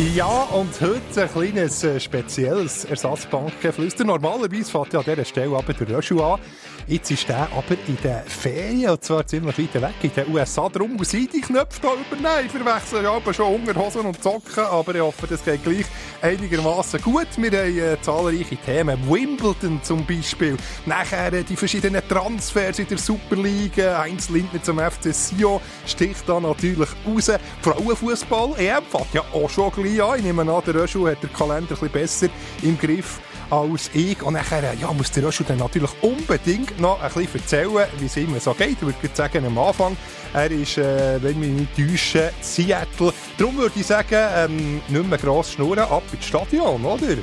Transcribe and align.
Ja, 0.00 0.44
und 0.44 0.80
heute 0.80 1.22
ein 1.22 1.30
kleines 1.30 1.84
äh, 1.84 2.00
spezielles 2.00 2.86
Ersatzbankgeflüster. 2.86 4.02
Normalerweise 4.02 4.70
fährt 4.70 4.94
ja 4.94 5.00
an 5.00 5.04
dieser 5.04 5.26
Stelle 5.26 5.54
aber 5.54 5.74
der 5.74 5.98
Röschel 5.98 6.18
an. 6.22 6.40
Jetzt 6.86 7.10
ist 7.10 7.28
der 7.28 7.42
aber 7.52 7.76
in 7.86 7.98
den 8.02 8.22
Ferien, 8.26 8.92
und 8.92 9.04
zwar 9.04 9.26
ziemlich 9.26 9.58
weit 9.58 9.82
weg, 9.82 9.94
in 10.00 10.12
den 10.14 10.34
USA. 10.34 10.70
Darum 10.70 10.94
muss 10.94 11.12
ich 11.12 11.28
die 11.28 11.42
Knöpfe 11.42 11.82
hier 11.82 12.18
übernehmen. 12.18 12.46
Ich 12.46 12.50
verwechsel 12.50 13.04
ja 13.04 13.12
aber 13.12 13.34
schon 13.34 13.56
Unterhosen 13.56 14.06
und 14.06 14.22
Socken, 14.22 14.64
aber 14.64 14.94
ich 14.94 15.02
hoffe, 15.02 15.26
das 15.26 15.44
geht 15.44 15.62
gleich 15.62 15.84
einigermaßen 16.22 17.00
gut. 17.00 17.28
Wir 17.36 17.50
haben 17.50 17.78
äh, 17.78 18.00
zahlreiche 18.00 18.56
Themen. 18.56 18.98
Wimbledon 19.08 19.80
zum 19.82 20.04
Beispiel. 20.04 20.56
Nachher 20.86 21.32
äh, 21.32 21.42
die 21.42 21.56
verschiedenen 21.56 22.06
Transfers 22.08 22.78
in 22.78 22.88
der 22.88 22.98
Superliga. 22.98 23.98
Heinz 23.98 24.28
Lindner 24.28 24.62
zum 24.62 24.78
FC 24.78 25.14
Sion 25.14 25.60
sticht 25.86 26.28
da 26.28 26.40
natürlich 26.40 26.88
raus. 27.06 27.30
Frauenfußball, 27.62 28.54
EM 28.58 28.84
fährt 28.84 29.14
ja 29.14 29.24
auch 29.32 29.50
schon 29.50 29.70
gleich 29.72 30.02
an. 30.02 30.18
Ich 30.18 30.24
nehme 30.24 30.42
an, 30.42 30.62
der 30.66 30.74
Röschel 30.74 31.10
hat 31.10 31.22
den 31.22 31.32
Kalender 31.32 31.74
ein 31.74 31.76
bisschen 31.76 31.90
besser 31.90 32.28
im 32.62 32.78
Griff 32.78 33.20
als 33.50 33.90
ich. 33.92 34.22
Und 34.22 34.34
nachher 34.34 34.74
ja, 34.74 34.92
muss 34.92 35.10
der 35.10 35.24
Röschel 35.24 35.46
dann 35.46 35.58
natürlich 35.58 35.90
unbedingt 36.02 36.78
noch 36.80 37.00
ein 37.02 37.10
bisschen 37.12 37.40
erzählen, 37.40 37.86
wie 37.98 38.06
es 38.06 38.16
ihm 38.16 38.38
so 38.38 38.54
geht. 38.54 38.72
Ich 38.72 38.82
würde 38.82 38.96
sagen, 39.12 39.44
am 39.44 39.58
Anfang, 39.58 39.96
er 40.32 40.50
ist, 40.50 40.78
äh, 40.78 41.22
wenn 41.22 41.40
wir 41.40 41.48
nicht 41.48 41.76
täuschen, 41.76 42.30
Seattle. 42.40 43.12
Darum 43.36 43.56
würde 43.56 43.78
ich 43.78 43.86
sagen, 43.86 44.28
ähm, 44.36 44.80
nicht 44.88 45.08
mehr 45.08 45.18
gross 45.18 45.52
schnurren, 45.52 45.80
ab 45.80 46.02
ins 46.12 46.26
Stadion, 46.26 46.84
oder? 46.84 47.16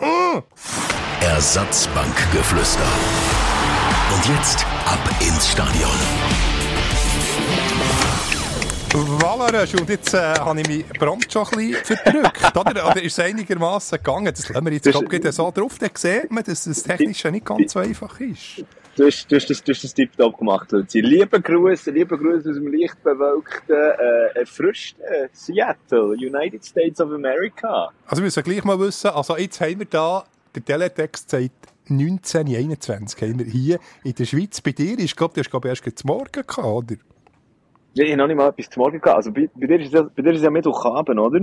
Mm. 0.00 0.42
Ersatzbankgeflüster. 1.20 2.80
Und 4.14 4.26
jetzt 4.36 4.66
ab 4.86 4.98
ins 5.20 5.50
Stadion. 5.50 6.51
Voilà, 8.94 9.80
und 9.80 9.88
jetzt 9.88 10.12
äh, 10.12 10.18
habe 10.18 10.60
ich 10.60 10.68
mich 10.68 10.86
prompt 10.98 11.32
schon 11.32 11.46
ein 11.46 11.70
bisschen 11.70 11.96
verdrückt. 11.96 12.54
oder? 12.54 12.90
oder 12.90 13.02
ist 13.02 13.18
es 13.18 13.24
einigermaßen 13.24 13.96
gegangen? 13.96 14.26
Das 14.26 14.50
lassen 14.50 14.66
wir 14.66 14.72
jetzt 14.72 14.84
glaub, 14.84 15.32
so 15.32 15.50
drauf. 15.50 15.78
Dann 15.78 15.90
sieht 15.94 16.30
man, 16.30 16.44
dass 16.44 16.64
das 16.64 16.82
technisch 16.82 17.24
nicht 17.24 17.46
ganz 17.46 17.72
so 17.72 17.78
einfach 17.78 18.20
ist. 18.20 18.66
Du 18.94 19.06
hast, 19.06 19.26
du 19.32 19.36
hast 19.36 19.48
das, 19.48 19.64
du 19.64 19.72
hast 19.72 19.84
das 19.84 19.94
tiptop 19.94 20.36
gemacht, 20.36 20.70
Luzi. 20.72 21.00
Liebe 21.00 21.40
Grüße, 21.40 21.90
liebe 21.90 22.18
Grüße 22.18 22.50
aus 22.50 22.56
dem 22.56 22.70
leicht 22.70 23.02
bewölkten, 23.02 23.74
äh, 23.74 24.38
erfrischten 24.38 25.02
Seattle, 25.32 26.08
United 26.10 26.62
States 26.62 27.00
of 27.00 27.12
America. 27.12 27.90
Also 28.04 28.20
wir 28.20 28.24
müssen 28.24 28.42
gleich 28.42 28.62
mal 28.62 28.78
wissen, 28.78 29.08
also 29.08 29.38
jetzt 29.38 29.58
haben 29.62 29.78
wir 29.78 29.86
da, 29.86 30.24
der 30.54 30.62
Teletext 30.62 31.30
sagt 31.30 31.50
1921 31.88 33.22
haben 33.22 33.38
wir 33.38 33.46
hier 33.46 33.78
in 34.04 34.14
der 34.14 34.26
Schweiz. 34.26 34.60
Bei 34.60 34.72
dir 34.72 34.98
ist, 34.98 35.16
glaube 35.16 35.32
du 35.32 35.40
hast 35.40 35.50
glaube 35.50 35.68
erst 35.68 35.84
zum 35.98 36.08
Morgen 36.08 36.30
gehabt, 36.46 36.58
oder? 36.58 36.96
Ja, 37.94 38.04
ich 38.04 38.10
habe 38.10 38.18
noch 38.18 38.26
nicht 38.26 38.36
mal 38.36 38.48
etwas 38.48 38.70
zum 38.70 38.82
Morgen 38.82 39.00
gehabt. 39.00 39.16
Also 39.16 39.32
bei, 39.32 39.50
bei, 39.54 39.66
dir, 39.66 39.80
ist 39.80 39.94
es, 39.94 40.02
bei 40.14 40.22
dir 40.22 40.30
ist 40.30 40.38
es 40.38 40.44
ja 40.44 40.50
Mittwochabend, 40.50 41.18
oder? 41.18 41.40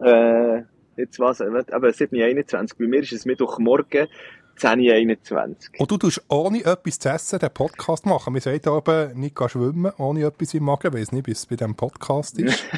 Äh, 0.00 0.62
jetzt 0.96 1.20
was, 1.20 1.40
eben 1.40 1.56
7.21. 1.56 2.74
Bei 2.78 2.86
mir 2.86 3.00
ist 3.00 3.12
es 3.12 3.24
Mittwochmorgen 3.24 4.08
10.21. 4.58 5.78
Und 5.78 5.90
du 5.90 5.96
tust 5.96 6.22
ohne 6.28 6.64
etwas 6.64 6.98
zu 6.98 7.08
essen 7.08 7.38
den 7.38 7.50
Podcast 7.50 8.06
machen. 8.06 8.34
Wir 8.34 8.40
sagen 8.40 8.68
oben 8.68 9.18
nicht 9.18 9.38
schwimmen, 9.48 9.92
ohne 9.98 10.24
etwas 10.24 10.54
im 10.54 10.64
Magen. 10.64 10.88
Ich 10.88 11.00
weiß 11.00 11.12
nicht, 11.12 11.26
wie 11.26 11.32
es 11.32 11.46
bei 11.46 11.56
diesem 11.56 11.74
Podcast 11.74 12.38
ist. 12.38 12.64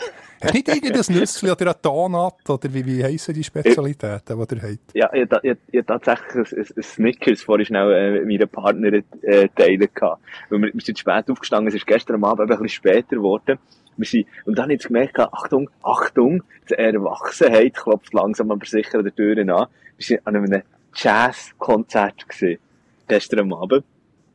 Hast 0.45 0.55
nicht 0.55 0.69
irgendein 0.69 1.17
Nüssli 1.17 1.51
oder 1.51 1.69
ein 1.69 1.77
Donut 1.81 2.49
oder 2.49 2.75
wie, 2.75 2.85
wie 2.85 3.03
heissen 3.03 3.35
die 3.35 3.45
Spezialitäten, 3.45 4.39
die 4.39 4.55
ihr 4.55 4.63
habt? 4.63 4.95
Ja, 4.95 5.11
ich, 5.43 5.57
ich 5.71 5.87
tatsächlich 5.87 6.53
ein, 6.53 6.67
ein 6.77 6.83
Snickers 6.83 7.43
vorhin 7.43 7.67
schnell 7.67 7.93
äh, 7.93 8.11
mit 8.21 8.27
meiner 8.27 8.47
Partnerin 8.47 9.05
äh, 9.23 9.49
teilen 9.57 9.89
gehabt. 9.95 10.23
Weil 10.51 10.63
wir, 10.63 10.75
wir 10.75 10.81
sind 10.81 10.99
spät 10.99 11.31
aufgestanden, 11.31 11.69
es 11.69 11.75
ist 11.75 11.87
gestern 11.87 12.23
Abend 12.25 12.43
ein 12.43 12.49
bisschen 12.49 12.69
später 12.69 13.17
geworden. 13.17 13.59
Wir 13.97 14.07
sind, 14.07 14.27
und 14.45 14.59
dann 14.59 14.65
habe 14.65 14.75
ich 14.75 14.83
gemerkt, 14.83 15.19
Achtung, 15.19 15.71
Achtung, 15.83 16.43
die 16.69 16.75
Erwachsenheit 16.75 17.75
klopft 17.75 18.13
langsam 18.13 18.51
aber 18.51 18.67
sicher 18.67 18.99
an 18.99 19.05
der 19.05 19.15
Tür 19.15 19.39
an. 19.39 19.69
Wir 19.97 20.07
sind 20.07 20.27
an 20.27 20.37
einem 20.37 20.63
Jazzkonzert 20.95 22.29
gesehen, 22.29 22.59
gestern 23.09 23.53
Abend. 23.53 23.85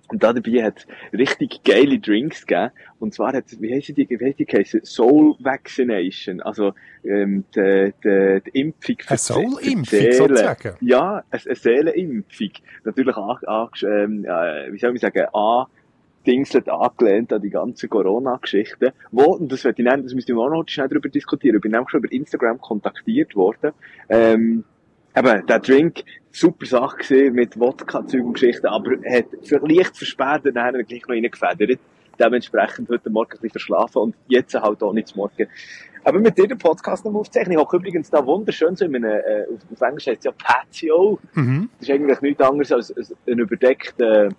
Und 0.10 0.24
da 0.24 0.34
dabei 0.34 0.64
hat 0.64 0.88
richtig 1.14 1.64
geile 1.64 2.00
Drinks 2.00 2.46
gegeben. 2.48 2.72
Und 3.00 3.14
zwar 3.14 3.34
hat, 3.34 3.46
wie 3.60 3.74
heisst 3.74 3.90
die, 3.90 4.10
wie 4.10 4.26
heisst 4.26 4.40
die 4.40 4.46
geheißen? 4.46 4.82
Soul 4.84 5.36
Vaccination. 5.40 6.42
Also, 6.42 6.74
ähm, 7.04 7.46
die, 7.56 7.94
die, 8.04 8.42
die 8.44 8.60
Impfung 8.60 8.96
für 9.00 9.10
Eine 9.10 9.18
Soul-Impfung 9.20 10.12
sozusagen? 10.12 10.76
Ja, 10.82 11.24
eine, 11.30 11.42
eine 11.46 11.56
Seelenimpfung. 11.56 12.50
Natürlich 12.84 13.16
auch, 13.16 13.44
auch 13.44 13.72
ähm, 13.84 14.26
äh, 14.26 14.74
wie 14.74 14.80
soll 14.80 14.96
ich 14.96 15.02
sagen, 15.02 15.28
an, 15.32 15.66
Dingselt 16.26 16.70
angelehnt 16.70 17.32
an 17.32 17.42
die 17.42 17.50
ganze 17.50 17.88
Corona-Geschichte. 17.88 18.94
Wo, 19.12 19.36
und 19.36 19.52
das 19.52 19.64
werde 19.64 19.82
ich 19.82 19.88
nennen, 19.88 20.04
das 20.04 20.14
müssen 20.14 20.36
wir 20.36 20.42
auch 20.42 20.50
noch 20.50 20.68
schnell 20.68 20.88
darüber 20.88 21.10
diskutieren. 21.10 21.56
Ich 21.56 21.62
bin 21.62 21.72
nämlich 21.72 21.90
schon 21.90 22.00
über 22.00 22.12
Instagram 22.12 22.60
kontaktiert 22.60 23.36
worden. 23.36 23.72
Ähm, 24.10 24.64
eben, 25.16 25.46
der 25.46 25.60
Drink, 25.60 26.04
super 26.32 26.66
Sache 26.66 26.98
gesehen 26.98 27.34
mit 27.34 27.60
Wodka-Zeug 27.60 28.24
und 28.24 28.34
Geschichten, 28.34 28.68
aber 28.68 28.92
hat 28.92 29.26
leicht 29.62 29.98
verspätet 29.98 30.56
nachher 30.56 30.84
gleich 30.84 31.02
noch 31.02 31.10
reingefedert. 31.10 31.80
Dementsprechend 32.20 32.90
heute 32.90 33.10
Morgen 33.10 33.32
ein 33.32 33.40
bisschen 33.40 33.52
verschlafen 33.52 34.02
und 34.02 34.16
jetzt 34.28 34.54
halt 34.54 34.84
auch 34.84 34.94
nicht 34.94 35.08
zum 35.08 35.20
Morgen. 35.20 35.48
Aber 36.04 36.20
mit 36.20 36.38
dir 36.38 36.48
den 36.48 36.58
Podcast 36.58 37.06
noch 37.06 37.14
aufzeichnen. 37.14 37.58
Ich 37.58 37.66
habe 37.66 37.78
übrigens 37.78 38.10
da 38.10 38.26
wunderschön 38.26 38.76
so 38.76 38.86
in 38.86 38.96
einem, 38.96 39.06
äh, 39.06 39.46
auf 39.74 39.82
Englisch 39.82 40.08
heißt 40.08 40.20
es 40.20 40.26
ja 40.26 40.32
Patio. 40.32 41.20
Mhm. 41.34 41.70
Das 41.80 41.88
ist 41.88 41.94
eigentlich 41.94 42.22
nichts 42.22 42.42
anderes 42.42 42.72
als 42.72 42.94
ein 43.28 43.40
überdeckter, 43.40 44.30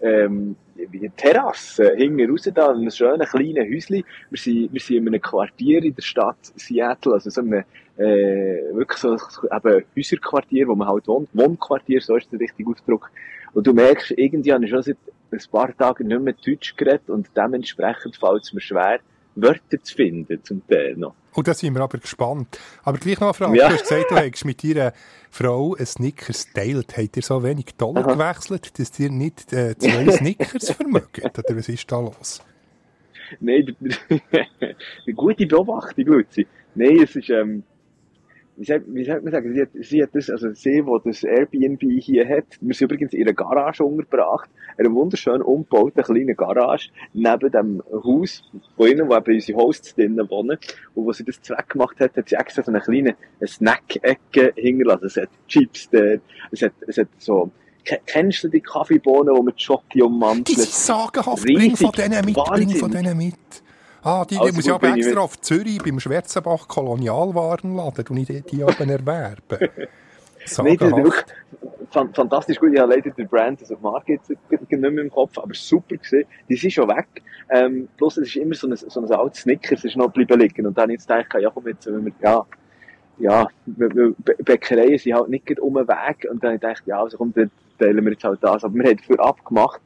ähm, 0.00 0.56
wie 0.74 0.98
eine 0.98 1.10
Terrasse, 1.16 1.94
hinten 1.96 2.30
raus 2.30 2.50
da, 2.54 2.72
in 2.72 2.78
einem 2.78 2.90
schönen 2.90 3.26
kleinen 3.26 3.72
Häuschen. 3.72 4.04
Wir 4.30 4.38
sind, 4.38 4.72
wir 4.72 4.80
sind 4.80 4.96
in 4.96 5.08
einem 5.08 5.20
Quartier 5.20 5.82
in 5.82 5.94
der 5.94 6.02
Stadt 6.02 6.36
Seattle, 6.56 7.14
also 7.14 7.30
so 7.30 7.40
einem, 7.40 7.64
äh, 7.96 8.74
wirklich 8.74 8.98
so, 8.98 9.14
eben 9.14 9.84
Häuserquartier, 9.96 10.68
wo 10.68 10.74
man 10.74 10.88
halt 10.88 11.06
wohnt, 11.06 11.28
Wohnquartier, 11.32 12.00
so 12.00 12.16
ist 12.16 12.32
der 12.32 12.40
richtige 12.40 12.70
Ausdruck. 12.70 13.10
Und 13.52 13.66
du 13.66 13.72
merkst, 13.72 14.12
irgendwie 14.16 14.52
habe 14.52 14.64
ich 14.64 14.70
schon 14.70 14.82
seit 14.82 14.96
ein 15.30 15.38
paar 15.50 15.76
Tagen 15.76 16.08
nicht 16.08 16.20
mehr 16.20 16.34
Deutsch 16.44 16.76
geredet 16.76 17.08
und 17.08 17.28
dementsprechend 17.36 18.16
fällt 18.16 18.42
es 18.42 18.52
mir 18.52 18.60
schwer, 18.60 19.00
Wörter 19.36 19.82
zu 19.82 19.94
finden, 19.94 20.42
zum 20.44 20.66
Teil 20.66 20.96
noch. 20.96 21.14
Und 21.34 21.48
da 21.48 21.54
sind 21.54 21.74
wir 21.74 21.82
aber 21.82 21.98
gespannt. 21.98 22.58
Aber 22.84 22.98
gleich 22.98 23.18
noch 23.20 23.28
eine 23.28 23.34
Frage. 23.34 23.58
Ja. 23.58 23.68
Du 23.68 23.74
hast 23.74 23.82
gesagt, 23.82 24.10
du 24.10 24.16
hast 24.16 24.44
mit 24.44 24.62
deiner 24.62 24.92
Frau 25.30 25.74
ein 25.74 25.86
Snickers 25.86 26.52
teilt. 26.52 26.96
Habt 26.96 27.16
ihr 27.16 27.22
so 27.22 27.42
wenig 27.42 27.74
Dollar 27.76 28.06
Aha. 28.06 28.14
gewechselt, 28.14 28.78
dass 28.78 28.98
ihr 29.00 29.10
nicht 29.10 29.52
äh, 29.52 29.76
zwei 29.76 30.10
Snickers 30.12 30.70
vermögt? 30.70 31.24
Oder 31.24 31.56
was 31.56 31.68
ist 31.68 31.90
da 31.90 32.00
los? 32.00 32.40
Nein, 33.40 33.74
eine 34.30 35.14
gute 35.14 35.46
Beobachtung, 35.46 36.04
Luzi. 36.04 36.46
Nein, 36.74 37.00
es 37.02 37.16
ist, 37.16 37.30
ähm, 37.30 37.64
wie 38.56 38.64
sagt, 38.64 38.84
wie 38.86 39.04
sagt 39.04 39.24
man 39.24 39.32
sagen, 39.32 39.52
sie 39.52 39.62
hat, 39.62 39.68
sie 39.80 40.02
hat 40.02 40.10
das, 40.14 40.30
also 40.30 40.52
sie, 40.52 40.82
die 40.82 40.98
das 41.04 41.24
Airbnb 41.24 41.82
hier 42.00 42.28
hat, 42.28 42.44
wir 42.60 42.74
sind 42.74 42.90
übrigens 42.90 43.12
in 43.12 43.22
einer 43.22 43.32
Garage 43.32 43.84
untergebracht, 43.84 44.48
in 44.78 44.86
einer 44.86 44.94
wunderschön 44.94 45.42
umgebauten 45.42 46.02
kleinen 46.02 46.36
Garage, 46.36 46.90
neben 47.12 47.50
dem 47.50 47.82
Haus, 47.90 48.42
wo 48.76 48.84
innen, 48.84 49.08
wo 49.08 49.16
eben 49.16 49.34
unsere 49.34 49.58
Hosts 49.58 49.94
drinnen 49.94 50.28
wohnen, 50.30 50.58
und 50.94 51.04
wo 51.04 51.12
sie 51.12 51.24
das 51.24 51.40
Zweck 51.42 51.70
gemacht 51.70 51.98
hat, 52.00 52.16
hat 52.16 52.28
sie 52.28 52.36
extra 52.36 52.62
so 52.62 52.70
eine 52.70 52.80
kleine 52.80 53.16
Snack-Ecke 53.44 54.52
hingelassen. 54.56 55.06
Es 55.06 55.16
hat 55.16 55.30
Chips 55.48 55.90
dort, 55.90 56.20
es 56.52 56.62
hat, 56.62 56.72
es 56.86 56.98
hat 56.98 57.08
so, 57.18 57.50
kennst 58.06 58.44
du 58.44 58.48
die 58.48 58.60
Kaffeebohnen, 58.60 59.34
die 59.34 59.42
mit 59.42 59.60
Schoki 59.60 60.02
ummantelt? 60.02 60.48
Die 60.48 60.54
sind 60.54 60.70
sagenhaft, 60.70 61.44
bring 61.44 61.76
von 61.76 61.92
denen 61.92 62.24
mit, 62.24 62.36
Wahnsinn. 62.36 62.68
bring 62.68 62.78
von 62.78 62.90
denen 62.90 63.16
mit. 63.16 63.63
Ah, 64.04 64.24
die, 64.24 64.34
die 64.34 64.40
also 64.40 64.54
muss 64.54 64.66
ich 64.66 64.72
aber 64.72 64.94
extra 64.94 65.20
auf 65.20 65.40
Zürich 65.40 65.82
beim 65.82 65.98
Schwerzenbach 65.98 66.68
Kolonialwarenladen 66.68 68.04
und 68.08 68.18
ich 68.18 68.44
die 68.44 68.62
oben 68.62 68.90
erwerben. 68.90 69.58
Nein, 70.58 70.76
das 70.76 72.04
ist 72.04 72.14
fantastisch 72.14 72.58
gut. 72.58 72.74
Ich 72.74 72.80
habe 72.80 72.94
leider 72.94 73.10
den 73.10 73.26
Brand, 73.26 73.60
also 73.60 73.76
die 73.76 73.82
Marke 73.82 74.12
jetzt 74.12 74.28
nicht 74.28 74.70
mehr 74.70 74.90
im 74.90 75.10
Kopf, 75.10 75.38
aber 75.38 75.54
super 75.54 75.96
gesehen. 75.96 76.26
Die 76.50 76.56
sind 76.56 76.72
schon 76.72 76.88
weg. 76.88 77.06
Ähm, 77.48 77.88
bloß 77.96 78.18
es 78.18 78.28
ist 78.28 78.36
immer 78.36 78.54
so 78.54 78.68
ein, 78.68 78.76
so 78.76 79.00
ein 79.00 79.10
altes 79.10 79.40
Snickers, 79.40 79.78
es 79.78 79.84
ist 79.86 79.96
noch 79.96 80.12
geblieben 80.12 80.38
liegen. 80.38 80.66
Und 80.66 80.76
dann 80.76 80.90
jetzt 80.90 81.08
gedacht, 81.08 81.34
ja 81.40 81.48
komm 81.48 81.66
jetzt, 81.68 81.86
wenn 81.86 82.04
wir, 82.04 82.12
ja, 82.22 82.44
ja, 83.18 83.48
Bäckereien 83.64 84.98
sind 84.98 85.14
halt 85.14 85.28
nicht 85.30 85.60
um 85.60 85.74
den 85.74 85.88
Weg. 85.88 86.26
Und 86.30 86.42
dann 86.42 86.48
habe 86.48 86.56
ich 86.56 86.60
gedacht, 86.60 86.82
ja, 86.84 87.00
also 87.00 87.16
komm, 87.16 87.32
dann 87.34 87.50
teilen 87.78 88.04
wir 88.04 88.12
jetzt 88.12 88.24
halt 88.24 88.40
das. 88.42 88.64
Aber 88.64 88.74
wir 88.74 88.84
haben 88.84 88.98
dafür 88.98 89.20
abgemacht, 89.20 89.80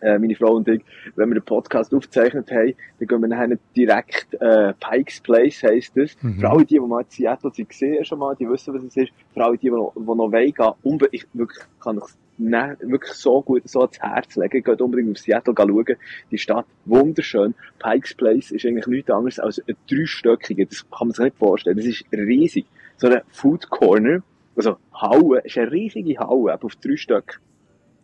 äh, 0.00 0.18
meine 0.18 0.34
Frau 0.34 0.54
und 0.54 0.68
ich, 0.68 0.82
wenn 1.14 1.30
wir 1.30 1.36
den 1.36 1.44
Podcast 1.44 1.94
aufgezeichnet 1.94 2.50
haben, 2.50 2.74
dann 2.98 3.08
gehen 3.08 3.20
wir 3.20 3.28
nachher 3.28 3.58
direkt, 3.74 4.34
äh, 4.40 4.72
Pikes 4.74 5.20
Place 5.20 5.62
heisst 5.62 5.96
das. 5.96 6.16
Mhm. 6.22 6.40
Für 6.40 6.50
alle 6.50 6.64
die, 6.64 6.74
die 6.74 6.80
mal 6.80 7.02
in 7.02 7.06
Seattle 7.10 7.50
sind 7.52 7.68
gesehen 7.68 8.04
schon 8.04 8.18
mal, 8.18 8.34
die 8.36 8.48
wissen, 8.48 8.74
was 8.74 8.82
es 8.82 8.96
ist. 8.96 9.12
Für 9.34 9.44
alle 9.44 9.56
die, 9.56 9.66
die 9.66 9.70
noch, 9.70 9.92
die 9.94 10.00
noch 10.00 10.32
wollen 10.32 10.52
gehen, 10.52 10.74
unbe 10.82 11.08
ich 11.12 11.26
wirklich, 11.32 11.64
kann 11.80 11.98
ich 11.98 12.04
ne, 12.38 12.76
wirklich 12.80 13.12
so 13.12 13.42
gut 13.42 13.68
so 13.68 13.80
ans 13.80 13.98
Herz 14.00 14.36
legen. 14.36 14.62
Geht 14.62 14.80
unbedingt 14.80 15.10
auf 15.10 15.18
Seattle 15.18 15.54
schauen. 15.56 15.96
Die 16.30 16.38
Stadt, 16.38 16.66
wunderschön. 16.84 17.54
Pikes 17.78 18.14
Place 18.14 18.50
ist 18.50 18.64
eigentlich 18.64 18.86
nichts 18.86 19.10
anderes 19.10 19.38
als 19.38 19.62
ein 19.66 19.76
dreistöckiger. 19.88 20.66
Das 20.66 20.88
kann 20.90 21.08
man 21.08 21.14
sich 21.14 21.24
nicht 21.24 21.38
vorstellen. 21.38 21.76
Das 21.76 21.86
ist 21.86 22.04
riesig. 22.12 22.66
So 22.96 23.08
ein 23.08 23.20
Food 23.30 23.68
Corner, 23.68 24.22
also 24.56 24.76
Halle, 24.94 25.40
ist 25.44 25.58
eine 25.58 25.70
riesige 25.70 26.10
eben 26.10 26.28
auf 26.28 26.76
drei 26.76 26.96
Stück. 26.96 27.40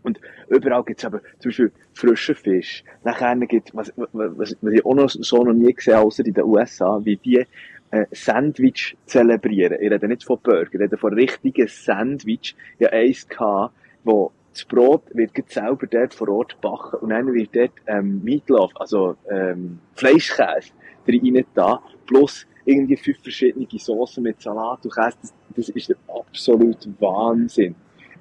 Und 0.03 0.21
überall 0.49 0.85
gibt's 0.85 1.05
eben 1.05 1.21
zum 1.39 1.51
Beispiel 1.51 1.73
frischen 1.95 2.35
Fisch. 2.35 2.85
Nachher 3.05 3.37
gibt's, 3.47 3.75
was, 3.75 3.93
was, 3.97 4.57
was 4.61 4.73
ich 4.73 4.85
auch 4.85 4.95
noch 4.95 5.09
so 5.09 5.45
noch 5.45 5.53
nie 5.53 5.73
gesehen 5.73 5.95
außer 5.95 6.25
in 6.25 6.35
den 6.35 6.45
USA, 6.45 7.01
wie 7.05 7.17
die 7.17 7.47
äh, 7.91 8.07
Sandwich 8.11 8.97
zelebrieren. 9.07 9.79
Ich 9.81 9.91
rede 9.91 10.09
nicht 10.09 10.25
von 10.25 10.39
Burger, 10.43 10.73
ich 10.73 10.81
rede 10.81 10.97
von 10.97 11.13
richtigen 11.13 11.69
Sandwich. 11.69 12.57
Ich 12.79 12.87
hatte 12.87 12.97
eins 12.97 13.29
gehabt, 13.29 13.75
wo 14.05 14.33
das 14.53 14.65
Brot 14.65 15.03
wird 15.15 15.33
selber 15.51 15.87
dort 15.87 16.15
vor 16.15 16.29
Ort 16.29 16.61
gebacken 16.61 17.01
und 17.01 17.11
dann 17.11 17.33
wird 17.33 17.55
dort 17.55 17.73
ähm, 17.87 18.23
Meatloaf, 18.23 18.71
also 18.75 19.17
ähm, 19.31 19.79
Fleischkäse, 19.95 20.73
rein 21.09 21.45
da, 21.55 21.83
plus 22.07 22.47
irgendwie 22.65 22.97
fünf 22.97 23.23
verschiedene 23.23 23.67
Soßen 23.71 24.23
mit 24.23 24.41
Salat 24.41 24.85
und 24.85 24.95
Käse. 24.95 25.17
Das, 25.23 25.35
das 25.57 25.69
ist 25.71 25.89
der 25.89 25.97
absolute 26.09 26.93
Wahnsinn. 26.99 27.75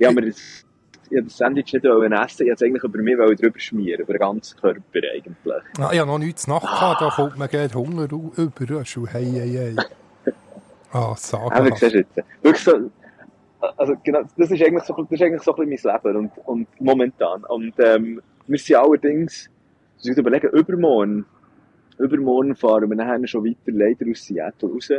Habe 0.04 0.16
mir 0.16 0.28
das, 0.28 0.66
ich 1.12 1.18
habe 1.18 1.28
das 1.28 1.38
Sandwich 1.38 1.74
nicht 1.74 1.86
essen 1.86 1.86
ich 1.86 2.48
wollte 2.48 2.52
es 2.54 2.62
eigentlich 2.64 2.84
über 2.84 3.02
mich 3.02 3.18
drüber 3.38 3.60
schmieren, 3.60 4.02
über 4.02 4.14
den 4.14 4.20
ganzen 4.20 4.60
Körper 4.60 5.00
eigentlich. 5.14 5.64
Ah, 5.78 5.90
ich 5.92 6.00
habe 6.00 6.10
noch 6.10 6.18
nichts 6.18 6.48
Nacht 6.48 6.66
ah. 6.66 6.96
da 7.00 7.10
kommt 7.10 7.38
man 7.38 7.50
geht 7.50 7.76
Hunger 7.76 8.08
über, 8.12 8.86
schon 8.86 9.08
hey, 9.08 9.26
hey, 9.26 9.76
hey. 9.76 10.34
Ah, 10.94 11.14
sag 11.18 11.50
mal. 11.50 11.76
siehst 11.76 11.94
du 11.94 11.98
jetzt. 12.00 12.18
Wirklich 12.42 12.64
so, 12.64 12.92
also 13.78 13.96
genau, 14.04 14.22
das 14.38 14.52
ist 14.52 14.62
eigentlich 14.62 14.84
so, 14.84 14.94
das 14.94 15.12
ist 15.12 15.22
eigentlich 15.22 15.42
so 15.42 15.56
ein 15.56 15.70
bisschen 15.70 15.92
mein 15.94 16.04
Leben 16.04 16.18
und, 16.18 16.32
und 16.46 16.82
momentan. 16.82 17.44
Und 17.46 17.74
ähm, 17.80 18.22
wir 18.48 18.60
sind 18.60 18.76
allerdings, 18.76 19.50
ich 20.02 20.10
muss 20.10 20.18
überlegen, 20.18 20.50
übermorgen, 20.50 21.26
übermorgen 21.98 22.56
fahren 22.56 22.90
wir 22.90 22.96
nachher 22.96 23.26
schon 23.28 23.46
weiter 23.46 23.58
leider 23.66 24.10
aus 24.10 24.26
Seattle 24.26 24.70
raus 24.70 24.90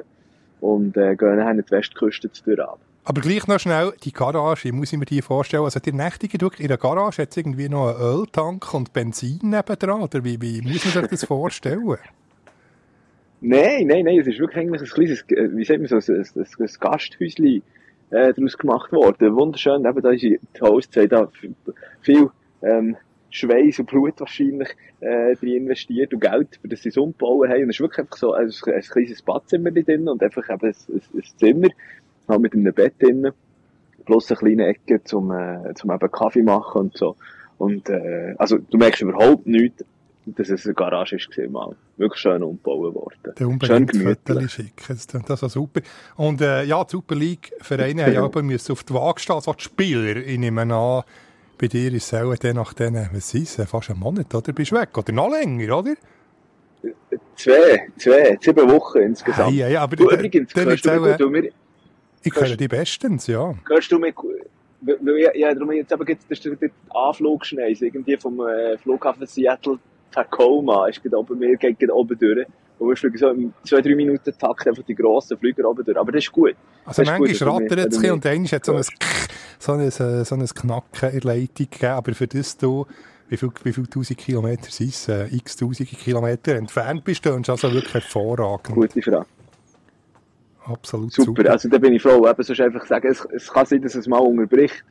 und 0.60 0.96
äh, 0.96 1.16
gehen 1.16 1.36
nachher 1.36 1.54
die 1.54 1.70
Westküste 1.70 2.30
zu 2.30 2.52
ab. 2.62 2.78
Aber 3.04 3.20
gleich 3.20 3.48
noch 3.48 3.58
schnell, 3.58 3.92
die 4.04 4.12
Garage, 4.12 4.68
ich 4.68 4.72
muss 4.72 4.92
mir 4.92 5.04
die 5.04 5.22
vorstellen, 5.22 5.64
also 5.64 5.80
die 5.80 5.92
Nächtige 5.92 6.38
in 6.58 6.68
der 6.68 6.76
Garage 6.76 7.22
hat 7.22 7.36
irgendwie 7.36 7.68
noch 7.68 7.88
einen 7.88 8.00
Öltank 8.00 8.72
und 8.74 8.92
Benzin 8.92 9.40
nebendran, 9.42 10.02
oder 10.02 10.22
wie, 10.22 10.40
wie 10.40 10.62
muss 10.62 10.84
man 10.84 11.02
sich 11.02 11.10
das 11.10 11.24
vorstellen? 11.24 11.96
Nein, 13.44 13.88
nein, 13.88 14.04
nein, 14.04 14.20
es 14.20 14.28
ist 14.28 14.38
wirklich 14.38 14.58
eigentlich 14.58 14.82
ein 14.82 14.86
kleines, 14.86 15.24
äh, 15.30 15.56
wie 15.56 15.64
sagt 15.64 15.80
man 15.80 15.88
so, 15.88 15.96
ein, 15.96 16.16
ein, 16.16 16.46
ein 16.60 16.70
Gasthäuschen 16.78 17.62
äh, 18.10 18.32
daraus 18.32 18.56
gemacht 18.56 18.92
worden. 18.92 19.34
Wunderschön, 19.34 19.84
eben 19.84 20.00
da 20.00 20.10
ist 20.10 20.22
die 20.22 20.38
Host, 20.60 20.96
da 20.96 21.28
viel 22.02 22.30
ähm, 22.62 22.96
Schweiß 23.30 23.80
und 23.80 23.86
Blut 23.86 24.20
wahrscheinlich 24.20 24.68
äh, 25.00 25.34
drin 25.34 25.56
investiert 25.56 26.14
und 26.14 26.20
Geld, 26.20 26.60
für 26.60 26.68
das 26.68 26.82
sie 26.82 26.90
es 26.90 26.96
umbauen 26.96 27.50
haben. 27.50 27.64
Und 27.64 27.70
es 27.70 27.76
ist 27.76 27.80
wirklich 27.80 27.98
einfach 27.98 28.16
so 28.16 28.32
ein, 28.32 28.46
ein 28.48 28.80
kleines 28.82 29.22
Badzimmer 29.22 29.72
drin 29.72 30.08
und 30.08 30.22
einfach 30.22 30.48
eben 30.48 30.66
ein, 30.66 30.74
ein, 30.88 31.02
ein 31.14 31.22
Zimmer 31.36 31.68
halt 32.28 32.40
mit 32.40 32.54
einem 32.54 32.72
Bett 32.72 32.94
drin, 33.00 33.30
plus 34.04 34.30
eine 34.30 34.38
kleine 34.38 34.66
Ecke 34.66 35.02
zum, 35.04 35.30
äh, 35.30 35.74
zum 35.74 35.90
eben 35.90 36.10
Kaffee 36.10 36.42
machen 36.42 36.82
und 36.82 36.96
so. 36.96 37.16
Und 37.58 37.88
äh, 37.88 38.34
also 38.38 38.58
du 38.58 38.78
merkst 38.78 39.02
überhaupt 39.02 39.46
nichts, 39.46 39.84
dass 40.26 40.48
es 40.50 40.64
eine 40.66 40.74
Garage 40.74 41.16
ist 41.16 41.28
gesehen 41.28 41.52
mal. 41.52 41.74
Wirklich 41.96 42.20
schön 42.20 42.42
umgebaut 42.42 42.94
worden. 42.94 43.34
Der 43.38 43.48
unbedingt 43.48 43.96
Fotos 43.96 44.52
schicken, 44.52 45.24
das 45.26 45.42
ist 45.42 45.52
super. 45.52 45.80
Und 46.16 46.40
äh, 46.40 46.64
ja, 46.64 46.82
die 46.84 46.90
Super 46.90 47.14
League 47.14 47.52
Vereine 47.60 48.06
haben 48.06 48.16
aber 48.24 48.42
müssen 48.42 48.72
auf 48.72 48.84
die 48.84 48.94
Waage 48.94 49.20
stehen, 49.20 49.36
also 49.36 49.52
die 49.52 49.64
Spieler, 49.64 50.16
ich 50.16 50.38
nehme 50.38 50.62
an, 50.62 51.02
bei 51.58 51.68
dir 51.68 51.92
ist 51.92 52.12
es 52.12 52.20
auch 52.20 52.34
dann 52.36 52.56
nach 52.56 52.72
denen, 52.72 53.08
was 53.12 53.34
ist 53.34 53.58
es, 53.58 53.70
fast 53.70 53.90
einen 53.90 54.00
Monat, 54.00 54.34
oder? 54.34 54.52
Bist 54.52 54.72
du 54.72 54.76
weg? 54.76 54.96
Oder 54.96 55.12
noch 55.12 55.30
länger, 55.30 55.78
oder? 55.78 55.94
Zwei, 57.36 57.86
zwei, 57.96 58.36
sieben 58.40 58.68
Wochen 58.70 58.98
insgesamt. 58.98 59.54
Ja, 59.54 59.68
ja, 59.68 59.82
aber 59.82 59.94
du, 59.94 60.10
übrigens, 60.10 60.52
ist 60.52 60.88
auch, 60.88 61.16
du 61.16 61.30
mir, 61.30 61.50
ich 62.22 62.32
kenne 62.32 62.56
die 62.56 62.68
bestens, 62.68 63.26
ja. 63.26 63.54
Hörst 63.68 63.90
du 63.90 63.98
mir, 63.98 64.12
ja, 65.34 65.54
darum 65.54 65.72
jetzt 65.72 65.92
aber 65.92 66.04
gibt 66.04 66.22
es 66.28 66.40
den 66.40 66.70
Anflug 66.90 67.46
schnell, 67.46 67.72
irgendwie 67.72 68.16
vom 68.16 68.40
äh, 68.40 68.76
Flughafen 68.78 69.26
Seattle 69.26 69.78
Tacoma, 70.10 70.88
ist 70.88 71.02
gerade 71.02 71.18
oben, 71.18 71.38
mir 71.38 71.56
geht 71.56 71.78
gerade 71.78 71.94
oben 71.94 72.18
durch. 72.18 72.46
Und 72.78 72.88
wir 72.88 72.96
fliegen 72.96 73.16
so 73.16 73.28
im 73.28 73.52
2-3 73.64 73.94
Minuten 73.94 74.32
Takt 74.38 74.66
einfach 74.66 74.82
die 74.82 74.94
grossen 74.94 75.38
Flüger 75.38 75.68
oben 75.68 75.84
durch. 75.84 75.96
Aber 75.96 76.10
das 76.10 76.24
ist 76.24 76.32
gut. 76.32 76.54
Also 76.84 77.02
manchmal 77.02 77.48
rattert 77.48 77.92
es 77.92 77.98
und 77.98 78.24
dann 78.24 78.46
hat 78.46 78.64
so 78.64 78.74
ein, 78.74 78.82
so 79.58 79.72
ein, 80.04 80.24
so 80.24 80.34
ein 80.34 80.46
Knacken 80.46 81.10
in 81.10 81.20
der 81.20 81.34
Leitung 81.36 81.68
gegeben. 81.70 81.92
Aber 81.92 82.12
für 82.12 82.26
das 82.26 82.56
du, 82.56 82.86
wie 83.28 83.36
viel, 83.36 83.50
wie 83.62 83.72
viel 83.72 83.86
tausend 83.86 84.18
Kilometer 84.18 84.70
sind 84.70 84.90
es, 84.90 85.08
äh, 85.08 85.26
x 85.34 85.56
tausende 85.56 85.94
Kilometer 85.94 86.56
entfernt 86.56 87.04
bist, 87.04 87.24
du, 87.24 87.32
und 87.32 87.48
also 87.48 87.72
wirklich 87.72 87.94
hervorragend. 87.94 88.74
Gute 88.74 89.00
Frage. 89.00 89.26
Absolut 90.64 91.12
super. 91.12 91.42
super. 91.42 91.50
Also 91.50 91.68
da 91.68 91.78
bin 91.78 91.92
ich 91.92 92.02
froh. 92.02 92.26
Eben 92.28 92.42
sonst 92.42 92.60
einfach 92.60 92.86
sagen, 92.86 93.08
es, 93.08 93.26
es 93.32 93.52
kann 93.52 93.66
sein, 93.66 93.82
dass 93.82 93.94
es 93.94 94.06
mal 94.06 94.18
unterbricht. 94.18 94.84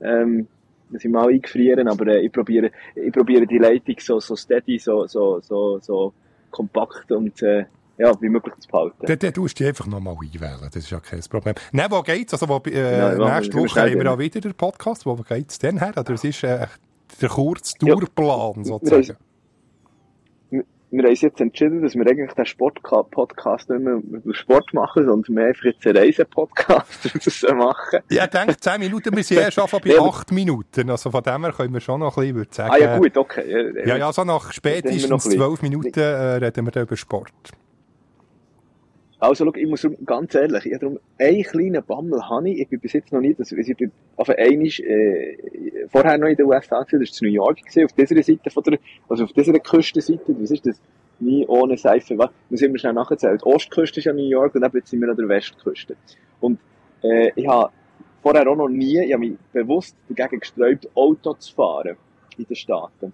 Ähm, 0.00 0.46
dass 0.90 1.04
ich 1.04 1.10
mal 1.10 1.28
eingefrieren, 1.28 1.88
aber 1.88 2.06
äh, 2.08 2.26
ich 2.26 2.32
probiere, 2.32 2.70
ich 2.94 3.12
probiere 3.12 3.46
die 3.46 3.58
Leitung 3.58 3.96
so, 3.98 4.20
so 4.20 4.36
steady, 4.36 4.78
so, 4.78 5.06
so, 5.06 5.40
so, 5.40 5.78
so 5.80 6.12
kompakt 6.50 7.10
und 7.12 7.42
äh, 7.42 7.66
ja, 7.98 8.12
wie 8.20 8.28
möglich 8.28 8.54
zu 8.58 8.68
behalten. 8.68 9.06
Dann, 9.06 9.18
dann 9.18 9.34
tust 9.34 9.58
du 9.58 9.64
dich 9.64 9.68
einfach 9.68 9.86
nochmal 9.86 10.14
einwählen, 10.14 10.58
das 10.62 10.76
ist 10.76 10.90
ja 10.90 11.00
kein 11.00 11.20
Problem. 11.20 11.54
Nein, 11.72 11.90
wo 11.90 12.00
geht's? 12.02 12.32
Also, 12.32 12.48
wo, 12.48 12.62
äh, 12.68 12.98
ja, 12.98 13.38
nächste 13.40 13.58
Woche 13.58 13.80
haben 13.80 14.00
wir 14.00 14.12
auch 14.12 14.18
wieder 14.18 14.40
den 14.40 14.54
Podcast, 14.54 15.04
wo 15.04 15.14
geht's 15.16 15.58
denn 15.58 15.78
her? 15.78 15.92
Oder 15.96 16.10
es 16.10 16.24
ist 16.24 16.44
äh, 16.44 16.66
der 17.20 17.28
Kurztourplan 17.28 18.54
ja, 18.58 18.64
sozusagen? 18.64 19.18
Wir 20.90 21.02
haben 21.02 21.10
uns 21.10 21.20
jetzt 21.20 21.40
entschieden, 21.40 21.82
dass 21.82 21.94
wir 21.94 22.06
eigentlich 22.06 22.32
den 22.32 22.46
Sport-Podcast 22.46 23.68
nicht 23.70 23.82
mehr 23.82 23.94
über 23.94 24.34
Sport 24.34 24.72
machen, 24.72 25.04
sondern 25.04 25.36
wir 25.36 25.46
einfach 25.46 25.64
jetzt 25.64 25.86
einen 25.86 25.96
Reisen-Podcast 25.98 27.52
machen. 27.54 28.00
Ja, 28.10 28.24
ich 28.24 28.30
denke, 28.30 28.56
10 28.56 28.80
Minuten, 28.80 29.14
wir 29.14 29.22
sind 29.22 29.36
ja 29.40 29.50
schon 29.50 29.66
bei 29.70 29.90
ja. 29.90 30.00
8 30.00 30.32
Minuten. 30.32 30.90
Also 30.90 31.10
von 31.10 31.22
dem 31.22 31.44
her 31.44 31.52
können 31.52 31.74
wir 31.74 31.80
schon 31.80 32.00
noch 32.00 32.16
ein 32.16 32.20
bisschen, 32.22 32.36
würde 32.36 32.54
sagen. 32.54 32.70
Ah 32.72 32.78
ja, 32.78 32.98
gut, 32.98 33.16
okay. 33.16 33.74
Ja, 33.76 33.86
ja, 33.86 33.96
ja 33.96 34.12
so 34.12 34.24
nach 34.24 34.52
spätestens 34.52 35.24
12 35.24 35.62
Minuten 35.62 36.00
äh, 36.00 36.04
reden 36.04 36.66
wir 36.66 36.72
dann 36.72 36.84
über 36.84 36.96
Sport. 36.96 37.32
Also, 39.20 39.44
schau, 39.44 39.54
ich 39.56 39.66
muss 39.66 39.86
ganz 40.06 40.34
ehrlich, 40.36 40.64
ich 40.66 40.74
habe 40.74 40.80
darum 40.80 40.98
einen 41.18 41.42
kleinen 41.42 41.82
Bammel 41.84 42.22
habe 42.28 42.50
ich. 42.50 42.60
Ich 42.60 42.68
bin 42.68 42.78
bis 42.78 42.92
jetzt 42.92 43.12
noch 43.12 43.20
nie, 43.20 43.34
das, 43.34 43.50
ich 43.50 43.76
bin 43.76 43.90
auf 44.16 44.28
einmal, 44.28 44.68
äh, 44.68 45.36
vorher 45.88 46.18
noch 46.18 46.28
in 46.28 46.36
den 46.36 46.46
USA 46.46 46.84
gewesen, 46.84 47.00
das 47.00 47.20
war 47.20 47.28
New 47.28 47.34
York 47.34 47.58
gewesen, 47.58 47.84
auf 47.84 47.92
dieser 47.92 48.22
Seite 48.22 48.50
von 48.50 48.62
der, 48.62 48.78
also 49.08 49.24
auf 49.24 49.32
dieser 49.32 49.58
Küstenseite, 49.58 50.36
was 50.38 50.50
ist 50.52 50.66
das? 50.66 50.80
Nie 51.18 51.44
ohne 51.48 51.76
Seife, 51.76 52.16
was? 52.16 52.30
Muss 52.48 52.62
ich 52.62 52.70
mir 52.70 52.78
schnell 52.78 52.92
nachzählen. 52.92 53.38
Die 53.38 53.44
Ostküste 53.44 53.98
ist 53.98 54.04
ja 54.04 54.12
New 54.12 54.28
York 54.28 54.54
und 54.54 54.62
jetzt 54.72 54.88
sind 54.88 55.00
wir 55.00 55.08
an 55.08 55.16
der 55.16 55.28
Westküste. 55.28 55.96
Und, 56.38 56.60
äh, 57.02 57.32
ich 57.34 57.48
habe 57.48 57.72
vorher 58.22 58.48
auch 58.48 58.56
noch 58.56 58.68
nie, 58.68 59.00
ich 59.00 59.12
habe 59.12 59.26
mich 59.26 59.36
bewusst 59.52 59.96
dagegen 60.08 60.38
gesträubt, 60.38 60.88
Auto 60.94 61.34
zu 61.34 61.54
fahren 61.54 61.96
in 62.36 62.44
den 62.44 62.54
Staaten. 62.54 63.12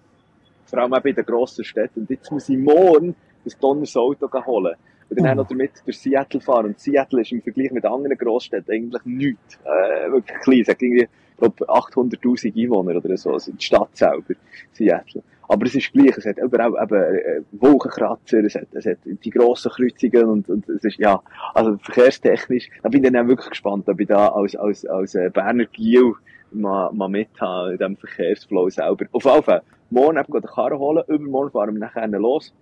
Vor 0.65 0.79
allem 0.79 0.93
auch 0.93 1.01
bei 1.01 1.13
den 1.13 1.25
grossen 1.25 1.63
Städten. 1.63 2.01
Und 2.01 2.09
jetzt 2.11 2.31
muss 2.31 2.47
ich 2.47 2.57
morgen 2.57 3.15
ein 3.43 3.51
donneres 3.59 3.95
Auto 3.97 4.29
holen. 4.45 4.75
Und 5.09 5.19
dann 5.19 5.37
uh. 5.37 5.41
noch 5.41 5.47
damit 5.47 5.71
durch 5.85 5.99
Seattle 5.99 6.41
fahren. 6.41 6.67
Und 6.67 6.79
Seattle 6.79 7.21
ist 7.21 7.31
im 7.31 7.41
Vergleich 7.41 7.71
mit 7.71 7.85
anderen 7.85 8.17
Großstädten 8.17 8.73
eigentlich 8.73 9.05
nichts. 9.05 9.59
Äh, 9.63 10.11
wirklich 10.11 10.39
klein. 10.39 10.61
Es 10.61 10.67
hat 10.67 10.81
irgendwie, 10.81 11.07
glaube, 11.37 11.69
800.000 11.69 12.63
Einwohner 12.63 12.95
oder 12.95 13.17
so. 13.17 13.33
Also 13.33 13.51
die 13.51 13.63
Stadt 13.63 13.95
selber, 13.95 14.33
Seattle. 14.71 15.23
Aber 15.47 15.65
es 15.65 15.75
ist 15.75 15.93
gleich. 15.93 16.17
Es 16.17 16.25
hat 16.25 16.39
überall 16.39 16.73
eben 16.81 17.15
äh, 17.15 17.41
Wolkenkratzer, 17.51 18.43
es 18.43 18.55
hat, 18.55 18.67
es 18.73 18.85
hat 18.85 18.97
die 19.05 19.29
grossen 19.29 19.71
Kreuzungen 19.71 20.25
und, 20.25 20.49
und 20.49 20.67
es 20.69 20.83
ist, 20.83 20.97
ja, 20.97 21.21
also 21.53 21.77
verkehrstechnisch, 21.77 22.69
da 22.81 22.89
bin 22.89 23.03
ich 23.03 23.11
dann 23.11 23.23
auch 23.23 23.27
wirklich 23.27 23.49
gespannt, 23.49 23.87
ob 23.87 23.99
ich 23.99 24.07
da 24.07 24.29
als, 24.29 24.55
als, 24.55 24.85
als 24.85 25.13
äh, 25.13 25.29
Berner 25.31 25.65
Giel 25.65 26.13
mal, 26.51 26.91
mal 26.93 27.09
mithabe 27.09 27.73
in 27.73 27.77
diesem 27.77 27.97
Verkehrsflow 27.97 28.69
selber. 28.69 29.05
Auf 29.11 29.25
jeden 29.25 29.43
Fall, 29.43 29.61
morgen 29.89 30.17
eben 30.17 30.31
den 30.31 30.41
Karren 30.41 30.79
holen, 30.79 31.03
übermorgen 31.07 31.51
fahren 31.51 31.73
wir 31.73 31.79
nachher 31.79 32.07
los. 32.07 32.53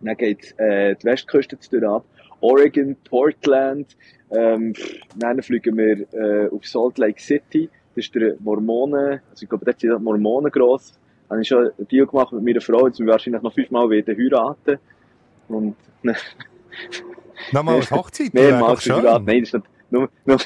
Dann 0.00 0.16
geht 0.16 0.58
äh, 0.58 0.94
die 0.96 1.04
Westküste 1.04 1.56
durch 1.70 1.84
ab. 1.84 2.04
Oregon, 2.40 2.96
Portland. 3.08 3.96
Ähm, 4.30 4.72
dann 5.16 5.42
fliegen 5.42 5.76
wir 5.76 6.06
äh, 6.12 6.48
auf 6.48 6.66
Salt 6.66 6.98
Lake 6.98 7.20
City. 7.20 7.68
Das 7.94 8.06
ist 8.06 8.14
der 8.14 8.36
Mormonen, 8.38 9.20
also 9.30 9.42
ich 9.42 9.48
glaube, 9.48 9.64
dort 9.64 9.80
sind 9.80 10.02
Mormonen 10.02 10.50
gross. 10.50 10.92
Da 11.28 11.34
habe 11.34 11.42
ich 11.42 11.48
schon 11.48 11.70
einen 11.76 11.88
Deal 11.88 12.06
gemacht 12.06 12.32
mit 12.32 12.44
meiner 12.44 12.60
Frau, 12.60 12.88
dass 12.88 12.98
wir 12.98 13.06
wahrscheinlich 13.06 13.42
noch 13.42 13.52
fünfmal 13.52 13.90
wieder 13.90 14.14
heiraten. 14.14 14.78
Und, 15.48 15.76
Nochmal 17.52 17.76
als 17.76 17.90
Hochzeit? 17.90 18.32
Mehrmals 18.32 18.88
heiraten. 18.88 19.24
Nein, 19.24 19.40
das 19.40 19.48
ist 19.48 19.54
nicht, 19.54 19.66
nur, 19.90 20.08
nur, 20.24 20.38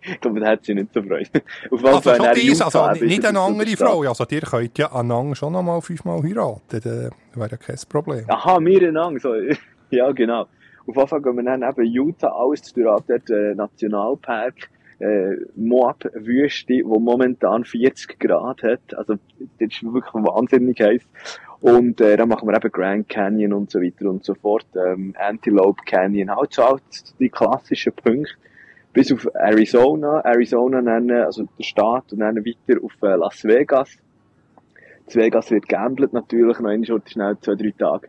ich 0.00 0.20
glaube, 0.20 0.40
da 0.40 0.48
hat 0.48 0.64
sie 0.64 0.74
nicht 0.74 0.92
so 0.92 1.02
Freude. 1.02 1.42
Auf 1.70 1.84
also, 1.84 2.14
schon 2.14 2.26
dies, 2.34 2.60
also 2.60 3.04
nicht 3.04 3.24
eine 3.24 3.40
andere 3.40 3.76
Frau. 3.76 4.02
Also, 4.02 4.24
ihr 4.30 4.40
könnt 4.40 4.78
ja 4.78 4.92
einander 4.92 5.34
schon 5.34 5.52
noch 5.52 5.62
mal 5.62 5.80
fünfmal 5.80 6.22
heiraten. 6.22 6.60
Das 6.70 6.84
wäre 6.84 7.50
ja 7.50 7.56
kein 7.56 7.76
Problem. 7.88 8.24
Aha, 8.28 8.58
wir 8.60 8.88
einander. 8.88 9.20
So. 9.20 9.34
ja, 9.90 10.10
genau. 10.12 10.46
Auf 10.86 11.08
Fall 11.08 11.20
gehen 11.20 11.36
wir 11.36 11.44
dann 11.44 11.62
eben 11.62 11.84
Utah 11.84 12.28
alles 12.28 12.72
durch, 12.72 13.00
dort 13.06 13.30
äh, 13.30 13.54
Nationalpark. 13.54 14.70
äh, 15.00 15.36
Moab-Wüste, 15.54 16.82
wo 16.84 16.98
momentan 16.98 17.64
40 17.64 18.18
Grad 18.18 18.62
hat. 18.62 18.96
Also, 18.96 19.14
das 19.58 19.68
ist 19.68 19.82
wirklich 19.84 20.14
wahnsinnig 20.14 20.80
heiß. 20.80 21.02
Und 21.60 22.00
äh, 22.00 22.16
dann 22.16 22.28
machen 22.28 22.48
wir 22.48 22.56
eben 22.56 22.70
Grand 22.70 23.08
Canyon 23.08 23.52
und 23.52 23.70
so 23.70 23.80
weiter 23.80 24.08
und 24.08 24.24
so 24.24 24.34
fort. 24.34 24.66
Ähm, 24.76 25.14
Antelope 25.18 25.82
Canyon, 25.84 26.34
halt 26.34 26.52
so 26.52 26.64
halt 26.64 26.82
die 27.18 27.28
klassischen 27.28 27.92
Punkte. 27.92 28.32
Bis 28.98 29.12
auf 29.12 29.28
Arizona. 29.32 30.22
Arizona 30.24 30.82
nennen, 30.82 31.22
also 31.22 31.46
der 31.56 31.62
Staat, 31.62 32.12
und 32.12 32.18
dann 32.18 32.34
weiter 32.34 32.82
auf 32.82 32.92
äh, 33.00 33.14
Las 33.14 33.44
Vegas. 33.44 33.90
Las 35.06 35.14
Vegas 35.14 35.52
wird 35.52 35.68
gambelt 35.68 36.12
natürlich, 36.12 36.58
noch 36.58 36.68
einmal 36.68 36.84
schnell 37.06 37.38
zwei, 37.40 37.54
drei 37.54 37.72
Tage. 37.78 38.08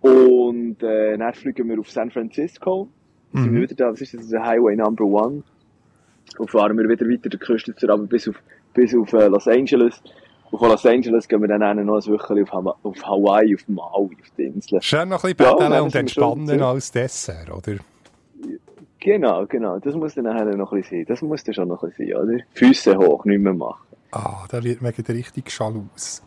Und 0.00 0.82
äh, 0.82 1.18
dann 1.18 1.34
fliegen 1.34 1.68
wir 1.68 1.78
auf 1.78 1.90
San 1.90 2.10
Francisco. 2.10 2.88
Mhm. 3.32 3.42
Sind 3.42 3.54
wir 3.54 3.60
wieder 3.60 3.74
da, 3.74 3.92
was 3.92 4.00
ist 4.00 4.14
das? 4.14 4.22
ist 4.22 4.32
Highway 4.32 4.76
Number 4.76 5.04
One. 5.04 5.42
Und 6.38 6.50
fahren 6.50 6.78
wir 6.78 6.88
wieder 6.88 7.06
weiter 7.06 7.28
die 7.28 7.36
Küste 7.36 7.74
runter, 7.86 8.06
bis 8.06 8.26
auf, 8.26 8.36
bis 8.72 8.94
auf 8.94 9.12
äh, 9.12 9.26
Los 9.26 9.46
Angeles. 9.46 10.00
Und 10.50 10.58
von 10.58 10.70
Los 10.70 10.86
Angeles 10.86 11.28
gehen 11.28 11.42
wir 11.42 11.48
dann 11.48 11.60
noch 11.84 11.96
ein 12.06 12.12
Wochenende 12.14 12.50
auf, 12.50 12.76
auf 12.82 13.02
Hawaii, 13.06 13.54
auf 13.56 13.68
Maui, 13.68 14.16
auf 14.22 14.30
die 14.38 14.44
Insel. 14.44 14.80
Schön 14.80 15.10
noch 15.10 15.22
ein 15.22 15.36
bisschen 15.36 15.70
ja, 15.70 15.80
und 15.82 15.94
entspannen 15.94 16.62
als 16.62 16.90
Dessert, 16.90 17.50
oder? 17.50 17.76
Genau, 19.04 19.44
genau. 19.46 19.78
Das 19.80 19.94
muss 19.94 20.14
dann 20.14 20.24
nachher 20.24 20.46
noch 20.56 20.72
ein 20.72 20.80
bisschen 20.80 21.00
sein. 21.00 21.06
Das 21.06 21.20
muss 21.20 21.44
dann 21.44 21.54
schon 21.54 21.68
noch 21.68 21.82
ein 21.82 21.90
bisschen 21.90 22.08
sein, 22.08 22.22
oder? 22.22 22.38
Füße 22.54 22.96
hoch, 22.96 23.26
nicht 23.26 23.38
mehr 23.38 23.52
machen. 23.52 23.86
Ah, 24.12 24.46
da 24.48 24.64
wird 24.64 24.80
man 24.80 24.92
richtig 24.92 25.50
schalus. 25.50 26.22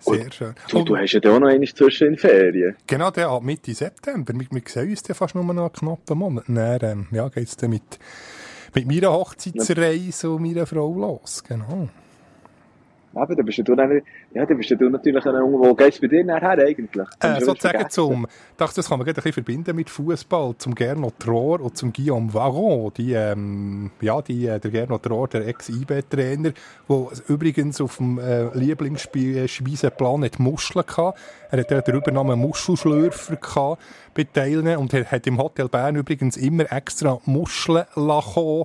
Sehr 0.00 0.24
und, 0.24 0.34
schön. 0.34 0.54
Du, 0.68 0.82
du 0.82 0.96
hast 0.96 1.12
ja 1.12 1.20
auch 1.20 1.38
noch 1.38 1.46
einmal 1.46 1.68
zwischen 1.68 2.08
den 2.08 2.18
Ferien. 2.18 2.74
Genau, 2.88 3.12
der 3.12 3.28
ab 3.28 3.44
Mitte 3.44 3.72
September. 3.72 4.34
Wir, 4.34 4.46
wir 4.50 4.62
sehen 4.66 4.90
uns 4.90 5.04
dann 5.04 5.14
fast 5.14 5.36
nur 5.36 5.44
noch 5.44 5.56
einen 5.56 5.72
knappen 5.72 6.18
Monat. 6.18 6.44
Dann 6.48 6.80
ähm, 6.82 7.06
ja, 7.12 7.28
geht 7.28 7.46
es 7.46 7.56
dann 7.56 7.70
mit, 7.70 8.00
mit 8.74 8.88
meiner 8.88 9.12
Hochzeitsreise 9.12 10.30
und 10.30 10.42
meiner 10.42 10.66
Frau 10.66 10.92
los. 10.92 11.44
Genau. 11.44 11.88
Eben, 13.16 13.36
da 13.36 13.42
bist 13.42 13.58
du 13.58 13.74
dann, 13.74 14.02
ja, 14.32 14.46
da 14.46 14.54
bist 14.54 14.70
du 14.70 14.88
natürlich 14.90 15.24
irgendwo, 15.24 15.58
wo 15.58 15.74
geht's 15.74 16.00
bei 16.00 16.08
dir 16.08 16.24
nachher 16.24 16.58
eigentlich? 16.58 17.06
Äh, 17.20 17.40
sozusagen 17.40 17.88
zum, 17.90 18.26
dachte, 18.56 18.76
das 18.76 18.88
kann 18.88 18.98
man 18.98 19.08
ein 19.08 19.14
bisschen 19.14 19.32
verbinden 19.32 19.76
mit 19.76 19.90
Fußball, 19.90 20.54
zum 20.58 20.74
Gernot 20.74 21.26
Rohr 21.26 21.60
und 21.60 21.76
zum 21.76 21.92
Guillaume 21.92 22.32
Varon, 22.32 22.92
die, 22.96 23.12
ähm, 23.12 23.90
ja, 24.00 24.20
die, 24.22 24.46
äh, 24.46 24.58
der 24.58 24.70
Gernot 24.70 25.08
Rohr, 25.08 25.28
der 25.28 25.46
Ex-IB-Trainer, 25.46 26.52
der 26.88 27.06
übrigens 27.28 27.80
auf 27.80 27.98
dem 27.98 28.18
äh, 28.18 28.54
Lieblingsspeisenplan 28.56 30.20
nicht 30.20 30.38
Muscheln 30.38 30.84
hatte. 30.86 31.14
Er 31.50 31.60
hat 31.60 31.70
ja 31.70 31.80
den 31.80 31.94
Übernamen 31.96 32.38
Muschelschlürfer 32.38 33.36
gehabt 33.36 33.82
bei 34.14 34.24
Teilnehmern 34.24 34.78
und 34.78 34.94
er 34.94 35.04
hat 35.10 35.26
im 35.26 35.38
Hotel 35.38 35.68
Bern 35.68 35.96
übrigens 35.96 36.36
immer 36.36 36.70
extra 36.72 37.20
Muscheln 37.26 37.84
lachen, 37.94 38.64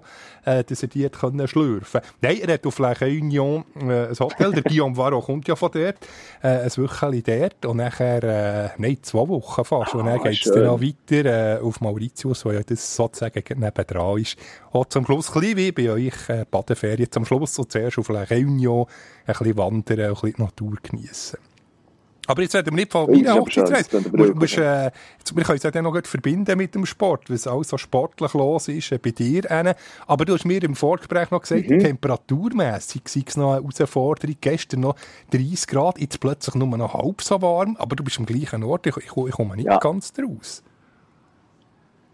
äh, 0.50 0.64
dass 0.64 0.82
er 0.82 0.90
die 0.90 1.06
hat 1.06 1.20
können 1.20 1.48
schlürfen. 1.48 2.02
Nein, 2.22 2.40
er 2.42 2.54
hat 2.54 2.66
auf 2.66 2.80
La 2.80 2.92
Réunion 2.92 3.64
äh, 3.80 4.08
ein 4.08 4.20
Hotel, 4.20 4.52
der 4.52 4.64
Guillaume 4.64 4.98
Varro 4.98 5.22
kommt 5.22 5.48
ja 5.48 5.56
von 5.56 5.72
dort, 5.72 5.98
äh, 6.42 6.48
ein 6.48 6.72
Wöchchen 6.76 7.24
dort 7.24 7.66
und 7.66 7.78
nachher, 7.78 8.24
äh, 8.24 8.70
nein, 8.78 8.98
zwei 9.02 9.28
Wochen 9.28 9.64
fast. 9.64 9.94
und 9.94 10.06
dann 10.06 10.20
ah, 10.20 10.24
geht 10.24 10.46
es 10.46 10.52
dann 10.52 10.68
auch 10.68 10.82
weiter 10.82 11.58
äh, 11.58 11.60
auf 11.60 11.82
Mauritius, 11.82 12.46
wo 12.46 12.52
ja 12.52 12.62
das 12.64 12.96
sozusagen 12.96 13.44
nebendran 13.60 14.20
ist. 14.20 14.38
Und 14.72 14.92
zum 14.92 15.06
Schluss, 15.06 15.30
ein 15.30 15.42
bisschen 15.42 15.58
wie 15.58 15.72
bei 15.72 15.92
euch, 15.92 16.30
äh, 16.30 16.46
Badeferien 16.50 17.12
zum 17.12 17.26
Schluss 17.26 17.58
und 17.60 17.72
zuerst 17.72 18.00
auf 18.00 18.10
La 18.10 18.24
Réunion 18.24 18.88
ein 19.26 19.34
bisschen 19.34 19.58
wandern 19.58 20.00
und 20.00 20.06
ein 20.06 20.14
bisschen 20.14 20.34
die 20.34 20.42
Natur 20.42 20.78
genießen. 20.82 21.49
Aber 22.30 22.44
jetzt 22.44 22.54
reden 22.54 22.68
wir 22.68 22.76
nicht 22.76 22.92
von 22.92 23.10
meiner 23.10 23.34
Hochzeitsreise. 23.34 24.04
Wir, 24.14 25.44
können 25.44 25.58
es 25.58 25.64
ja 25.64 25.72
dann 25.72 25.84
noch 25.84 26.00
verbinden 26.04 26.60
mit 26.60 26.76
dem 26.76 26.86
Sport, 26.86 27.28
weil 27.28 27.38
es 27.38 27.48
alles 27.48 27.70
so 27.70 27.78
sportlich 27.80 28.36
los 28.36 28.68
ist 28.68 28.92
äh, 28.92 29.00
bei 29.00 29.10
dir. 29.10 29.50
Eine. 29.50 29.76
Aber 30.06 30.26
du 30.26 30.36
hast 30.36 30.46
mir 30.46 30.62
im 30.62 30.76
Vorgespräch 30.76 31.32
noch 31.32 31.42
gesagt, 31.42 31.68
mhm. 31.68 31.80
temperaturmässig 31.80 33.02
sei 33.06 33.24
es 33.26 33.36
noch 33.36 33.54
eine 33.54 33.62
Herausforderung. 33.62 34.36
Gestern 34.40 34.82
noch 34.82 34.96
30 35.32 35.68
Grad, 35.68 36.00
jetzt 36.00 36.20
plötzlich 36.20 36.54
nur 36.54 36.68
noch 36.78 36.94
halb 36.94 37.20
so 37.24 37.42
warm, 37.42 37.76
aber 37.80 37.96
du 37.96 38.04
bist 38.04 38.20
am 38.20 38.28
gleichen 38.28 38.64
Ort. 38.64 38.86
Ich, 38.86 38.98
ich, 38.98 39.06
ich 39.06 39.32
komme 39.32 39.56
nicht 39.56 39.66
ja. 39.66 39.80
ganz 39.80 40.14
draus. 40.14 40.62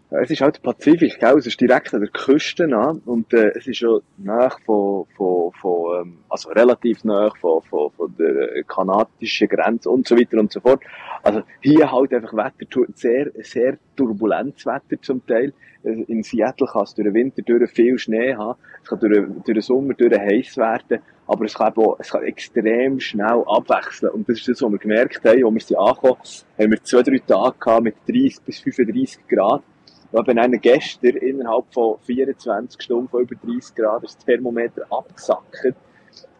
Es 0.08 0.30
ist 0.30 0.40
halt 0.40 0.62
Pazifik, 0.62 1.18
gell? 1.18 1.36
Es 1.36 1.46
ist 1.46 1.60
direkt 1.60 1.92
an 1.92 2.00
der 2.00 2.10
Küste 2.10 2.64
an 2.64 3.02
und 3.06 3.32
äh, 3.34 3.50
es 3.56 3.66
ist 3.66 3.78
schon 3.78 4.02
nah 4.18 4.50
von, 4.64 5.04
von, 5.16 5.50
von 5.60 6.00
ähm, 6.00 6.18
also 6.28 6.48
relativ 6.50 7.02
nah 7.02 7.28
von, 7.40 7.60
von, 7.62 7.90
von 7.90 8.14
der 8.16 8.62
kanadischen 8.62 9.48
Grenze 9.48 9.90
und 9.90 10.06
so 10.06 10.16
weiter 10.16 10.38
und 10.38 10.52
so 10.52 10.60
fort. 10.60 10.80
Also 11.24 11.42
hier 11.60 11.90
halt 11.90 12.14
einfach 12.14 12.34
Wetter, 12.34 12.84
sehr, 12.94 13.32
sehr 13.42 13.78
turbulentes 13.96 14.64
Wetter 14.64 15.02
zum 15.02 15.26
Teil. 15.26 15.52
Äh, 15.82 16.04
in 16.06 16.22
Seattle 16.22 16.68
kann 16.68 16.84
es 16.84 16.94
durch 16.94 17.06
den 17.06 17.14
Winter 17.14 17.42
durch 17.42 17.68
viel 17.72 17.98
Schnee 17.98 18.32
haben, 18.36 18.60
es 18.84 18.88
kann 18.88 19.00
durch, 19.00 19.26
durch 19.44 19.54
den 19.54 19.60
Sommer 19.60 19.94
durch 19.94 20.16
heiß 20.16 20.56
werden, 20.56 21.00
aber 21.26 21.46
es 21.46 21.54
kann, 21.54 21.76
auch, 21.76 21.98
es 21.98 22.10
kann 22.10 22.22
extrem 22.22 23.00
schnell 23.00 23.42
abwechseln. 23.48 24.12
Und 24.12 24.28
das 24.28 24.38
ist 24.38 24.48
das, 24.48 24.62
was 24.62 24.70
wir 24.70 24.78
gemerkt 24.78 25.24
haben, 25.24 25.44
als 25.44 25.54
wir 25.54 25.60
sind 25.60 25.78
angekommen, 25.78 26.20
haben 26.58 26.70
wir 26.70 26.84
zwei, 26.84 27.02
drei 27.02 27.18
Tage 27.18 27.58
gehabt 27.58 27.82
mit 27.82 27.96
30 28.06 28.42
bis 28.44 28.60
35 28.60 29.26
Grad. 29.26 29.64
Wenn 30.12 30.38
einer 30.38 30.58
gestern 30.58 31.16
innerhalb 31.16 31.64
von 31.72 31.98
24 32.00 32.80
Stunden 32.80 33.08
von 33.08 33.22
über 33.22 33.34
30 33.34 33.74
Grad 33.74 34.04
das 34.04 34.16
Thermometer 34.18 34.82
abgesackt, 34.90 35.74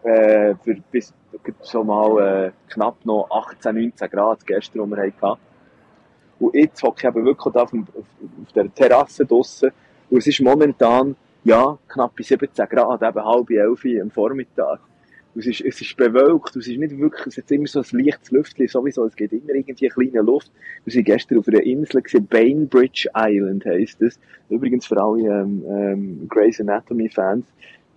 äh, 0.02 0.54
für 0.62 0.76
bis 0.90 1.12
so 1.62 1.84
mal 1.84 2.46
äh, 2.46 2.72
knapp 2.72 3.04
noch 3.04 3.28
18, 3.30 3.74
19 3.74 4.10
Grad 4.10 4.46
gestern, 4.46 4.84
die 4.84 4.96
wir 4.96 5.12
hatten. 5.20 5.40
Und 6.38 6.54
jetzt 6.54 6.82
hocke 6.82 6.98
ich 6.98 7.04
eben 7.04 7.24
wirklich 7.24 7.54
auf, 7.54 7.72
auf, 7.72 7.72
auf 7.72 8.52
der 8.54 8.72
Terrasse 8.74 9.24
draussen 9.24 9.72
und 10.10 10.18
es 10.18 10.26
ist 10.26 10.40
momentan, 10.40 11.16
ja, 11.44 11.78
knapp 11.88 12.12
bei 12.16 12.22
17 12.22 12.68
Grad, 12.68 13.02
eben 13.02 13.24
halb 13.24 13.50
elf 13.50 13.84
am 14.00 14.10
Vormittag 14.10 14.80
es 15.38 15.46
ist, 15.46 15.60
es 15.60 15.80
ist 15.80 15.96
bewölkt, 15.96 16.56
es 16.56 16.66
ist 16.66 16.78
nicht 16.78 16.98
wirklich, 16.98 17.26
es 17.26 17.36
hat 17.36 17.50
immer 17.50 17.66
so 17.66 17.80
ein 17.80 18.04
leichtes 18.04 18.30
Lüftchen, 18.30 18.68
sowieso, 18.68 19.04
es 19.04 19.16
geht 19.16 19.32
immer 19.32 19.54
irgendwie 19.54 19.86
eine 19.86 20.08
kleine 20.08 20.22
Luft. 20.22 20.50
Wir 20.84 20.92
sind 20.92 21.04
gestern 21.04 21.38
auf 21.38 21.48
einer 21.48 21.62
Insel 21.62 22.00
gewesen, 22.00 22.26
Bainbridge 22.26 23.08
Island 23.14 23.64
heisst 23.66 24.00
es. 24.02 24.18
Übrigens 24.48 24.86
für 24.86 25.02
alle, 25.02 25.42
ähm, 25.42 25.64
ähm, 25.68 26.28
Grey's 26.28 26.60
Anatomy 26.60 27.08
Fans, 27.08 27.44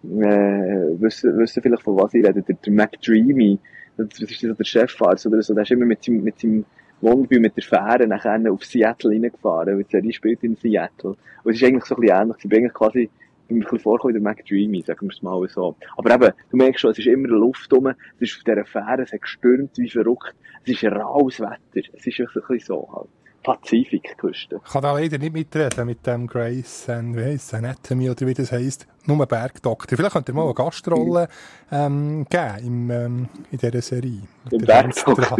äh, 0.04 1.00
wissen, 1.00 1.38
wissen 1.38 1.62
vielleicht 1.62 1.84
von 1.84 1.98
was 1.98 2.14
ich 2.14 2.26
rede, 2.26 2.42
der, 2.42 2.56
der 2.56 2.74
McDreamy, 2.74 3.60
das 3.98 4.20
ist 4.20 4.40
so 4.40 4.54
der 4.54 4.66
Chefarzt 4.66 5.26
oder 5.28 5.42
so, 5.42 5.54
der 5.54 5.64
ist 5.64 5.72
immer 5.72 5.86
mit 5.86 6.04
seinem, 6.04 6.24
mit 6.24 6.40
seinem 6.40 6.66
Wohnmobil 7.02 7.40
mit 7.40 7.56
der 7.56 7.64
Fähre 7.64 8.08
nachher 8.08 8.52
auf 8.52 8.66
Seattle 8.66 9.12
reingefahren, 9.12 9.78
weil 9.78 9.84
die 9.84 9.92
Serie 9.92 10.14
spielt 10.14 10.44
in 10.44 10.56
Seattle. 10.56 11.16
Und 11.44 11.52
es 11.52 11.62
ist 11.62 11.64
eigentlich 11.64 11.86
so 11.86 11.96
ein 11.96 12.02
bisschen 12.02 12.22
ähnlich, 12.22 12.38
ich 12.44 12.50
bin 12.50 12.60
eigentlich 12.60 12.74
quasi 12.74 13.10
ein 13.50 13.60
bisschen 13.60 13.80
vorgekommen 13.80 14.16
wie 14.16 14.22
der 14.22 14.30
McDreamy, 14.30 14.82
sagen 14.82 15.08
wir 15.08 15.14
es 15.14 15.22
mal 15.22 15.48
so. 15.50 15.76
Aber 15.98 16.14
eben, 16.14 16.34
du 16.52 16.58
merkst 16.58 16.82
schon, 16.82 16.92
es 16.92 17.00
ist 17.00 17.08
immer 17.08 17.28
Luft 17.28 17.72
rum, 17.74 17.88
es 17.88 17.96
ist 18.20 18.38
auf 18.38 18.44
dieser 18.44 18.66
Fähre, 18.66 19.04
es 19.04 19.12
hat 19.12 19.22
gestürmt 19.22 19.78
wie 19.78 19.90
verrückt, 19.90 20.36
es 20.66 20.72
ist 20.72 20.84
raues 20.92 21.40
Wetter, 21.40 21.58
es 21.74 22.08
ist 22.08 22.20
ein 22.20 22.28
bisschen 22.34 22.60
so 22.60 22.90
halt. 22.94 23.10
Pazifikküste. 23.44 24.60
Ich 24.66 24.72
kann 24.72 24.82
da 24.82 24.94
leider 24.94 25.18
nicht 25.18 25.34
mitreden 25.34 25.86
mit 25.86 26.06
dem 26.06 26.28
Grace 26.28 26.90
and, 26.90 27.16
wie 27.16 27.24
heisst 27.24 27.54
Anatomy 27.54 28.10
oder 28.10 28.28
wie 28.28 28.34
das 28.34 28.52
heisst. 28.52 28.86
Nur 29.06 29.26
Bergdoktor. 29.26 29.98
Vielleicht 29.98 30.14
könnt 30.14 30.28
ihr 30.28 30.36
mal 30.36 30.44
eine 30.44 30.54
Gastrolle 30.54 31.30
ähm, 31.72 32.26
geben 32.30 32.58
im, 32.66 32.92
ähm, 32.92 33.30
in 33.50 33.58
dieser 33.58 33.82
Serie. 33.82 34.24
Im 34.52 34.62
Bergdoktor. 34.62 35.38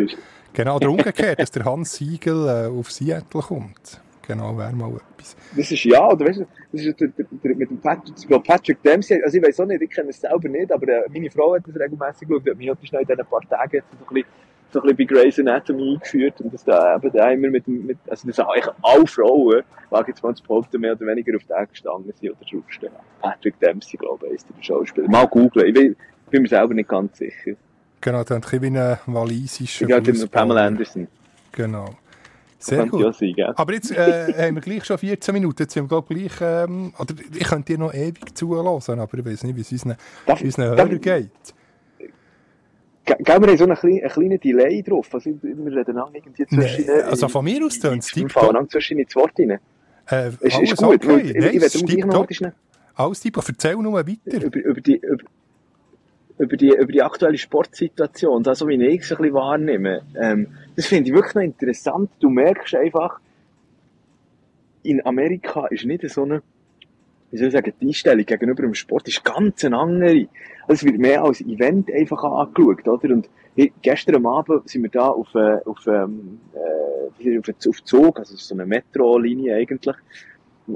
Genau, 0.54 0.78
oder 0.78 0.90
umgekehrt, 0.90 1.40
dass 1.40 1.52
der 1.52 1.66
Hans 1.66 1.94
Siegel 1.94 2.48
äh, 2.48 2.80
auf 2.80 2.92
Seattle 2.92 3.42
kommt. 3.42 4.02
Genau, 4.30 4.56
wäre 4.56 4.72
mal 4.74 4.92
etwas. 4.94 5.36
Das 5.58 5.72
ist 5.72 5.84
ja, 5.86 6.08
oder 6.08 6.28
weißt 6.28 6.42
du, 6.42 6.46
das 6.72 6.86
ist 6.86 7.02
der, 7.02 7.08
der, 7.08 7.26
der, 7.32 7.56
mit 7.56 7.72
dem 7.72 7.80
Patrick, 7.80 8.44
Patrick 8.44 8.84
Dempsey, 8.84 9.20
also 9.24 9.36
ich 9.36 9.44
weiß 9.44 9.60
auch 9.62 9.66
nicht, 9.66 9.82
ich 9.82 9.90
kenne 9.90 10.10
es 10.10 10.22
selber 10.22 10.48
nicht, 10.48 10.72
aber 10.72 10.88
äh, 10.88 11.10
meine 11.12 11.32
Frau 11.32 11.56
hat 11.56 11.64
das 11.66 11.76
regelmäßig 11.76 12.28
geschaut, 12.28 12.48
hat 12.48 12.58
mich 12.60 12.90
schnell 12.90 13.02
in 13.02 13.08
diesen 13.08 13.26
paar 13.26 13.42
Tagen 13.50 13.82
so 13.90 14.06
ein 14.06 14.14
bisschen, 14.14 14.30
so 14.72 14.82
ein 14.82 14.84
bisschen 14.84 14.98
bei 14.98 15.04
Grey's 15.06 15.40
Anatomy 15.40 15.94
eingeführt 15.94 16.42
und 16.42 16.54
dass 16.54 16.64
da 16.64 16.98
eben 16.98 17.12
da 17.12 17.32
immer 17.32 17.50
mit 17.50 17.66
dem, 17.66 17.88
mit, 17.88 17.98
also 18.08 18.28
das 18.28 18.36
sind 18.36 18.48
eigentlich 18.48 18.76
alle 18.84 19.08
Frauen, 19.08 19.64
wage 19.90 20.12
jetzt 20.12 20.22
mal 20.22 20.36
zu 20.36 20.44
behaupten, 20.44 20.80
mehr 20.80 20.92
oder 20.92 21.08
weniger 21.08 21.36
auf 21.36 21.44
den 21.46 21.68
gestanden 21.68 22.14
sind 22.14 22.30
oder 22.30 22.46
draufstehen. 22.52 22.94
Patrick 23.22 23.60
Dempsey, 23.60 23.98
glaube 23.98 24.28
ich, 24.28 24.34
ist 24.34 24.48
der 24.56 24.62
Schauspieler. 24.62 25.10
Mal 25.10 25.26
googeln, 25.26 25.76
ich, 25.76 25.84
ich 25.84 25.98
bin 26.30 26.44
mir 26.44 26.50
selber 26.50 26.76
nicht 26.76 26.88
ganz 26.88 27.18
sicher. 27.18 27.54
Genau, 28.00 28.24
dann 28.24 28.44
ein 28.44 28.62
wie 28.62 28.68
ein 28.68 28.98
walisischer 29.08 29.88
glaube, 29.88 30.14
Pamela 30.28 30.68
Anderson. 30.68 31.08
Genau. 31.52 31.96
Sehr 32.60 32.86
gut. 32.88 33.16
Sein, 33.16 33.36
Aber 33.56 33.74
jetzt 33.74 33.92
äh, 33.92 34.34
haben 34.38 34.56
wir 34.56 34.62
gleich 34.62 34.84
schon 34.84 34.98
14 34.98 35.34
Minuten. 35.34 35.64
Jetzt 35.64 35.74
sind 35.74 35.90
wir 35.90 36.02
gleich, 36.02 36.34
ähm, 36.42 36.94
oder 37.00 37.16
ich 37.34 37.48
könnte 37.48 37.74
dir 37.74 37.80
noch 37.80 37.94
ewig 37.94 38.38
zuhören, 38.38 39.00
aber 39.00 39.18
ich 39.18 39.26
weiß 39.26 39.44
nicht, 39.46 39.56
wie 39.56 39.62
es 39.62 39.72
unseren, 39.72 39.96
darf, 40.26 40.42
unseren 40.42 40.66
Hörern 40.66 40.90
geht. 40.90 41.02
Geben 41.02 41.30
wir 43.06 43.34
haben 43.34 43.58
so 43.58 43.64
einen 43.64 43.76
kleinen, 43.76 44.02
einen 44.02 44.10
kleinen 44.10 44.40
Delay 44.40 44.84
drauf. 44.84 45.08
Also, 45.14 45.32
wir 45.42 45.78
reden 45.78 45.98
auch 45.98 46.14
irgendwie 46.14 46.46
zwischen... 46.46 46.86
Nee, 46.86 47.02
also 47.02 47.28
von 47.28 47.44
mir 47.44 47.66
aus 47.66 47.80
tönt 47.80 48.04
es. 48.04 48.16
Wir 48.16 48.30
fallen 48.30 48.70
zwischen 48.70 49.00
ins 49.00 49.16
Wort 49.16 49.32
rein. 49.40 49.60
Äh, 50.12 50.30
ist, 50.42 50.60
ist 50.60 50.78
gut. 50.78 51.04
Okay. 51.06 51.22
Ich, 51.22 51.34
Nein, 51.34 51.56
ich, 51.56 51.64
ich 51.64 51.98
werde 51.98 52.54
Alles 52.96 53.20
tiptop. 53.22 53.48
Erzähl 53.48 53.78
nur 53.78 53.94
weiter. 53.94 54.46
Über, 54.46 54.60
über 54.60 54.82
die... 54.82 54.98
Über, 54.98 55.24
über 56.40 56.58
die, 56.58 56.70
über 56.70 56.92
die 56.92 57.04
aktuelle 57.04 57.38
Sportsituation, 57.38 58.42
das, 58.44 58.66
wie 58.66 58.84
ich 58.84 59.02
es 59.02 59.12
ein 59.12 59.18
bisschen 59.18 59.34
wahrnehme, 59.34 60.02
ähm, 60.20 60.48
das 60.76 60.88
finde 60.88 61.10
ich 61.10 61.16
wirklich 61.16 61.36
noch 61.36 61.44
interessant. 61.44 62.10
Du 62.20 62.30
merkst 62.30 62.74
einfach, 62.76 63.20
in 64.82 65.06
Amerika 65.06 65.68
ist 65.68 65.86
nicht 65.86 66.10
so 66.10 66.24
eine 66.24 66.42
wie 67.32 67.38
soll 67.38 67.48
ich 67.48 67.54
sagen, 67.54 67.74
die 67.80 67.88
Einstellung 67.88 68.26
gegenüber 68.26 68.64
dem 68.64 68.74
Sport 68.74 69.08
ist 69.08 69.24
ganz 69.24 69.64
eine 69.64 69.78
andere. 69.78 70.28
Also 70.68 70.74
es 70.74 70.84
wird 70.84 70.98
mehr 70.98 71.24
als 71.24 71.42
Event 71.42 71.92
einfach 71.94 72.24
angeschaut, 72.24 72.88
oder? 72.88 73.14
Und 73.14 73.30
gestern 73.82 74.26
Abend 74.26 74.68
sind 74.70 74.84
wir 74.84 74.90
da 74.90 75.10
auf, 75.10 75.34
äh, 75.36 75.58
auf, 75.66 75.86
ähm, 75.88 76.40
äh, 76.54 77.38
auf, 77.38 77.50
auf 77.68 77.84
Zug, 77.84 78.20
also 78.20 78.36
so 78.36 78.56
eine 78.56 78.66
Metro-Linie 78.66 79.56
eigentlich, 79.56 79.96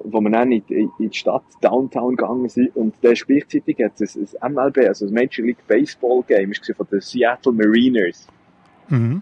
wo 0.03 0.21
wir 0.21 0.29
dann 0.29 0.51
in, 0.51 0.63
in, 0.67 0.91
in 0.99 1.09
die 1.09 1.17
Stadt 1.17 1.43
Downtown 1.61 2.15
gegangen 2.15 2.49
sind 2.49 2.75
und 2.75 2.95
ist 3.01 3.27
gleichzeitig 3.27 3.77
jetzt 3.77 4.01
ein, 4.01 4.27
ein 4.41 4.53
MLB, 4.53 4.79
also 4.87 5.05
ein 5.05 5.13
Major 5.13 5.45
League 5.45 5.65
Baseball 5.67 6.23
Game, 6.27 6.51
ist 6.51 6.71
von 6.75 6.87
den 6.91 7.01
Seattle 7.01 7.51
Mariners. 7.51 8.27
Mhm. 8.89 9.21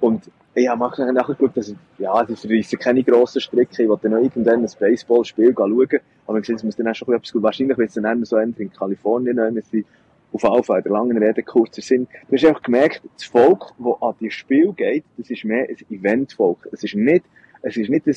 Und 0.00 0.30
ich 0.54 0.68
habe 0.68 0.80
nachher 0.80 1.34
geschaut, 1.34 1.56
dass, 1.56 1.74
ja, 1.98 2.22
das 2.24 2.44
ist 2.44 2.78
keine 2.78 3.02
grossen 3.02 3.40
Strecke, 3.40 3.82
ich 3.82 3.88
wollte 3.88 4.08
noch 4.08 4.18
irgendwann 4.18 4.60
ein 4.60 4.70
Baseballspiel 4.78 5.54
schauen, 5.56 6.00
aber 6.26 6.38
ich 6.38 6.42
gesehen, 6.42 6.56
es 6.56 6.64
muss 6.64 6.76
dann 6.76 6.88
auch 6.88 6.94
schon 6.94 7.14
etwas 7.14 7.32
gut, 7.32 7.42
wahrscheinlich 7.42 7.78
wird 7.78 7.88
es 7.88 7.94
dann 7.94 8.24
so 8.24 8.36
in 8.36 8.72
Kalifornien 8.72 9.62
sie 9.70 9.84
auf 10.32 10.42
jeden 10.42 10.64
Fall 10.64 10.82
der 10.82 10.92
langen 10.92 11.18
Rede 11.18 11.42
kurzer 11.42 11.82
Sinn. 11.82 12.06
Du 12.28 12.36
hast 12.36 12.44
einfach 12.44 12.62
gemerkt, 12.62 13.02
das 13.14 13.24
Volk, 13.24 13.72
das 13.78 14.02
an 14.02 14.14
die 14.20 14.30
Spiel 14.30 14.72
geht, 14.72 15.04
das 15.16 15.30
ist 15.30 15.44
mehr 15.44 15.68
ein 15.68 15.76
Eventvolk. 15.90 16.68
Es 16.72 16.82
ist 16.82 16.94
nicht, 16.94 17.24
es 17.62 17.76
ist 17.76 17.90
nicht 17.90 18.06
ein 18.06 18.16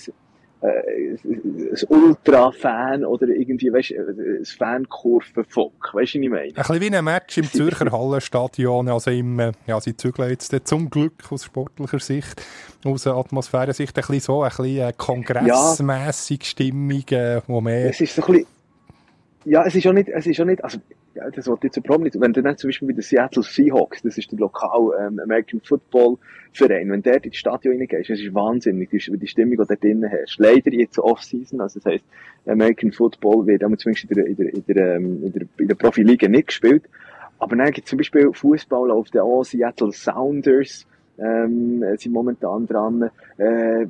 äh, 0.62 1.17
ein 1.24 1.79
Ultra-Fan 1.88 3.05
oder 3.05 3.27
irgendwie, 3.27 3.71
weißt 3.71 3.91
ein 3.91 4.45
Fankurvenvolk. 4.45 5.93
Weißt 5.93 6.15
du, 6.15 6.19
was 6.19 6.24
ich 6.24 6.29
meine? 6.29 6.41
Ein 6.43 6.53
bisschen 6.53 6.81
wie 6.81 6.95
ein 6.95 7.03
Match 7.03 7.38
im 7.38 7.45
Zürcher 7.45 7.91
Hallenstadion. 7.91 8.89
Also 8.89 9.12
im, 9.12 9.39
äh, 9.39 9.51
ja, 9.67 9.79
sie 9.79 9.95
zügeln 9.95 10.29
jetzt 10.29 10.55
zum 10.65 10.89
Glück 10.89 11.31
aus 11.31 11.45
sportlicher 11.45 12.00
Sicht, 12.00 12.41
aus 12.83 13.05
Atmosphärensicht, 13.05 13.97
ein 13.97 14.01
bisschen 14.01 14.19
so, 14.19 14.43
ein 14.43 14.50
bisschen 14.50 14.77
äh, 14.77 14.93
kongressmässig 14.95 16.39
ja. 16.41 16.45
Stimmung, 16.45 17.03
wo 17.47 17.62
mehr... 17.62 17.89
Es 17.89 18.01
ist 18.01 18.15
so 18.15 18.24
ein 18.24 18.31
bisschen, 18.31 18.47
ja, 19.45 19.63
es 19.65 19.75
ist 19.75 19.85
auch 19.88 19.93
nicht, 19.93 20.09
es 20.09 20.25
ist 20.25 20.39
auch 20.39 20.45
nicht, 20.45 20.63
also, 20.63 20.79
ja, 21.15 21.29
das 21.29 21.48
wollte 21.48 21.67
jetzt 21.67 21.77
überhaupt 21.77 22.03
nicht. 22.03 22.19
Wenn 22.19 22.34
du 22.34 22.43
dann 22.43 22.57
zum 22.57 22.67
Beispiel 22.67 22.89
bei 22.89 22.93
den 22.93 23.01
Seattle 23.01 23.41
Seahawks, 23.41 24.01
das 24.01 24.17
ist 24.17 24.31
der 24.31 24.39
lokal 24.39 24.91
ähm, 25.00 25.19
American 25.19 25.62
Football 25.62 26.17
Verein, 26.51 26.91
wenn 26.91 27.01
der 27.01 27.24
in 27.24 27.31
das 27.31 27.38
Stadion 27.38 27.77
reingehst, 27.77 28.10
das 28.10 28.19
ist 28.19 28.34
wahnsinnig, 28.34 28.89
die, 28.89 28.98
die 28.98 29.27
Stimmung, 29.27 29.57
die 29.57 29.65
da 29.65 29.75
drinnen 29.75 30.12
hast. 30.12 30.38
Leider 30.39 30.72
jetzt 30.74 31.00
Off-Season, 31.00 31.62
also 31.62 31.79
das 31.79 31.93
heisst, 31.93 32.05
American 32.45 32.91
Football 32.91 33.48
wird 33.48 33.63
aber 33.63 33.77
zumindest 33.77 34.12
in 34.12 34.15
der, 34.15 34.25
in 34.25 34.36
der, 34.36 34.53
in 34.53 34.63
der, 34.67 34.95
ähm, 34.95 35.24
in 35.24 35.31
der, 35.31 35.48
in 35.57 35.67
der 35.69 35.75
Profiliga 35.75 36.27
nicht 36.27 36.48
gespielt. 36.48 36.84
Aber 37.39 37.55
dann 37.55 37.72
gibt 37.72 37.88
zum 37.88 37.98
Beispiel 37.98 38.31
Fußball 38.34 38.91
auf 38.91 39.10
der 39.10 39.24
auch 39.24 39.43
Seattle 39.43 39.93
Sounders, 39.93 40.86
ähm, 41.17 41.84
sind 41.98 42.12
momentan 42.12 42.67
dran, 42.67 43.10
äh, 43.38 43.86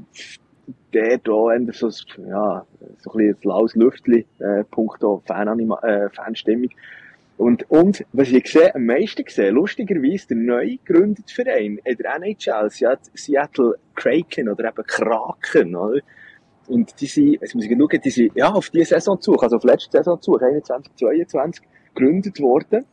der 0.94 1.18
da 1.18 1.58
so, 1.72 1.90
ja, 2.28 2.66
so 3.00 3.12
ein 3.12 3.18
bisschen 3.18 3.36
ein 3.36 3.38
laues 3.42 3.76
Lüftchen, 3.76 4.26
äh, 4.40 4.64
punkto 4.70 5.24
Fananima, 5.26 5.80
äh, 5.80 6.10
Fanstimmung. 6.10 6.70
Und, 7.38 7.70
und, 7.70 8.06
was 8.14 8.32
ich 8.32 8.50
sehe, 8.50 8.74
am 8.74 8.86
meisten 8.86 9.24
sehe, 9.28 9.52
lustigerweise, 9.52 10.28
der 10.30 10.38
neu 10.38 10.78
gegründete 10.84 11.34
Verein 11.34 11.80
in 11.84 11.98
der 11.98 12.16
NHL, 12.16 12.70
Seattle 12.70 13.76
Kraken 13.94 14.50
oder 14.50 14.70
eben 14.70 14.84
Kraken, 14.86 15.76
oder? 15.76 16.00
Und 16.68 17.00
die 17.00 17.08
sind, 17.08 17.34
jetzt 17.42 17.54
muss 17.54 17.66
ich 17.66 17.72
schauen, 17.72 18.02
die 18.04 18.10
sind, 18.10 18.32
ja, 18.36 18.52
auf 18.52 18.70
diese 18.70 18.86
Saison 18.86 19.20
zu, 19.20 19.34
also 19.34 19.58
auf 19.58 19.64
letzte 19.64 19.98
Saison 19.98 20.20
zu, 20.22 20.38
21, 20.38 20.96
22, 20.96 21.66
gegründet 21.94 22.40
worden. 22.40 22.86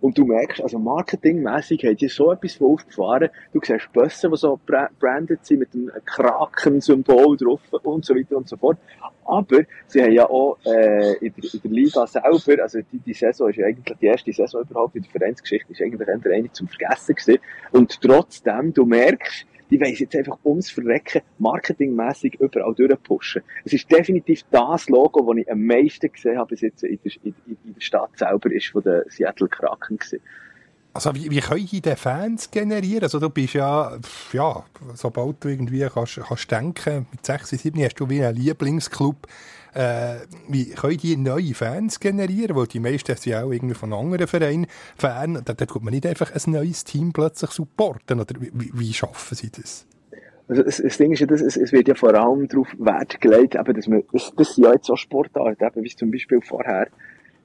Und 0.00 0.16
du 0.16 0.24
merkst, 0.24 0.60
also 0.62 0.78
marketingmäßig 0.78 1.84
hat 1.84 2.00
die 2.00 2.08
so 2.08 2.32
etwas 2.32 2.60
aufgefahren. 2.60 3.30
Du 3.52 3.60
siehst 3.62 3.92
Busse, 3.92 4.30
die 4.30 4.36
so 4.36 4.58
branded 4.66 5.44
sind 5.44 5.58
mit 5.60 5.74
einem 5.74 5.90
Kraken-Symbol 6.04 7.36
drauf 7.36 7.60
und 7.82 8.04
so 8.04 8.14
weiter 8.14 8.36
und 8.36 8.48
so 8.48 8.56
fort. 8.56 8.78
Aber 9.24 9.58
sie 9.86 10.02
haben 10.02 10.12
ja 10.12 10.28
auch 10.28 10.56
äh, 10.64 11.14
in, 11.18 11.34
der, 11.34 11.54
in 11.54 11.60
der 11.62 11.70
Liga 11.70 12.06
selber, 12.06 12.62
also 12.62 12.78
die, 12.92 12.98
die 12.98 13.12
Saison 13.12 13.50
ist 13.50 13.56
ja 13.56 13.66
eigentlich 13.66 13.98
die 13.98 14.06
erste 14.06 14.32
Saison 14.32 14.62
überhaupt 14.62 14.96
in 14.96 15.02
der 15.02 15.10
Vereinsgeschichte, 15.10 15.72
ist 15.72 15.82
eigentlich 15.82 16.08
eine 16.08 16.52
zum 16.52 16.68
Vergessen 16.68 17.14
gewesen. 17.14 17.38
Und 17.72 18.00
trotzdem, 18.00 18.72
du 18.72 18.86
merkst, 18.86 19.46
die 19.70 19.80
wollen 19.80 19.94
jetzt 19.94 20.14
einfach 20.16 20.38
ums 20.44 20.70
Verrecken 20.70 21.22
marketingmässig 21.38 22.38
überall 22.40 22.74
durchpushen. 22.74 23.42
Es 23.64 23.72
ist 23.72 23.90
definitiv 23.90 24.42
das 24.50 24.88
Logo, 24.88 25.32
das 25.32 25.42
ich 25.42 25.50
am 25.50 25.64
meisten 25.64 26.10
gesehen 26.10 26.38
habe 26.38 26.48
bis 26.48 26.62
jetzt 26.62 26.82
in 26.82 26.98
der, 27.02 27.12
in, 27.22 27.34
in 27.46 27.74
der 27.74 27.80
Stadt 27.80 28.10
selber, 28.16 28.50
ist 28.50 28.68
von 28.68 28.82
den 28.82 29.02
Seattle 29.08 29.48
Kraken 29.48 29.98
gewesen. 29.98 30.20
Also 30.94 31.14
wie, 31.14 31.30
wie 31.30 31.40
können 31.40 31.66
die 31.70 31.96
Fans 31.96 32.50
generieren? 32.50 33.04
Also 33.04 33.20
du 33.20 33.30
bist 33.30 33.54
ja, 33.54 33.96
ja, 34.32 34.64
sobald 34.94 35.44
du 35.44 35.48
irgendwie 35.48 35.86
kannst, 35.92 36.20
kannst 36.26 36.50
denken, 36.50 37.06
mit 37.12 37.24
6, 37.24 37.50
7 37.50 37.84
hast 37.84 38.00
du 38.00 38.08
wie 38.08 38.24
einen 38.24 38.36
Lieblingsclub. 38.36 39.28
Äh, 39.78 40.26
wie 40.48 40.70
können 40.70 40.96
die 40.96 41.16
neue 41.16 41.54
Fans 41.54 42.00
generieren? 42.00 42.56
Weil 42.56 42.66
die 42.66 42.80
meisten 42.80 43.14
sind 43.14 43.26
ja 43.26 43.44
auch 43.44 43.52
irgendwie 43.52 43.76
von 43.76 43.92
anderen 43.92 44.26
Vereinen 44.26 44.66
Fan. 44.96 45.40
Da, 45.44 45.52
da 45.52 45.66
tut 45.66 45.84
man 45.84 45.94
nicht 45.94 46.04
einfach 46.04 46.32
ein 46.34 46.50
neues 46.50 46.82
Team 46.82 47.12
plötzlich 47.12 47.52
supporten. 47.52 48.18
Oder 48.18 48.34
wie, 48.40 48.72
wie 48.74 48.92
schaffen 48.92 49.36
sie 49.36 49.50
das? 49.50 49.86
Also 50.48 50.64
das, 50.64 50.78
das 50.78 50.96
Ding 50.98 51.12
ist 51.12 51.20
ja, 51.20 51.26
das, 51.28 51.42
es, 51.42 51.56
es 51.56 51.72
wird 51.72 51.86
ja 51.86 51.94
vor 51.94 52.12
allem 52.12 52.48
darauf 52.48 52.66
Wert 52.78 53.20
gelegt, 53.20 53.54
eben, 53.54 53.74
dass 53.74 53.86
man, 53.86 54.02
das, 54.12 54.32
das 54.36 54.56
ja 54.56 54.72
jetzt 54.72 54.90
auch 54.90 54.96
Sportarten, 54.96 55.64
eben, 55.64 55.84
wie 55.84 55.88
es 55.88 55.94
zum 55.94 56.10
Beispiel 56.10 56.40
vorher 56.40 56.88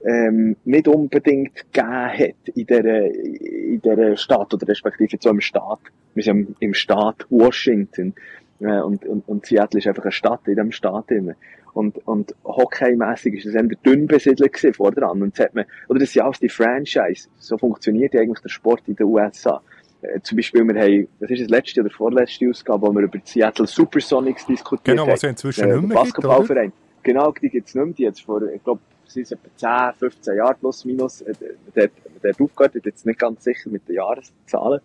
ähm, 0.03 0.55
nicht 0.65 0.87
unbedingt 0.87 1.71
gegeben 1.71 2.07
hat 2.07 2.49
in 2.55 2.65
dieser, 2.65 3.05
in 3.11 3.79
dieser 3.79 4.17
Stadt 4.17 4.51
oder 4.55 4.67
respektive 4.67 5.11
jetzt 5.11 5.23
so 5.23 5.29
im 5.29 5.41
Staat. 5.41 5.81
Wir 6.15 6.23
sind 6.23 6.55
im 6.59 6.73
Staat 6.73 7.27
Washington 7.29 8.15
äh, 8.59 8.79
und, 8.81 9.05
und, 9.05 9.27
und 9.27 9.45
Seattle 9.45 9.79
ist 9.79 9.87
einfach 9.87 10.03
eine 10.03 10.11
Stadt 10.11 10.47
in 10.47 10.55
diesem 10.55 10.71
Staat 10.71 11.11
immer. 11.11 11.35
Und, 11.73 12.05
und 12.07 12.35
hockeymässig 12.43 13.35
ist 13.35 13.47
es 13.47 13.55
eher 13.55 13.63
dünn 13.63 14.07
besiedelt 14.07 14.53
gewesen 14.53 14.73
vordran. 14.73 15.21
Und 15.23 15.37
das 15.37 15.45
hat 15.45 15.55
man, 15.55 15.65
oder 15.89 15.99
das 15.99 16.09
ist 16.09 16.15
ja 16.15 16.25
auch 16.25 16.35
die 16.35 16.49
Franchise. 16.49 17.29
So 17.39 17.57
funktioniert 17.57 18.13
ja 18.13 18.21
eigentlich 18.21 18.41
der 18.41 18.49
Sport 18.49 18.83
in 18.87 18.95
den 18.95 19.07
USA. 19.07 19.61
Äh, 20.01 20.19
zum 20.21 20.35
Beispiel, 20.35 20.63
wir 20.67 20.79
haben, 20.79 21.07
das 21.19 21.31
ist 21.31 21.41
das 21.41 21.49
letzte 21.49 21.81
oder 21.81 21.89
vorletzte 21.89 22.49
Ausgabe, 22.49 22.87
wo 22.87 22.93
wir 22.93 23.01
über 23.01 23.17
die 23.17 23.29
Seattle 23.29 23.65
Supersonics 23.65 24.45
diskutiert 24.45 24.85
genau, 24.85 25.01
haben. 25.01 25.07
Genau, 25.07 25.13
was 25.13 25.21
ja 25.23 25.29
inzwischen 25.29 25.63
äh, 25.63 25.75
nicht 25.75 25.87
mehr 25.87 25.97
Basketballverein. 25.97 26.65
Gibt, 26.65 26.83
Genau, 27.03 27.33
die 27.33 27.49
gibt's 27.49 27.75
nicht 27.75 27.85
mehr. 27.85 27.93
Die 27.93 28.03
jetzt 28.03 28.21
vor, 28.21 28.41
ich 28.43 28.63
glaube, 28.63 28.79
sind 29.05 29.29
etwa 29.31 29.93
10, 29.93 29.99
15 29.99 30.37
Jahre 30.37 30.55
plus 30.55 30.85
minus. 30.85 31.21
Äh, 31.21 31.33
der, 31.75 31.89
der 32.23 32.33
hat 32.33 32.41
aufgehört, 32.41 32.75
ich 32.75 32.81
bin 32.81 32.91
jetzt 32.91 33.05
nicht 33.05 33.19
ganz 33.19 33.43
sicher 33.43 33.69
mit 33.69 33.87
den 33.87 33.95
Jahreszahlen. 33.95 34.79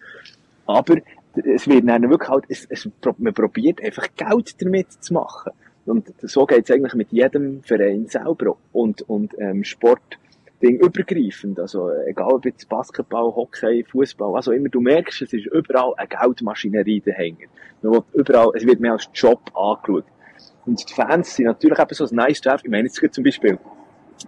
Aber 0.67 0.97
es 1.35 1.67
wird 1.67 1.89
dann 1.89 2.11
wirklich 2.11 2.29
halt, 2.29 2.45
es, 2.49 2.67
es, 2.69 2.89
man 3.19 3.33
probiert 3.33 3.83
einfach 3.83 4.09
Geld 4.17 4.61
damit 4.61 4.93
zu 4.93 5.15
machen. 5.15 5.53
Und 5.89 6.13
so 6.23 6.47
geht's 6.47 6.71
eigentlich 6.71 6.95
mit 6.95 7.13
jedem 7.13 7.63
Verein 7.63 8.07
selber 8.07 8.57
und, 8.73 9.03
und 9.03 9.35
ähm, 9.39 9.65
Sport. 9.65 10.19
Ding 10.61 10.81
übergreifend. 10.81 11.61
Also, 11.61 11.91
egal 12.07 12.33
ob 12.33 12.45
jetzt 12.45 12.69
Basketball, 12.69 13.33
Hockey, 13.35 13.85
Fußball, 13.85 14.37
auch 14.37 14.49
immer, 14.49 14.69
du 14.69 14.81
merkst, 14.81 15.23
es 15.23 15.33
ist 15.33 15.47
überall 15.47 15.95
eine 15.97 16.09
Geldmaschinerie 16.09 17.01
dahinter. 17.01 17.47
Man 17.83 17.93
wird 17.93 18.05
überall, 18.15 18.51
es 18.55 18.67
wird 18.67 18.81
mehr 18.81 18.93
als 18.93 19.09
Job 19.15 19.41
angeschaut. 19.55 20.05
Und 20.67 20.89
die 20.89 20.93
Fans 20.93 21.37
sind 21.37 21.47
natürlich 21.47 21.79
eben 21.79 21.95
so 21.95 22.05
ein 22.05 22.15
nice 22.15 22.41
to 22.41 22.51
have. 22.51 22.63
Ich 22.65 22.71
meine, 22.71 22.89
jetzt 22.89 23.15
zum 23.15 23.25
Beispiel, 23.25 23.59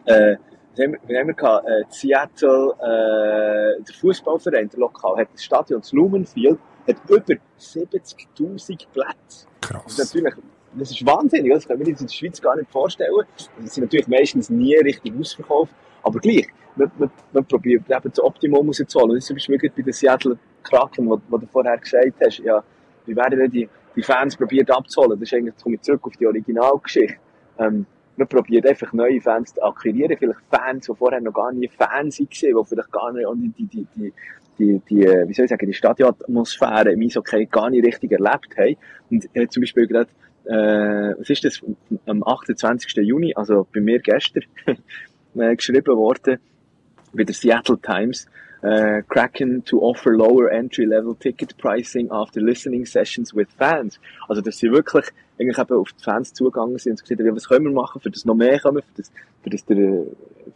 äh, 0.04 0.36
wir 0.76 0.86
haben, 0.86 0.96
wir 1.06 1.18
haben 1.18 1.36
gehabt, 1.36 1.68
äh, 1.68 1.82
Seattle, 1.90 2.74
äh, 2.78 3.82
der 3.82 3.94
Fußballverein, 4.00 4.68
der 4.68 4.78
Lokal, 4.78 5.16
hat 5.16 5.28
das 5.32 5.44
Stadion, 5.44 5.80
das 5.80 5.92
Lumenfield, 5.92 6.58
hat 6.86 6.96
über 7.08 7.34
70.000 7.58 8.86
Plätze. 8.92 9.46
Krass. 9.60 9.98
Ist 9.98 10.14
natürlich, 10.14 10.34
das 10.74 10.90
ist 10.90 11.04
wahnsinnig, 11.04 11.52
das 11.52 11.66
können 11.66 11.80
wir 11.80 11.88
uns 11.88 12.00
in 12.00 12.06
der 12.06 12.12
Schweiz 12.12 12.40
gar 12.40 12.56
nicht 12.56 12.70
vorstellen. 12.70 13.10
Das 13.36 13.74
sind 13.74 13.84
natürlich 13.84 14.08
meistens 14.08 14.50
nie 14.50 14.76
richtig 14.76 15.12
ausverkauft, 15.18 15.74
aber 16.02 16.20
gleich, 16.20 16.48
man, 16.76 17.44
probiert 17.46 17.84
eben 17.90 18.02
das 18.02 18.20
Optimum 18.20 18.66
rauszuholen. 18.66 19.16
Das 19.16 19.18
ist 19.18 19.26
zum 19.26 19.36
Beispiel 19.36 19.58
bei 19.76 19.82
den 19.82 19.92
Seattle 19.92 20.38
Kraken, 20.62 21.08
wo, 21.08 21.38
du 21.38 21.46
vorher 21.46 21.76
gesagt 21.78 22.14
hast, 22.24 22.38
ja, 22.38 22.62
wie 23.06 23.16
werden 23.16 23.50
die, 23.50 23.68
die 23.96 24.02
Fans 24.02 24.36
probiert 24.36 24.70
abzuholen? 24.70 25.18
Das 25.18 25.28
ist 25.28 25.34
eigentlich, 25.34 25.54
jetzt 25.54 25.62
komme 25.62 25.74
ich 25.76 25.82
zurück 25.82 26.00
auf 26.04 26.16
die 26.16 26.26
Originalgeschichte. 26.26 27.16
Ähm, 27.58 27.86
man 28.16 28.28
probiert 28.28 28.66
einfach 28.66 28.92
neue 28.92 29.20
Fans 29.20 29.54
zu 29.54 29.62
akquirieren, 29.62 30.16
vielleicht 30.18 30.40
Fans, 30.50 30.86
die 30.86 30.94
vorher 30.94 31.20
noch 31.20 31.32
gar 31.32 31.52
nie 31.52 31.68
Fans 31.68 32.20
waren, 32.20 32.28
die 32.28 32.66
vielleicht 32.68 32.92
gar 32.92 33.12
nicht 33.12 33.26
die, 33.58 33.64
die, 33.66 33.86
die, 33.96 34.12
die, 34.58 34.80
die, 34.90 35.00
wie 35.26 35.32
soll 35.32 35.46
ich 35.46 35.50
sagen, 35.50 35.66
die 35.66 35.72
Stadionatmosphäre 35.72 36.92
im 36.92 37.00
Eishockey 37.00 37.46
gar 37.46 37.70
nicht 37.70 37.84
richtig 37.84 38.12
erlebt 38.12 38.56
haben. 38.58 38.76
Und 39.10 39.28
äh, 39.34 39.48
zum 39.48 39.62
Beispiel 39.62 39.86
gerade, 39.86 40.10
äh, 40.44 41.14
was 41.18 41.30
ist 41.30 41.44
das, 41.44 41.60
am 42.06 42.22
28. 42.22 42.94
Juni, 42.96 43.34
also 43.34 43.66
bei 43.72 43.80
mir 43.80 43.98
gestern, 44.00 44.44
äh, 45.34 45.56
geschrieben 45.56 45.96
worden, 45.96 46.38
bei 47.12 47.24
der 47.24 47.34
Seattle 47.34 47.78
Times, 47.80 48.26
uh, 48.62 49.02
Kraken 49.08 49.64
to 49.64 49.80
offer 49.82 50.16
lower 50.16 50.50
entry-level 50.50 51.14
ticket 51.14 51.56
pricing 51.58 52.08
after 52.10 52.40
listening 52.40 52.86
sessions 52.86 53.34
with 53.34 53.48
fans. 53.58 53.98
Also, 54.28 54.42
dass 54.42 54.58
sie 54.58 54.70
wirklich 54.70 55.06
eigentlich 55.38 55.58
eben 55.58 55.74
auf 55.76 55.92
die 55.92 56.04
Fans 56.04 56.34
zugegangen 56.34 56.78
sind 56.78 56.92
und 56.92 57.02
gesagt 57.02 57.20
haben, 57.20 57.36
was 57.36 57.48
können 57.48 57.64
wir 57.64 57.72
machen, 57.72 58.00
für 58.00 58.10
das 58.10 58.24
noch 58.24 58.34
mehr 58.34 58.60
kommen, 58.60 58.82
für 58.82 59.02
das, 59.02 59.10
für 59.42 59.50
das 59.50 59.64
der, 59.64 60.04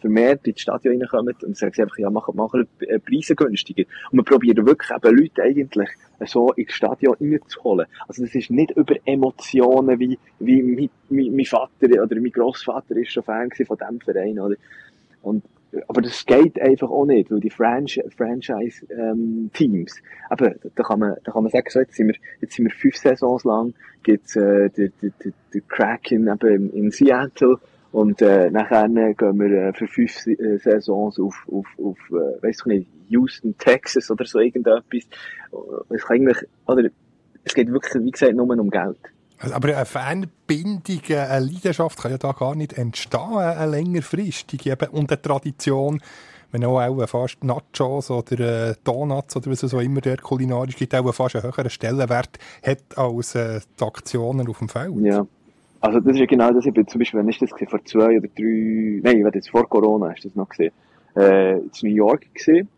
vermehrt 0.00 0.46
ins 0.46 0.60
Stadion 0.60 1.00
reinkommen. 1.00 1.34
Und 1.42 1.56
sagen 1.56 1.72
sie 1.74 1.82
einfach, 1.82 1.98
ja, 1.98 2.10
machen, 2.10 2.36
machen 2.36 2.66
Preise 3.06 3.34
günstiger. 3.34 3.84
Und 4.10 4.18
wir 4.18 4.24
probieren 4.24 4.66
wirklich 4.66 4.90
eben 4.90 5.16
Leute 5.16 5.42
eigentlich 5.42 5.88
so 6.26 6.52
ins 6.52 6.72
Stadion 6.72 7.16
reinzuholen. 7.18 7.86
Also, 8.06 8.22
das 8.22 8.34
ist 8.34 8.50
nicht 8.50 8.72
über 8.72 8.96
Emotionen, 9.06 9.98
wie, 9.98 10.18
wie 10.38 10.62
mein, 10.62 10.90
mein, 11.08 11.34
mein 11.34 11.46
Vater 11.46 12.02
oder 12.02 12.16
mein 12.16 12.32
Grossvater 12.32 12.96
ist 12.96 13.12
schon 13.12 13.22
Fan 13.22 13.50
von 13.50 13.78
diesem 13.78 14.00
Verein, 14.00 14.38
oder? 14.38 14.56
Und 15.22 15.42
aber 15.88 16.02
das 16.02 16.24
geht 16.24 16.60
einfach 16.60 16.90
auch 16.90 17.06
nicht, 17.06 17.30
weil 17.30 17.40
die 17.40 17.50
Franchise, 17.50 18.10
Franchise 18.16 18.86
ähm, 18.90 19.50
Teams, 19.52 20.00
aber 20.28 20.54
da 20.74 20.82
kann 20.82 21.00
man, 21.00 21.16
da 21.24 21.32
kann 21.32 21.42
man 21.42 21.50
sagen, 21.50 21.66
so, 21.68 21.80
jetzt 21.80 21.94
sind 21.94 22.08
wir, 22.08 22.14
jetzt 22.40 22.54
sind 22.54 22.66
wir 22.66 22.72
fünf 22.72 22.96
Saisons 22.96 23.44
lang, 23.44 23.74
gibt's 24.02 24.36
äh, 24.36 24.70
der, 24.70 24.90
der, 25.02 25.10
der, 25.24 25.32
der 25.52 25.60
Kraken 25.62 26.28
eben 26.28 26.70
in 26.70 26.90
Seattle 26.90 27.58
und 27.94 28.20
äh, 28.22 28.50
nachher 28.50 28.88
gehen 28.88 29.38
wir 29.38 29.68
äh, 29.68 29.72
für 29.72 29.86
fünf 29.86 30.26
äh, 30.26 30.58
Saisons 30.58 31.20
auf, 31.20 31.46
auf, 31.50 31.66
auf 31.78 31.98
äh, 32.10 32.42
weiß 32.42 32.60
ich 32.60 32.66
nicht, 32.66 32.88
Houston, 33.08 33.56
Texas 33.56 34.10
oder 34.10 34.24
so 34.24 34.40
irgendetwas. 34.40 35.06
Es 35.90 36.04
kann 36.04 36.16
eigentlich, 36.16 36.38
oder 36.66 36.90
es 37.44 37.54
geht 37.54 37.70
wirklich, 37.70 38.02
wie 38.02 38.10
gesagt, 38.10 38.34
nur 38.34 38.50
um 38.50 38.70
Geld. 38.70 38.98
Also, 39.44 39.56
aber 39.56 39.76
eine 39.76 39.84
Fanbindung, 39.84 41.00
eine 41.08 41.46
Leidenschaft 41.46 41.98
kann 41.98 42.10
ja 42.10 42.18
da 42.18 42.32
gar 42.32 42.54
nicht 42.54 42.74
entstehen, 42.74 43.36
eine 43.36 43.70
längerfristige 43.70 44.72
eben, 44.72 44.88
und 44.88 45.10
eine 45.10 45.20
Tradition, 45.20 46.00
wenn 46.50 46.64
auch, 46.64 47.08
fast 47.08 47.42
Nachos 47.42 48.10
oder 48.10 48.70
äh, 48.70 48.74
Donuts 48.84 49.36
oder 49.36 49.50
was 49.50 49.62
es 49.62 49.74
auch 49.74 49.80
immer 49.80 50.00
der 50.00 50.18
kulinarisch 50.18 50.76
gibt, 50.76 50.94
auch 50.94 51.12
fast 51.12 51.36
einen 51.36 51.44
höheren 51.44 51.68
Stellenwert 51.68 52.38
hat 52.62 52.82
als 52.96 53.34
äh, 53.34 53.60
die 53.78 53.84
Aktionen 53.84 54.48
auf 54.48 54.58
dem 54.58 54.68
Feld. 54.68 54.94
Ja. 55.00 55.26
Also 55.80 56.00
das 56.00 56.14
ist 56.14 56.20
ja 56.20 56.26
genau 56.26 56.50
das, 56.50 56.64
ich 56.64 56.72
bin 56.72 56.86
zum 56.86 57.00
Beispiel, 57.00 57.20
wenn 57.20 57.28
ich 57.28 57.38
das 57.38 57.50
gesehen, 57.50 57.68
vor 57.68 57.84
zwei 57.84 58.16
oder 58.16 58.28
drei, 58.28 59.00
nein, 59.02 59.26
ich 59.26 59.34
jetzt 59.34 59.50
vor 59.50 59.68
Corona, 59.68 60.12
hast 60.12 60.24
du 60.24 60.28
das 60.28 60.36
noch 60.36 60.48
gesehen, 60.48 60.72
äh, 61.16 61.58
in 61.58 61.70
New 61.82 61.90
York 61.90 62.32
gesehen 62.32 62.68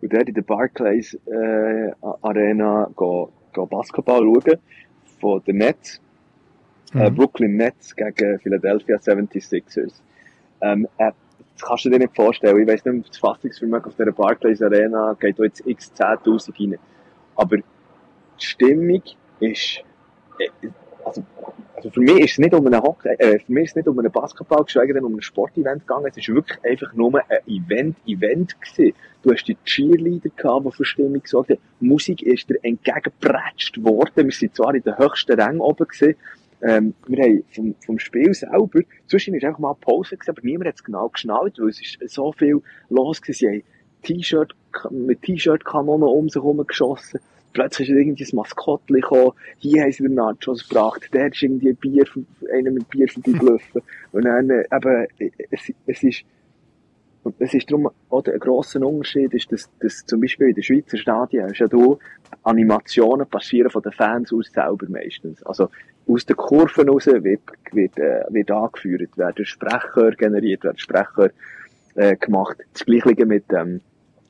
und 0.00 0.12
dort 0.12 0.28
in 0.28 0.34
der 0.34 0.42
Barclays 0.42 1.14
äh, 1.26 1.92
Arena 2.22 2.90
go, 2.96 3.30
go 3.52 3.66
Basketball 3.66 4.22
schauen. 4.22 4.58
Von 5.20 5.42
den 5.44 5.58
Nets, 5.58 5.96
äh, 5.96 6.00
mhm. 6.94 7.00
äh, 7.00 7.10
Brooklyn 7.10 7.56
Nets 7.56 7.94
gegen 7.94 8.38
Philadelphia 8.40 8.96
76ers. 8.96 10.00
Ähm, 10.60 10.88
äh, 10.98 11.12
das 11.58 11.68
kannst 11.68 11.84
du 11.84 11.90
dir 11.90 11.98
nicht 11.98 12.14
vorstellen. 12.14 12.60
Ich 12.60 12.68
weiss 12.68 12.84
nicht, 12.84 13.08
das 13.08 13.18
Fassungsvermögen 13.18 13.86
auf 13.86 13.96
dieser 13.96 14.12
Barclays 14.12 14.62
Arena 14.62 15.16
geht 15.18 15.38
da 15.38 15.44
jetzt 15.44 15.66
x 15.66 15.92
10.000 15.96 16.60
rein. 16.60 16.78
Aber 17.34 17.56
die 17.56 17.64
Stimmung 18.38 19.02
ist, 19.40 19.82
äh, 20.38 20.68
also, 21.04 21.24
also 21.74 21.90
für 21.90 22.00
mich 22.00 22.20
ist 22.20 22.32
es 22.32 22.38
nicht 22.38 22.54
um 22.54 22.64
einen 22.66 22.80
Hockey, 22.80 23.08
äh, 23.08 23.40
für 23.40 23.52
mich 23.52 23.64
ist 23.64 23.70
es 23.70 23.76
nicht 23.76 23.88
um 23.88 23.98
einen 23.98 24.12
Basketball, 24.12 24.64
geschweige 24.64 24.94
denn 24.94 25.04
um 25.04 25.16
ein 25.16 25.22
Sportevent 25.22 25.86
gegangen. 25.86 26.06
Es 26.08 26.16
ist 26.16 26.28
wirklich 26.28 26.58
einfach 26.64 26.92
nur 26.94 27.18
ein 27.18 27.38
Event, 27.48 27.96
Event 28.06 28.60
gewesen. 28.60 28.94
Du 29.22 29.32
hast 29.32 29.44
die 29.44 29.56
Cheerleader 29.64 30.30
gehabt, 30.36 30.66
die 30.66 30.70
für 30.70 30.84
Stimmung 30.84 31.22
gesorgt 31.22 31.50
haben. 31.50 31.60
Musik 31.80 32.22
ist 32.22 32.48
dir 32.48 32.58
entgegengepratscht 32.62 33.82
worden. 33.82 34.26
Wir 34.26 34.32
sind 34.32 34.54
zwar 34.54 34.74
in 34.76 34.82
den 34.82 34.96
höchsten 34.96 35.40
Rängen 35.40 35.60
oben 35.60 35.88
gewesen, 35.88 36.14
ähm, 36.62 36.94
wir 37.06 37.24
haben 37.24 37.44
vom, 37.52 37.74
vom 37.84 37.98
Spiel 37.98 38.34
selber, 38.34 38.80
zwischen 39.06 39.34
ist 39.34 39.44
einfach 39.44 39.58
mal 39.60 39.74
Pause 39.74 40.16
gewesen, 40.16 40.30
aber 40.30 40.40
niemand 40.42 40.68
hat 40.68 40.74
es 40.76 40.84
genau 40.84 41.08
geschnallt, 41.08 41.58
weil 41.58 41.68
es 41.68 41.80
ist 41.80 41.98
so 42.06 42.32
viel 42.32 42.62
los 42.88 43.22
gewesen. 43.22 43.38
Sie 43.38 43.46
haben 43.48 43.62
T-Shirt, 44.02 44.54
mit 44.90 45.22
T-Shirt-Kanonen 45.22 46.08
um 46.08 46.28
sich 46.28 46.42
herum 46.42 46.64
geschossen. 46.66 47.20
Plötzlich 47.52 47.88
ist 47.88 47.96
irgendwie 47.96 48.24
ein 48.24 48.36
Maskottchen 48.36 49.00
gekommen. 49.00 49.32
Hier 49.58 49.82
haben 49.82 49.92
sie 49.92 50.02
den 50.02 50.14
Nachos 50.14 50.68
gebracht. 50.68 51.08
Der 51.12 51.28
ist 51.28 51.42
irgendwie 51.42 51.70
ein 51.70 51.76
Bier, 51.76 52.04
einer 52.52 52.70
mit 52.70 52.88
Bier 52.88 53.08
vorbeigelaufen. 53.08 53.82
Und 54.12 54.24
dann, 54.24 54.50
äh, 54.50 54.64
eben, 54.70 55.06
es, 55.50 55.72
es 55.86 56.02
ist, 56.02 56.24
es 57.38 57.54
ist 57.54 57.70
darum, 57.70 57.90
oder 58.10 58.32
ein 58.32 58.38
grosser 58.38 58.84
Unterschied 58.86 59.32
ist, 59.34 59.50
dass, 59.50 59.70
dass 59.80 60.04
zum 60.06 60.20
Beispiel 60.20 60.48
in 60.48 60.54
den 60.54 60.62
Schweizer 60.62 60.98
Stadien 60.98 61.52
ja 61.54 61.66
da 61.66 61.96
Animationen 62.42 63.26
passieren 63.26 63.70
von 63.70 63.82
den 63.82 63.92
Fans 63.92 64.32
aus 64.32 64.52
selber 64.52 64.86
meistens. 64.88 65.42
Also, 65.42 65.68
aus 66.08 66.26
den 66.26 66.36
Kurven 66.36 66.88
raus 66.88 67.06
wird, 67.06 67.40
wird, 67.72 67.98
äh, 67.98 68.24
wird 68.30 68.50
angeführt, 68.50 69.16
werden 69.16 69.44
Sprecher 69.44 70.10
generiert, 70.12 70.64
werden 70.64 70.78
Sprecher, 70.78 71.30
äh, 71.94 72.16
gemacht. 72.16 72.56
Das 72.72 72.84
Gleiche 72.84 73.26
mit, 73.26 73.44
ähm, 73.52 73.80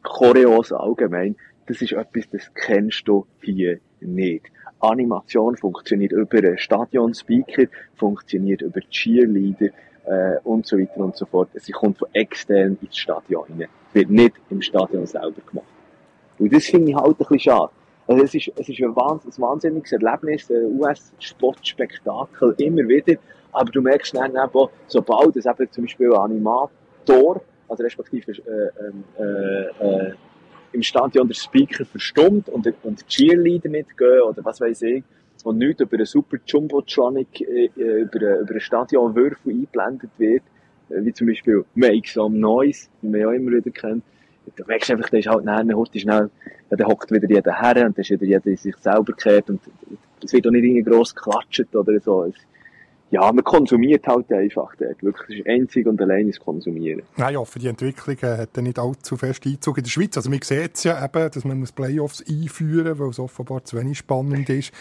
Choreos 0.02 0.72
allgemein. 0.72 1.36
Das 1.66 1.82
ist 1.82 1.92
etwas, 1.92 2.28
das 2.30 2.50
kennst 2.54 3.06
du 3.06 3.26
hier 3.42 3.78
nicht. 4.00 4.46
Animation 4.80 5.56
funktioniert 5.56 6.12
über 6.12 6.38
einen 6.38 6.58
Stadionspeaker, 6.58 7.64
funktioniert 7.96 8.62
über 8.62 8.80
Cheerleader, 8.80 9.70
äh, 10.08 10.38
und 10.44 10.66
so 10.66 10.78
weiter 10.78 11.00
und 11.00 11.16
so 11.16 11.26
fort. 11.26 11.50
Sie 11.54 11.72
kommt 11.72 11.98
von 11.98 12.08
extern 12.12 12.78
ins 12.80 12.96
Stadion 12.96 13.44
rein. 13.50 13.68
Wird 13.92 14.10
nicht 14.10 14.34
im 14.50 14.62
Stadion 14.62 15.06
selber 15.06 15.40
gemacht. 15.46 15.66
Und 16.38 16.52
das 16.52 16.66
finde 16.66 16.90
ich 16.90 16.96
halt 16.96 17.08
ein 17.08 17.16
bisschen 17.16 17.40
schade. 17.40 17.72
Also 18.08 18.24
es 18.24 18.34
ist, 18.34 18.50
es 18.56 18.68
ist 18.68 18.80
ein, 18.80 18.96
wahnsinn, 18.96 19.30
ein 19.36 19.42
wahnsinniges 19.42 19.92
Erlebnis, 19.92 20.50
ein 20.50 20.80
US-Sportspektakel, 20.80 22.54
immer 22.56 22.88
wieder. 22.88 23.20
Aber 23.52 23.70
du 23.70 23.82
merkst 23.82 24.16
dann 24.16 24.30
eben 24.30 24.68
sobald 24.86 25.36
es 25.36 25.44
eben 25.44 25.70
zum 25.70 25.84
Beispiel 25.84 26.12
ein 26.14 26.18
Animator, 26.18 27.42
also 27.68 27.82
respektive 27.82 28.32
äh, 28.32 29.22
äh, 29.22 30.08
äh, 30.08 30.12
im 30.72 30.82
Stadion 30.82 31.28
der 31.28 31.34
Speaker 31.34 31.84
verstummt 31.84 32.48
und, 32.48 32.66
und 32.82 33.06
Cheerleader 33.06 33.68
mitgehen 33.68 34.22
oder 34.22 34.42
was 34.42 34.60
weiß 34.60 34.82
ich, 34.82 35.04
und 35.44 35.58
nicht 35.58 35.80
über 35.80 35.96
einen 35.96 36.06
super 36.06 36.38
Jumbotronic 36.46 37.40
äh, 37.42 37.70
äh 37.76 38.00
über, 38.02 38.40
über 38.40 38.50
einen 38.50 38.60
Stadionwürfel 38.60 39.52
eingeblendet 39.52 40.10
wird, 40.18 40.42
äh, 40.88 41.04
wie 41.04 41.12
zum 41.12 41.26
Beispiel 41.26 41.64
Make 41.74 42.08
Some 42.08 42.38
Noise, 42.38 42.88
wie 43.02 43.08
man 43.08 43.20
ja 43.20 43.32
immer 43.32 43.52
wieder 43.52 43.70
kennt, 43.70 44.02
da 44.56 44.64
merkst 44.66 44.88
du 44.88 44.94
einfach, 44.94 45.08
der 45.10 45.20
ist 45.20 45.28
halt 45.28 45.44
nachher, 45.44 45.76
heute 45.76 45.98
schnell, 45.98 46.30
ja, 46.70 46.76
da 46.76 46.86
hockt 46.86 47.10
wieder 47.10 47.28
jeder 47.28 47.60
her 47.60 47.86
und 47.86 47.96
dann 47.96 48.02
ist 48.02 48.10
wieder 48.10 48.24
jeder 48.24 48.46
in 48.46 48.56
sich 48.56 48.76
selber 48.76 49.04
gekehrt 49.04 49.48
und 49.50 49.60
es 50.22 50.32
wird 50.32 50.46
auch 50.46 50.50
nicht 50.50 50.64
irgendwie 50.64 50.82
gross 50.82 51.14
geklatscht 51.14 51.74
oder 51.74 51.98
so. 52.00 52.24
Es, 52.24 52.34
ja, 53.10 53.32
man 53.32 53.42
konsumiert 53.42 54.06
halt 54.06 54.30
einfach 54.32 54.74
dort. 54.76 55.02
Wirklich, 55.02 55.40
es 55.40 55.46
ist 55.46 55.48
einzig 55.48 55.86
und 55.86 56.00
allein 56.02 56.26
das 56.26 56.38
Konsumieren. 56.38 57.02
Naja, 57.16 57.42
für 57.44 57.58
die 57.58 57.68
Entwicklung 57.68 58.16
hat 58.20 58.50
er 58.54 58.62
nicht 58.62 58.78
allzu 58.78 59.16
fest 59.16 59.46
Einzug 59.46 59.78
in 59.78 59.84
der 59.84 59.90
Schweiz. 59.90 60.16
Also 60.18 60.28
man 60.28 60.42
sieht 60.42 60.74
es 60.74 60.84
ja 60.84 61.02
eben, 61.02 61.30
dass 61.30 61.44
man 61.44 61.64
Playoffs 61.74 62.22
einführen 62.28 62.88
muss, 62.88 62.98
weil 62.98 63.08
es 63.08 63.18
offenbar 63.18 63.64
zu 63.64 63.78
wenig 63.78 63.98
spannend 63.98 64.50
ist 64.50 64.72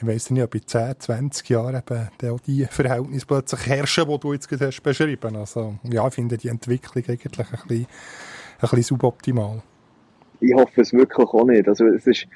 ich 0.00 0.06
weiss 0.06 0.30
nicht, 0.30 0.42
ob 0.42 0.54
in 0.54 0.66
10, 0.66 0.98
20 0.98 1.48
Jahren 1.50 1.76
eben 1.76 2.30
auch 2.32 2.40
die 2.40 2.64
Verhältnisse 2.64 3.26
plötzlich 3.26 3.66
herrschen, 3.66 4.08
die 4.08 4.18
du 4.18 4.32
jetzt 4.32 4.48
gerade 4.48 4.68
hast 4.68 4.80
beschrieben. 4.82 5.36
Also, 5.36 5.74
ja, 5.82 6.06
ich 6.08 6.14
finde 6.14 6.38
die 6.38 6.48
Entwicklung 6.48 7.04
eigentlich 7.06 7.46
ein 7.46 7.68
bisschen, 7.68 7.86
bisschen 8.60 8.82
suboptimal. 8.82 9.62
Ich 10.40 10.54
hoffe 10.54 10.80
es 10.80 10.92
wirklich 10.92 11.28
auch 11.28 11.44
nicht. 11.44 11.68
Also, 11.68 11.86
es 11.86 12.06
ist, 12.06 12.26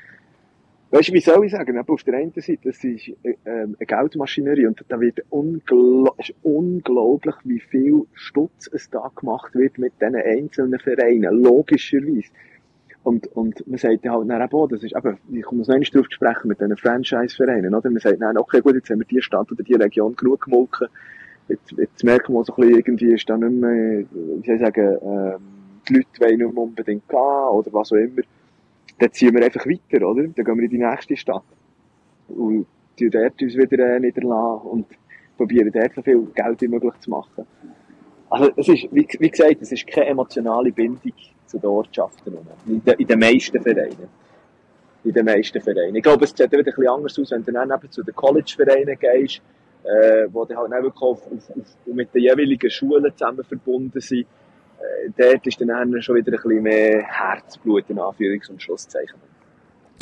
weißt 0.90 1.08
du, 1.08 1.12
wie 1.14 1.20
soll 1.20 1.46
ich 1.46 1.52
sagen? 1.52 1.78
auf 1.78 2.02
der 2.02 2.14
einen 2.14 2.32
Seite, 2.32 2.68
es 2.68 2.84
ist 2.84 3.08
äh, 3.22 3.36
eine 3.44 3.76
Geldmaschinerie 3.78 4.66
und 4.66 4.84
da 4.88 5.00
wird 5.00 5.20
ungl 5.30 6.10
unglaublich, 6.42 7.34
wie 7.44 7.60
viel 7.60 8.02
Stutz 8.12 8.68
es 8.72 8.90
da 8.90 9.10
gemacht 9.14 9.54
wird 9.54 9.78
mit 9.78 9.94
diesen 10.00 10.16
einzelnen 10.16 10.78
Vereinen. 10.78 11.42
Logischerweise. 11.42 12.30
Und, 13.04 13.26
und 13.36 13.66
man 13.68 13.78
sagt 13.78 14.08
halt 14.08 14.30
dann 14.30 14.42
auch, 14.42 14.66
das 14.66 14.82
ist 14.82 14.96
eben, 14.96 15.18
ich 15.30 15.42
komme 15.42 15.60
noch 15.60 15.68
einmal 15.68 15.82
drauf 15.82 16.08
zu 16.08 16.14
sprechen 16.14 16.48
mit 16.48 16.58
diesen 16.58 16.76
Franchise-Vereinen, 16.76 17.74
oder? 17.74 17.90
Man 17.90 18.00
sagt 18.00 18.20
dann, 18.20 18.38
okay, 18.38 18.62
gut, 18.62 18.74
jetzt 18.74 18.88
haben 18.88 19.00
wir 19.00 19.06
die 19.06 19.20
Stadt 19.20 19.52
oder 19.52 19.62
die 19.62 19.74
Region 19.74 20.16
genug 20.16 20.44
gemolken. 20.44 20.88
Jetzt, 21.48 21.72
jetzt 21.72 22.02
merken 22.02 22.32
wir 22.32 22.44
so 22.44 22.54
ein 22.54 22.60
bisschen, 22.62 22.76
irgendwie 22.76 23.12
ist 23.12 23.28
da 23.28 23.36
nicht 23.36 23.52
mehr, 23.52 24.04
wie 24.10 24.46
soll 24.46 24.54
ich 24.54 24.60
sagen, 24.62 24.96
ähm, 25.02 25.53
die 25.88 25.94
Leute 25.94 26.20
wollen 26.20 26.38
nicht 26.38 26.56
unbedingt 26.56 27.08
gehen, 27.08 27.18
oder 27.18 27.72
was 27.72 27.92
auch 27.92 27.96
immer. 27.96 28.22
Dann 28.98 29.12
ziehen 29.12 29.34
wir 29.34 29.44
einfach 29.44 29.66
weiter, 29.66 30.06
oder? 30.06 30.22
Dann 30.22 30.44
gehen 30.44 30.56
wir 30.56 30.64
in 30.64 30.70
die 30.70 30.78
nächste 30.78 31.16
Stadt. 31.16 31.44
Und 32.28 32.66
die 32.98 33.10
dort 33.10 33.40
uns 33.42 33.56
wieder 33.56 33.96
äh, 33.96 34.00
niederlassen 34.00 34.68
und 34.68 34.86
probieren 35.36 35.70
dort 35.72 35.94
so 35.94 36.02
viel 36.02 36.26
Geld 36.34 36.60
wie 36.60 36.68
möglich 36.68 36.94
zu 37.00 37.10
machen. 37.10 37.46
Also, 38.30 38.50
es 38.56 38.68
ist, 38.68 38.88
wie, 38.92 39.06
wie 39.18 39.30
gesagt, 39.30 39.62
es 39.62 39.72
ist 39.72 39.86
keine 39.86 40.06
emotionale 40.06 40.72
Bindung 40.72 41.12
zu 41.46 41.58
den 41.58 41.66
Ortschaften. 41.66 42.36
In, 42.66 42.82
de, 42.84 42.94
in 42.98 43.06
den 43.06 43.18
meisten 43.18 43.60
Vereinen. 43.60 44.08
In 45.04 45.12
den 45.12 45.24
meisten 45.24 45.60
Vereinen. 45.60 45.96
Ich 45.96 46.02
glaube, 46.02 46.24
es 46.24 46.30
sieht 46.30 46.50
wieder 46.50 46.72
ein 46.76 46.88
anders 46.88 47.18
aus, 47.18 47.30
wenn 47.30 47.44
du 47.44 47.52
dann 47.52 47.70
eben 47.70 47.90
zu 47.90 48.02
den 48.02 48.14
College-Vereinen 48.14 48.98
gehst, 48.98 49.42
äh, 49.84 50.26
wo 50.32 50.44
die 50.44 50.56
halt 50.56 50.70
wirklich 50.70 51.02
auf, 51.02 51.26
auf, 51.26 51.50
auf, 51.50 51.76
mit 51.86 52.14
den 52.14 52.22
jeweiligen 52.22 52.70
Schulen 52.70 53.12
zusammen 53.12 53.44
verbunden 53.44 54.00
sind. 54.00 54.26
Äh, 54.80 55.10
dort 55.16 55.46
ist 55.46 55.60
dann 55.60 56.02
schon 56.02 56.16
wieder 56.16 56.32
ein 56.32 56.42
bisschen 56.42 56.62
mehr 56.62 57.02
Herzblut 57.02 57.84
in 57.88 57.98
Anführungs- 57.98 58.50
und 58.50 58.62
Schlusszeichen. 58.62 59.18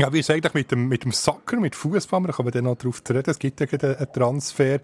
Ja, 0.01 0.13
wie 0.13 0.21
ist 0.21 0.31
eigentlich 0.31 0.55
mit 0.55 0.73
dem, 0.73 0.89
mit 0.89 1.05
dem 1.05 1.13
Soccer, 1.13 1.61
mit 1.61 1.77
Fußball, 1.77 2.21
wir 2.23 2.33
kommen 2.33 2.51
dann 2.51 2.65
noch 2.65 2.77
darauf 2.77 3.05
zu 3.05 3.13
reden, 3.13 3.31
es 3.31 3.39
gibt 3.39 3.61
ja 3.61 3.67
einen 3.71 4.13
Transfer, 4.13 4.81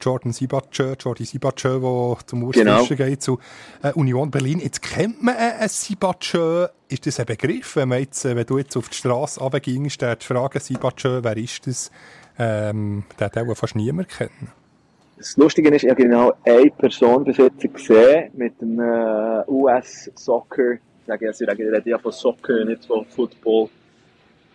Jordan 0.00 0.32
Sibatschö, 0.32 0.94
Jordi 0.98 1.24
Sibatschö, 1.24 1.80
der 1.80 2.26
zum 2.26 2.42
Urstischen 2.44 2.96
genau. 2.96 3.10
geht, 3.10 3.22
zu 3.22 3.38
äh, 3.82 3.92
Union 3.92 4.30
Berlin. 4.30 4.60
Jetzt 4.60 4.80
kennt 4.80 5.22
man 5.22 5.36
einen 5.36 5.68
Sibatschö, 5.68 6.68
ist 6.88 7.06
das 7.06 7.20
ein 7.20 7.26
Begriff, 7.26 7.76
wenn, 7.76 7.88
man 7.88 7.98
jetzt, 7.98 8.24
äh, 8.24 8.36
wenn 8.36 8.46
du 8.46 8.58
jetzt 8.58 8.76
auf 8.76 8.88
die 8.88 8.96
Straße 8.96 9.40
runtergingst, 9.40 10.00
der 10.00 10.16
die 10.16 10.24
Frage 10.24 10.60
Sibatschö, 10.60 11.20
wer 11.22 11.36
ist 11.36 11.66
das, 11.66 11.90
ähm, 12.38 13.04
hat 13.20 13.36
auch 13.36 13.54
fast 13.56 13.76
niemand 13.76 14.08
kennen. 14.08 14.52
Das 15.22 15.36
Lustige 15.36 15.68
ist, 15.68 15.84
ich 15.84 15.90
habe 15.90 16.02
genau 16.02 16.32
eine 16.44 16.68
Person 16.72 17.22
bis 17.22 17.36
jetzt 17.36 17.60
gesehen 17.60 18.30
mit 18.34 18.60
dem 18.60 18.80
äh, 18.80 19.44
US-Soccer, 19.46 20.72
ich 20.72 20.80
sage 21.06 21.26
jetzt, 21.26 21.40
ich 21.40 21.48
rede 21.48 21.90
ja 21.90 21.96
von 21.96 22.10
Soccer, 22.10 22.64
nicht 22.64 22.84
von 22.84 23.04
Football, 23.04 23.68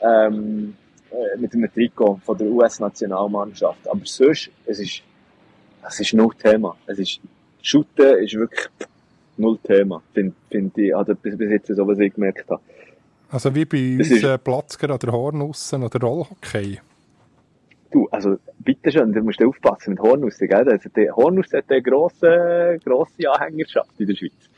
ähm, 0.01 0.75
äh, 1.09 1.39
mit 1.39 1.53
einem 1.53 1.73
Trikot 1.73 2.19
von 2.25 2.37
der 2.37 2.47
US-Nationalmannschaft. 2.47 3.87
Aber 3.87 4.01
sonst, 4.03 4.51
es 4.65 4.79
ist, 4.79 5.03
es 5.87 5.99
ist 6.01 6.13
null 6.13 6.35
Thema. 6.37 6.75
Es 6.85 6.99
ist, 6.99 7.21
Shooten 7.61 8.17
ist 8.17 8.33
wirklich 8.33 8.67
null 9.37 9.59
Thema, 9.63 10.03
finde 10.13 10.35
find 10.51 10.77
ich, 10.77 10.93
also 10.93 11.15
bis, 11.15 11.37
bis 11.37 11.49
jetzt 11.49 11.67
so, 11.67 11.87
was 11.87 11.97
ich 11.99 12.13
gemerkt 12.13 12.49
habe. 12.49 12.61
Also 13.29 13.55
wie 13.55 13.63
bei 13.63 13.95
uns 13.99 14.21
äh, 14.21 14.37
Platzger 14.37 14.93
oder 14.93 15.13
Hornussen 15.13 15.83
oder 15.83 15.97
Rollhockey? 16.01 16.81
Du, 17.89 18.09
also 18.11 18.37
bitte 18.67 18.91
schön, 18.91 19.13
du 19.13 19.21
musst 19.21 19.41
aufpassen 19.41 19.91
mit 19.91 19.99
Hornussen, 20.01 20.47
gell? 20.49 20.69
Also, 20.69 20.89
der 20.89 21.15
Hornuss 21.15 21.53
hat 21.53 21.65
eine 21.69 21.81
grosse, 21.81 22.77
grosse 22.83 23.31
Anhängerschaft 23.31 23.91
in 23.97 24.07
der 24.07 24.15
Schweiz. 24.15 24.49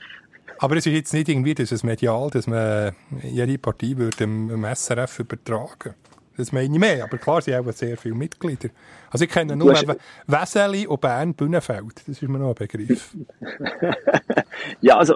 Aber 0.58 0.76
es 0.76 0.86
ist 0.88 0.94
jetzt 0.94 1.14
nicht 1.14 1.30
irgendwie 1.30 1.54
dieses 1.54 1.84
Medial, 1.84 2.30
dass 2.32 2.48
man 2.48 2.94
jede 3.22 3.60
Partie 3.60 3.96
würde 3.96 4.24
im, 4.24 4.66
SRF 4.66 5.20
übertragen. 5.20 5.94
Das 6.38 6.52
meine 6.52 6.74
ich 6.74 6.80
mehr. 6.80 7.04
Aber 7.04 7.18
klar, 7.20 7.42
sie 7.42 7.54
haben 7.54 7.72
sehr 7.72 7.98
viele 7.98 8.16
Mitglieder. 8.16 8.70
Also 9.12 9.26
ich 9.26 9.32
kenne 9.32 9.56
nur 9.56 9.74
hast... 9.74 9.86
Weseli 10.26 10.88
und 10.88 11.02
Bern 11.02 11.36
Bühnenfeld. 11.36 12.08
Das 12.08 12.08
ist 12.08 12.22
mir 12.24 12.40
noch 12.40 12.50
ein 12.50 12.56
Begriff. 12.56 13.16
ja, 14.82 14.98
also, 14.98 15.16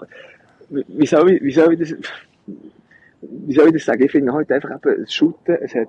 wie 0.70 1.08
soll 1.08 1.32
ich, 1.32 1.42
wie 1.42 1.52
soll 1.52 1.74
ich 1.74 1.80
das, 1.80 1.98
wie 3.22 3.54
soll 3.54 3.68
ich 3.68 3.74
das 3.74 3.86
sagen? 3.86 4.04
Ich 4.04 4.12
finde 4.12 4.34
halt 4.34 4.52
einfach 4.52 4.70
eben, 4.70 5.02
das 5.02 5.14
Shooten, 5.14 5.58
es 5.62 5.74
hat, 5.74 5.88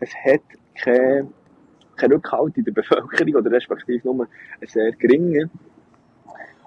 es 0.00 0.10
hat 0.24 0.42
keine, 0.74 1.28
keine 1.96 2.14
Rückhalt 2.14 2.56
in 2.56 2.64
der 2.64 2.72
Bevölkerung 2.72 3.34
oder 3.34 3.50
respektive 3.50 4.06
nur 4.06 4.26
einen 4.60 4.68
sehr 4.68 4.92
geringen. 4.92 5.50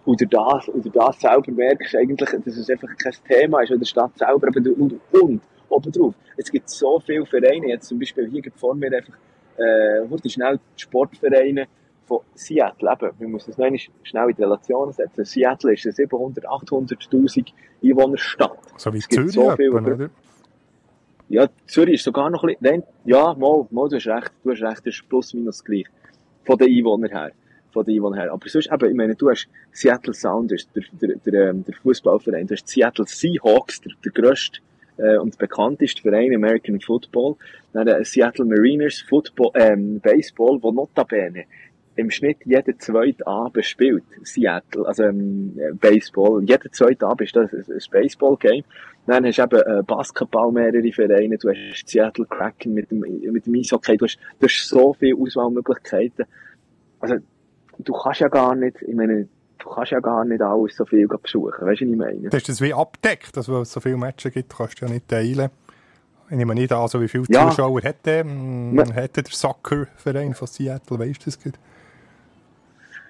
Und 0.06 0.22
durch 0.22 0.30
das, 0.30 0.70
und 0.70 0.84
durch 0.86 0.94
das 0.94 1.20
selber 1.20 1.52
merkst 1.52 1.94
du 1.94 1.98
eigentlich, 2.00 2.30
dass 2.30 2.58
es 2.58 2.70
einfach 2.70 2.90
kein 2.98 3.14
Thema 3.28 3.62
ist, 3.62 3.70
oder 3.70 3.80
der 3.80 3.86
Stadt 3.86 4.18
selber, 4.18 4.48
aber 4.48 4.58
und, 4.58 5.00
und, 5.12 5.42
oben 5.70 5.92
drauf. 5.92 6.16
Es 6.38 6.52
gibt 6.52 6.70
so 6.70 7.00
viele 7.00 7.26
Vereine, 7.26 7.68
jetzt 7.68 7.88
zum 7.88 8.00
Beispiel 8.00 8.28
hier 8.30 8.44
vor 8.56 8.76
mir 8.76 8.92
einfach, 8.92 9.14
äh, 9.58 10.30
schnell 10.30 10.60
die 10.78 10.82
Sportvereine 10.82 11.68
von 12.06 12.22
Seattle, 12.34 12.92
eben, 12.92 13.20
wir 13.20 13.28
müssen 13.28 13.52
das 13.52 13.58
noch 13.58 13.68
schnell 14.04 14.30
in 14.30 14.36
die 14.36 14.44
Relation 14.44 14.92
setzen. 14.92 15.26
Seattle 15.26 15.74
ist 15.74 15.86
eine 15.86 15.94
700, 15.94 16.46
800.000 16.46 17.54
Einwohnerstadt. 17.84 18.58
So 18.78 18.94
wie 18.94 19.00
Zürich, 19.00 19.32
so 19.34 19.52
viel, 19.56 19.68
etwa, 19.68 19.78
oder? 19.78 20.10
Ja, 21.30 21.48
Zürich 21.68 21.96
ist 21.96 22.04
sogar 22.04 22.30
noch 22.30 22.44
ein 22.44 22.48
bisschen, 22.48 22.64
nein, 22.64 22.84
ja, 23.06 23.34
mal, 23.36 23.68
mal, 23.70 23.88
du 23.88 23.96
hast 23.96 24.08
recht, 24.08 24.32
du 24.44 24.52
hast 24.52 24.62
recht, 24.62 24.80
das 24.80 24.96
ist 24.96 25.08
plus 25.08 25.34
minus 25.34 25.64
gleich. 25.64 25.86
Von 26.46 26.58
den 26.58 26.76
Einwohnern 26.76 27.12
her 27.12 27.32
von 27.72 27.86
den 27.86 27.96
Einwohnern 27.96 28.20
her. 28.20 28.32
Aber 28.32 28.50
sonst 28.50 28.72
eben, 28.72 28.90
ich 28.90 28.96
meine, 28.96 29.16
du 29.16 29.30
hast 29.30 29.48
Seattle 29.72 30.14
Sounders, 30.14 30.68
der, 30.74 30.84
der, 30.92 31.16
der, 31.18 31.50
ähm, 31.50 31.64
der 31.64 31.76
Fußballverein, 31.76 32.48
du 32.48 32.56
hast 32.56 32.68
Seattle 32.68 33.06
Seahawks, 33.08 33.82
der, 33.82 33.94
der 34.04 34.12
grösste 34.12 34.60
äh, 34.98 35.18
und 35.18 35.38
bekannteste 35.38 36.02
Verein 36.02 36.34
American 36.34 36.80
Football, 36.80 37.36
dann 37.74 37.88
äh, 37.88 38.04
Seattle 38.04 38.46
Mariners 38.46 39.02
Football, 39.02 39.52
ähm, 39.56 40.00
Baseball, 40.00 40.60
wo 40.62 40.72
notabene 40.72 41.46
im 42.00 42.10
Schnitt 42.10 42.38
jeder 42.46 42.78
zweite 42.78 43.26
Abend 43.28 43.66
spielt, 43.66 44.04
Seattle, 44.24 44.88
also 44.88 45.04
ähm, 45.04 45.60
Baseball. 45.74 46.44
Jeder 46.44 46.72
zweite 46.72 47.06
Abend 47.06 47.22
ist 47.22 47.36
das 47.36 47.54
ein, 47.54 47.80
Baseball-Game. 47.92 48.64
Dann 49.06 49.26
hast 49.26 49.38
du 49.38 49.44
eben 49.44 49.62
äh, 49.62 49.84
Basketball 49.84 50.52
mehrere 50.52 50.92
Vereine, 50.92 51.38
du 51.38 51.50
hast 51.50 51.88
Seattle 51.88 52.26
Kraken 52.26 52.74
mit 52.74 52.92
dem, 52.92 53.00
mit 53.00 53.46
dem 53.46 53.56
Eishockey, 53.56 53.98
du 53.98 54.06
hast, 54.06 54.18
du 54.40 54.48
hast 54.48 54.68
so 54.68 54.94
viele 54.94 55.18
Auswahlmöglichkeiten. 55.18 56.26
Also, 57.00 57.16
du 57.80 57.94
kannst 57.94 58.20
ja 58.22 58.28
gar 58.28 58.56
nicht, 58.56 58.82
ich 58.82 58.96
meine, 58.96 59.28
du 59.58 59.70
kannst 59.70 59.92
ja 59.92 60.00
gar 60.00 60.26
nicht 60.26 60.42
alles 60.42 60.76
so 60.76 60.86
viel 60.86 61.08
besuchen, 61.08 61.66
weißt 61.66 61.82
du, 61.82 61.86
was 61.86 61.92
ich 61.92 61.98
meine? 61.98 62.30
Das 62.30 62.42
ist 62.42 62.50
das 62.50 62.62
wie 62.62 62.74
abdeckt, 62.74 63.36
dass 63.36 63.48
es 63.48 63.72
so 63.72 63.80
viele 63.80 63.98
Matches 63.98 64.34
gibt, 64.34 64.56
kannst 64.56 64.82
du 64.82 64.86
ja 64.86 64.92
nicht 64.92 65.08
teilen. 65.08 65.50
Ich 66.30 66.38
nehme 66.38 66.54
nicht 66.54 66.72
an, 66.72 66.88
so 66.88 67.02
wie 67.02 67.08
viele 67.08 67.24
ja. 67.30 67.50
Zuschauer 67.50 67.82
hat 67.82 68.06
der, 68.06 68.24
hm, 68.24 68.80
hat 68.96 69.18
der 69.18 69.24
Soccer-Verein 69.28 70.36
von 70.36 70.48
Seattle, 70.48 71.00
weißt 71.00 71.22
du 71.22 71.26
das 71.26 71.42
gut? 71.42 71.54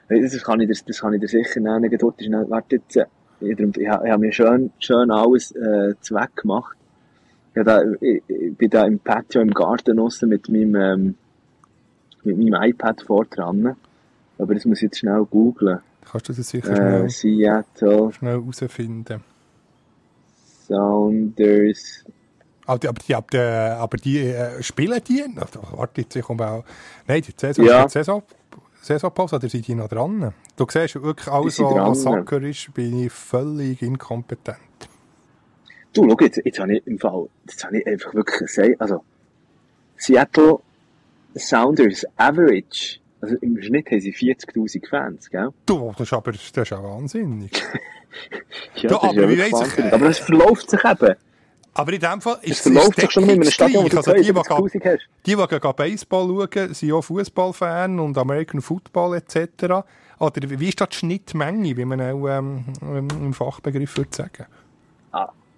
Das 0.10 0.43
kann 0.43 0.60
ich, 0.60 0.67
das, 0.67 0.84
das 0.84 1.02
kann 1.02 1.13
ich 1.13 1.22
dir 1.22 1.28
sicher 1.28 1.60
nennen. 1.60 1.95
Dort 1.98 2.19
ist, 2.22 2.32
warte 2.32 2.78
jetzt, 2.78 2.95
ich, 2.95 3.60
ich, 3.60 3.78
ich 3.78 3.89
habe 3.89 4.17
mir 4.17 4.32
schön, 4.32 4.72
schön 4.80 5.12
alles 5.12 5.52
äh, 5.52 5.93
zweck 6.02 6.36
gemacht. 6.36 6.76
Ich, 7.54 7.63
da, 7.63 7.82
ich, 8.02 8.24
ich 8.28 8.58
bin 8.58 8.69
da 8.69 8.86
im 8.86 9.00
Patio 9.00 9.41
im 9.41 9.52
Garten 9.52 9.98
draussen 9.98 10.30
mit 10.30 10.50
meinem, 10.50 10.76
ähm, 10.76 11.15
mit 12.24 12.38
meinem 12.38 12.69
iPad 12.69 13.02
vor 13.02 13.26
dran. 13.26 13.76
Aber 14.39 14.54
das 14.54 14.65
muss 14.65 14.80
ich 14.80 14.84
jetzt 14.84 15.00
schnell 15.00 15.26
googlen. 15.30 15.80
Kannst 16.10 16.30
du 16.30 16.34
das 16.34 16.50
sicher 16.50 16.72
äh, 16.72 16.76
schnell, 16.76 17.10
Seattle. 17.10 18.12
schnell 18.13 18.41
herausfinden. 18.41 19.24
Sounders. 20.67 22.04
Aber 22.65 22.80
die, 22.80 22.88
aber 22.88 23.00
die, 23.00 23.15
aber 23.15 23.28
die, 23.32 23.38
aber 23.38 23.98
die 23.98 24.17
äh, 24.19 24.63
spielen 24.63 25.02
die? 25.08 25.26
Warte, 25.72 26.02
jetzt 26.02 26.22
kommt 26.22 26.41
auch. 26.41 26.63
Nein, 27.08 27.22
die 27.22 27.34
Saison, 27.36 27.65
ja. 27.65 27.86
die 27.86 27.91
Saison, 27.91 28.24
Saisonpause, 28.82 29.36
oder 29.36 29.50
sind 29.50 29.68
die 29.68 29.76
noch 29.76 29.88
dran? 29.88 30.34
Du 30.56 30.65
siehst 30.70 31.02
wirklich 31.02 31.28
alles, 31.28 31.60
was 31.60 32.02
Soccer 32.04 32.42
ist, 32.42 32.74
bin 32.74 33.06
ich 33.06 33.12
völlig 33.12 33.82
inkompetent. 33.82 34.58
Du, 35.94 36.08
schau, 36.10 36.18
jetzt, 36.22 36.42
jetzt 36.44 36.60
habe 36.60 36.78
ich 36.78 36.88
im 36.88 37.00
Fall, 37.00 37.28
jetzt 37.48 37.63
habe 37.63 37.80
ich 37.80 37.88
einfach 37.88 38.13
wirklich 38.13 38.39
gesagt, 38.39 38.80
also, 38.80 39.04
Seattle 39.98 40.60
Sounders 41.36 42.06
Average 42.15 43.00
also 43.22 43.36
im 43.42 43.62
Schnitt 43.62 43.88
haben 43.92 44.00
sie 44.00 44.13
40.000 44.13 44.88
Fans, 44.88 45.30
gell? 45.30 45.50
Du, 45.65 45.92
das 45.92 46.08
ist 46.08 46.13
aber 46.13 46.32
das 46.32 46.52
ist 46.56 46.74
auch 46.74 46.84
wahnsinnig. 46.84 47.52
ja, 48.76 48.89
du, 48.89 48.96
aber, 48.96 49.30
ja 49.30 49.52
weiss 49.52 49.78
ich, 49.78 49.94
aber 49.94 50.10
es 50.10 50.20
verläuft 50.20 50.70
sich 50.70 50.84
eben. 50.84 51.15
Aber 51.73 51.93
in 51.93 51.99
dem 51.99 52.21
Fall 52.21 52.38
ist 52.41 52.51
es 52.51 52.60
verläuft 52.62 52.99
sich 52.99 53.12
schon 53.12 53.25
mit 53.25 53.36
einem 53.36 53.51
Stadion, 53.51 53.84
wo 53.84 53.89
du 53.89 53.97
also 53.97 54.13
die, 54.13 54.21
die, 54.21 54.34
hast. 54.34 55.08
Die, 55.25 55.36
die 55.36 55.73
Baseball 55.73 56.27
schauen, 56.27 56.73
sind 56.73 56.91
auch 56.91 57.01
Fußballfan 57.01 57.99
und 57.99 58.17
American 58.17 58.62
Football 58.62 59.17
etc. 59.17 59.86
Oder 60.19 60.49
wie 60.60 60.69
ist 60.69 60.82
das 60.82 60.89
die 60.89 60.97
Schnittmenge, 60.97 61.77
wie 61.77 61.86
man 61.86 62.01
auch 62.01 62.27
ähm, 62.27 62.65
im 62.82 63.34
Fachbegriff 63.34 63.97
würde 63.97 64.15
sagen? 64.15 64.45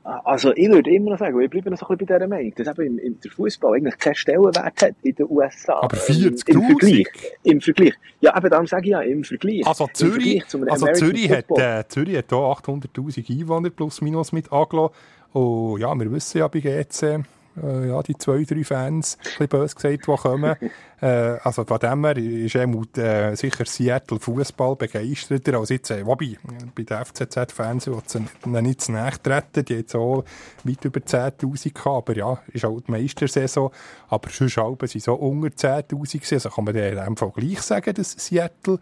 Ah, 0.04 0.20
also, 0.24 0.52
ich 0.56 0.68
würde 0.68 0.90
immer 0.90 1.12
noch 1.12 1.20
sagen, 1.20 1.40
ich 1.40 1.50
bleibe 1.50 1.70
noch 1.70 1.78
so 1.78 1.86
ein 1.88 1.98
bisschen 1.98 2.08
bei 2.08 2.18
dieser 2.18 2.28
Meinung, 2.28 2.54
dass 2.56 2.68
eben 2.68 2.98
im, 2.98 3.20
der 3.20 3.32
Fußball 3.32 3.76
eigentlich 3.76 3.98
keinen 4.00 4.16
Stellenwert 4.16 4.58
hat 4.82 4.96
in 5.04 5.14
den 5.14 5.28
USA. 5.30 5.80
Aber 5.80 5.96
40 5.96 6.50
ähm, 6.50 6.56
Im 6.56 6.68
Vergleich. 6.68 7.08
Im 7.44 7.62
Vergleich. 7.62 7.94
Ja, 8.20 8.36
eben 8.36 8.50
darum 8.50 8.66
sage 8.66 8.86
ich 8.86 8.92
ja, 8.92 9.02
im 9.02 9.24
Vergleich. 9.24 9.66
Also 9.66 9.88
Zürich, 9.94 10.44
also 10.68 10.88
Zürich 10.94 11.30
hat, 11.30 11.46
äh, 11.52 11.88
Zürich 11.88 12.18
hat 12.18 12.26
hier 12.30 12.38
800'000 12.38 13.30
Einwohner 13.30 13.70
plus 13.70 14.02
minus 14.02 14.32
mit 14.32 14.52
angelassen. 14.52 14.96
Und 15.34 15.80
ja, 15.80 15.94
wir 15.98 16.12
wissen 16.12 16.40
ja 16.40 16.48
bei 16.48 16.60
GC, 16.60 17.24
äh, 17.62 17.88
ja, 17.88 18.02
die 18.02 18.18
zwei, 18.18 18.44
drei 18.44 18.64
Fans, 18.64 19.18
ein 19.18 19.24
bisschen 19.24 19.48
böse 19.48 19.76
gesagt, 19.76 20.08
die 20.08 20.16
kommen. 20.16 20.56
äh, 21.02 21.06
also 21.44 21.66
von 21.66 21.80
dem 21.80 22.06
her 22.06 22.18
ist 22.18 22.56
Emut 22.56 22.98
äh, 22.98 23.36
sicher 23.36 23.66
Seattle 23.66 24.20
Fußball 24.20 24.76
begeisterter 24.76 25.58
als 25.58 25.70
jetzt, 25.70 25.92
äh, 25.92 26.06
wobei, 26.06 26.38
bei 26.76 26.84
den 26.84 27.06
FCZ-Fans 27.06 27.88
wird 27.88 28.08
es 28.08 28.22
nicht 28.46 28.82
zu 28.82 28.92
nahe 28.94 29.12
treten, 29.22 29.66
die 29.66 29.74
jetzt 29.74 29.96
auch 29.96 30.24
weit 30.64 30.86
über 30.86 31.00
10'000 31.00 31.74
gehabt, 31.74 31.88
aber 31.88 32.16
ja, 32.16 32.40
ist 32.54 32.66
auch 32.66 32.80
die 32.80 32.92
Meistersaison, 32.92 33.72
aber 34.10 34.30
sonst 34.30 34.58
halb 34.58 34.88
sind 34.88 35.04
so 35.04 35.16
unter 35.16 35.48
10'000 35.48 35.88
gewesen, 35.90 36.36
also 36.36 36.50
kann 36.50 36.66
man 36.66 36.76
in 36.76 36.96
dem 36.96 37.18
Fall 37.18 37.32
gleich 37.32 37.62
sagen, 37.62 37.94
dass 37.94 38.12
Seattle 38.12 38.80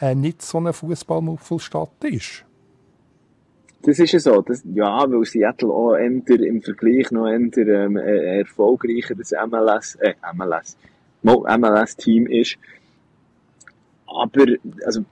äh, 0.00 0.14
nicht 0.14 0.42
so 0.42 0.58
eine 0.58 0.72
Fußballmuffelstadt 0.72 2.04
ist. 2.04 2.44
Das 3.86 4.00
ist 4.00 4.10
ja 4.10 4.18
so. 4.18 4.42
Das, 4.42 4.64
ja, 4.74 5.08
weil 5.08 5.24
Seattle 5.24 5.68
auch 5.68 5.94
eher 5.94 6.40
im 6.40 6.60
Vergleich 6.60 7.12
noch 7.12 7.28
eher 7.28 7.38
ähm, 7.56 7.96
äh, 7.96 8.40
erfolgreicher 8.40 9.14
das 9.14 9.30
MLS, 9.30 9.94
äh, 10.00 10.14
MLS, 10.34 10.76
MLS-Team 11.22 12.26
ist. 12.26 12.58
Aber, 14.08 14.44
also, 14.84 15.04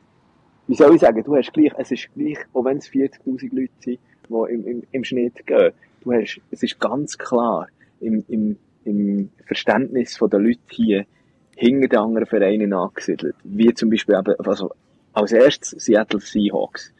wie 0.66 0.74
soll 0.74 0.96
ich 0.96 1.02
sagen, 1.02 1.22
du 1.22 1.36
hast 1.36 1.52
gleich, 1.52 1.72
es 1.78 1.92
ist 1.92 2.08
gleich, 2.16 2.38
auch 2.52 2.64
wenn 2.64 2.78
es 2.78 2.88
40.000 2.88 3.54
Leute 3.54 3.70
sind, 3.78 4.00
die 4.26 4.52
im, 4.52 4.66
im, 4.66 4.82
im 4.90 5.04
Schnitt 5.04 5.46
gehen, 5.46 5.70
du 6.02 6.12
hast, 6.12 6.40
es 6.50 6.64
ist 6.64 6.80
ganz 6.80 7.16
klar, 7.16 7.68
im, 8.00 8.24
im, 8.26 8.56
im 8.84 9.30
Verständnis 9.46 10.18
der 10.18 10.40
Leute 10.40 10.58
hier, 10.70 11.06
hinter 11.54 11.86
den 11.86 11.98
anderen 12.00 12.26
Vereinen 12.26 12.72
angesiedelt. 12.72 13.36
Wie 13.44 13.72
zum 13.72 13.90
Beispiel 13.90 14.16
eben, 14.16 14.34
also, 14.40 14.72
als 15.12 15.30
erstes 15.30 15.70
Seattle 15.84 16.18
Seahawks. 16.18 16.92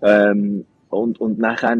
Ähm, 0.00 0.64
und, 0.90 1.20
und 1.20 1.38
nachher 1.38 1.76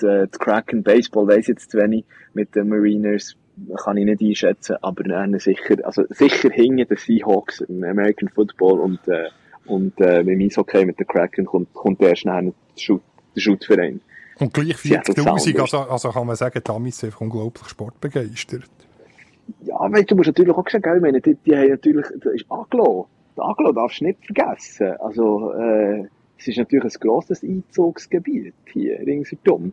die, 0.00 0.26
die 0.32 0.38
Kraken 0.38 0.82
Baseball 0.82 1.26
weiss 1.28 1.46
jetzt 1.46 1.70
zu 1.70 1.78
wenig 1.78 2.04
mit 2.34 2.54
den 2.54 2.68
Mariners, 2.68 3.36
kann 3.76 3.96
ich 3.96 4.04
nicht 4.04 4.22
einschätzen, 4.22 4.76
aber 4.82 5.02
dann 5.02 5.38
sicher, 5.38 5.76
also 5.84 6.04
sicher 6.10 6.50
hingen 6.50 6.86
die 6.88 6.96
Seahawks 6.96 7.60
im 7.60 7.82
American 7.82 8.28
Football 8.28 8.80
und, 8.80 9.06
äh, 9.08 9.28
und 9.66 10.00
äh, 10.00 10.24
dem 10.24 10.40
Eishockey 10.40 10.84
mit 10.84 10.98
den 10.98 11.06
Kraken 11.06 11.44
kommt, 11.44 11.72
kommt 11.74 12.00
erst 12.00 12.24
nachher 12.24 12.52
der 12.76 13.40
Shootverein. 13.40 14.00
Und 14.38 14.54
gleich 14.54 14.76
40'000, 14.76 15.60
also, 15.60 15.78
also 15.78 16.10
kann 16.10 16.26
man 16.26 16.36
sagen, 16.36 16.60
die 16.64 16.70
Amis 16.70 16.98
sind 16.98 17.20
unglaublich 17.20 17.68
sportbegeistert. 17.68 18.70
Ja, 19.62 19.80
weißt 19.80 20.10
du, 20.10 20.14
musst 20.14 20.28
natürlich 20.28 20.54
auch 20.54 20.68
sagen, 20.68 20.96
ich 20.96 21.02
meine, 21.02 21.20
die, 21.20 21.34
die 21.34 21.56
haben 21.56 21.70
natürlich, 21.70 22.06
das 22.22 22.34
ist 22.34 22.44
Aglo. 22.48 23.08
Die 23.36 23.40
Aglo 23.40 23.72
darfst 23.72 24.00
du 24.00 24.04
nicht 24.04 24.24
vergessen. 24.24 24.94
Also, 25.00 25.52
äh, 25.54 26.06
es 26.38 26.48
ist 26.48 26.56
natürlich 26.56 26.84
ein 26.84 27.00
grosses 27.00 27.42
Einzugsgebiet 27.42 28.54
hier 28.72 29.00
ringsherum. 29.00 29.72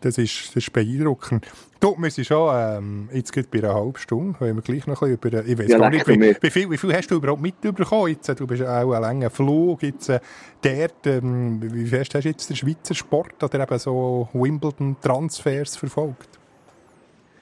Das 0.00 0.18
ist, 0.18 0.48
das 0.48 0.56
ist 0.56 0.72
beeindruckend. 0.72 1.46
Du, 1.78 1.96
wir 1.96 2.10
sind 2.10 2.24
schon 2.24 2.52
ähm, 2.56 3.08
jetzt 3.12 3.32
geht 3.32 3.50
bei 3.52 3.58
einer 3.58 3.74
halben 3.74 3.96
Stunde, 3.96 4.34
wenn 4.40 4.56
wir 4.56 4.62
gleich 4.62 4.86
noch 4.86 5.00
ein 5.02 5.16
bisschen 5.16 5.40
über... 5.40 5.46
Ich 5.46 5.58
weiß 5.58 5.68
Ja, 5.68 5.78
gar 5.78 5.90
nicht, 5.90 6.08
wie, 6.08 6.36
wie, 6.40 6.50
viel, 6.50 6.70
wie 6.70 6.76
viel 6.76 6.92
hast 6.92 7.08
du 7.08 7.16
überhaupt 7.16 7.40
mitbekommen 7.40 8.08
jetzt? 8.08 8.28
Du 8.28 8.46
bist 8.46 8.62
auch 8.62 8.92
einen 8.92 9.02
langen 9.02 9.30
Flug 9.30 9.82
jetzt 9.82 10.08
äh, 10.08 10.18
dort. 10.60 11.06
Ähm, 11.06 11.60
wie 11.62 11.86
fest 11.86 12.14
hast 12.16 12.24
du 12.24 12.28
jetzt 12.28 12.48
den 12.48 12.56
Schweizer 12.56 12.94
Sport 12.94 13.42
oder 13.42 13.62
eben 13.62 13.78
so 13.78 14.28
Wimbledon-Transfers 14.32 15.76
verfolgt? 15.76 16.28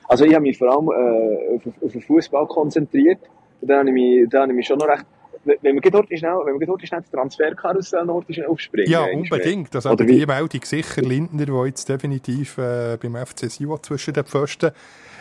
Also 0.09 0.25
ich 0.25 0.35
habe 0.35 0.43
mich 0.43 0.59
vor 0.59 0.71
allem 0.71 0.89
äh, 0.89 1.57
auf, 1.57 1.63
auf 1.83 1.93
den 1.93 2.03
Fußball 2.03 2.47
konzentriert. 2.47 3.21
Da 3.63 3.79
habe 3.79 3.89
ich 3.89 3.95
mich, 3.95 4.29
da 4.29 4.43
habe 4.43 4.53
ich 4.53 4.57
mich 4.57 4.67
schon 4.67 4.79
noch 4.79 4.89
recht... 4.89 5.07
Wenn 5.45 5.83
wir 5.83 5.91
dort 5.91 6.09
schnell, 6.09 6.39
wenn 6.45 6.61
wir 6.61 6.67
dort 6.67 6.87
schnell 6.87 7.01
das 7.01 7.11
Transferkarussell 7.11 8.05
noch 8.05 8.25
aufspringen. 8.47 8.91
Ja, 8.91 9.05
eigentlich. 9.05 9.33
unbedingt. 9.33 9.75
Also 9.75 9.91
Oder 9.91 10.05
die 10.05 10.27
Meldung 10.27 10.63
sicher 10.65 11.01
Lindner, 11.03 11.47
der 11.47 11.67
jetzt 11.67 11.89
definitiv 11.89 12.59
äh, 12.59 12.99
beim 13.01 13.17
FC 13.17 13.51
Sion 13.51 13.83
zwischen 13.83 14.13
den 14.13 14.25
Pfosten 14.25 14.73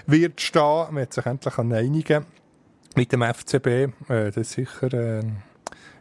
wird 0.07 0.41
stehen. 0.41 0.87
Man 0.91 1.03
hat 1.03 1.13
sich 1.13 1.25
endlich 1.25 1.57
einigen 1.57 2.25
mit 2.95 3.11
dem 3.13 3.21
FCB. 3.21 3.67
Äh, 3.67 3.91
das 4.07 4.37
ist 4.37 4.51
sicher 4.51 4.93
äh, 4.93 5.23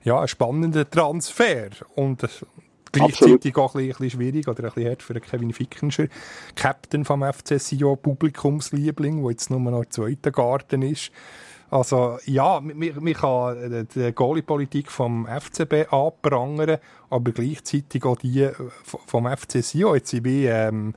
ja, 0.02 0.20
ein 0.20 0.28
spannender 0.28 0.88
Transfer. 0.88 1.68
Und 1.94 2.24
äh, 2.24 2.28
gleichzeitig 2.92 3.56
auch 3.56 3.74
ein 3.74 3.86
bisschen, 3.86 4.10
schwierig 4.10 4.48
oder 4.48 4.64
ein 4.64 4.72
bisschen 4.72 4.90
hart 4.90 5.02
für 5.02 5.14
Kevin 5.20 5.52
Fickenscher, 5.52 6.06
Captain 6.56 7.04
vom 7.04 7.22
FC 7.22 7.60
Sion, 7.60 7.98
Publikumsliebling, 7.98 9.22
der 9.22 9.30
jetzt 9.30 9.50
nur 9.50 9.60
noch 9.60 9.82
im 9.82 9.90
zweiten 9.90 10.32
Garten 10.32 10.82
ist. 10.82 11.12
Also 11.70 12.18
ja, 12.24 12.60
man 12.60 12.76
man 12.78 13.12
kann 13.12 13.72
äh, 13.72 13.84
die 13.94 14.12
Goalie-Politik 14.12 14.90
vom 14.90 15.26
FCB 15.26 15.92
anprangern, 15.92 16.78
aber 17.10 17.32
gleichzeitig 17.32 18.04
auch 18.04 18.16
die 18.16 18.42
äh, 18.42 18.52
vom 18.82 19.26
FC 19.26 19.62
Sion. 19.62 19.94
Jetzt 19.94 20.24
wir, 20.24 20.50
ähm, 20.54 20.94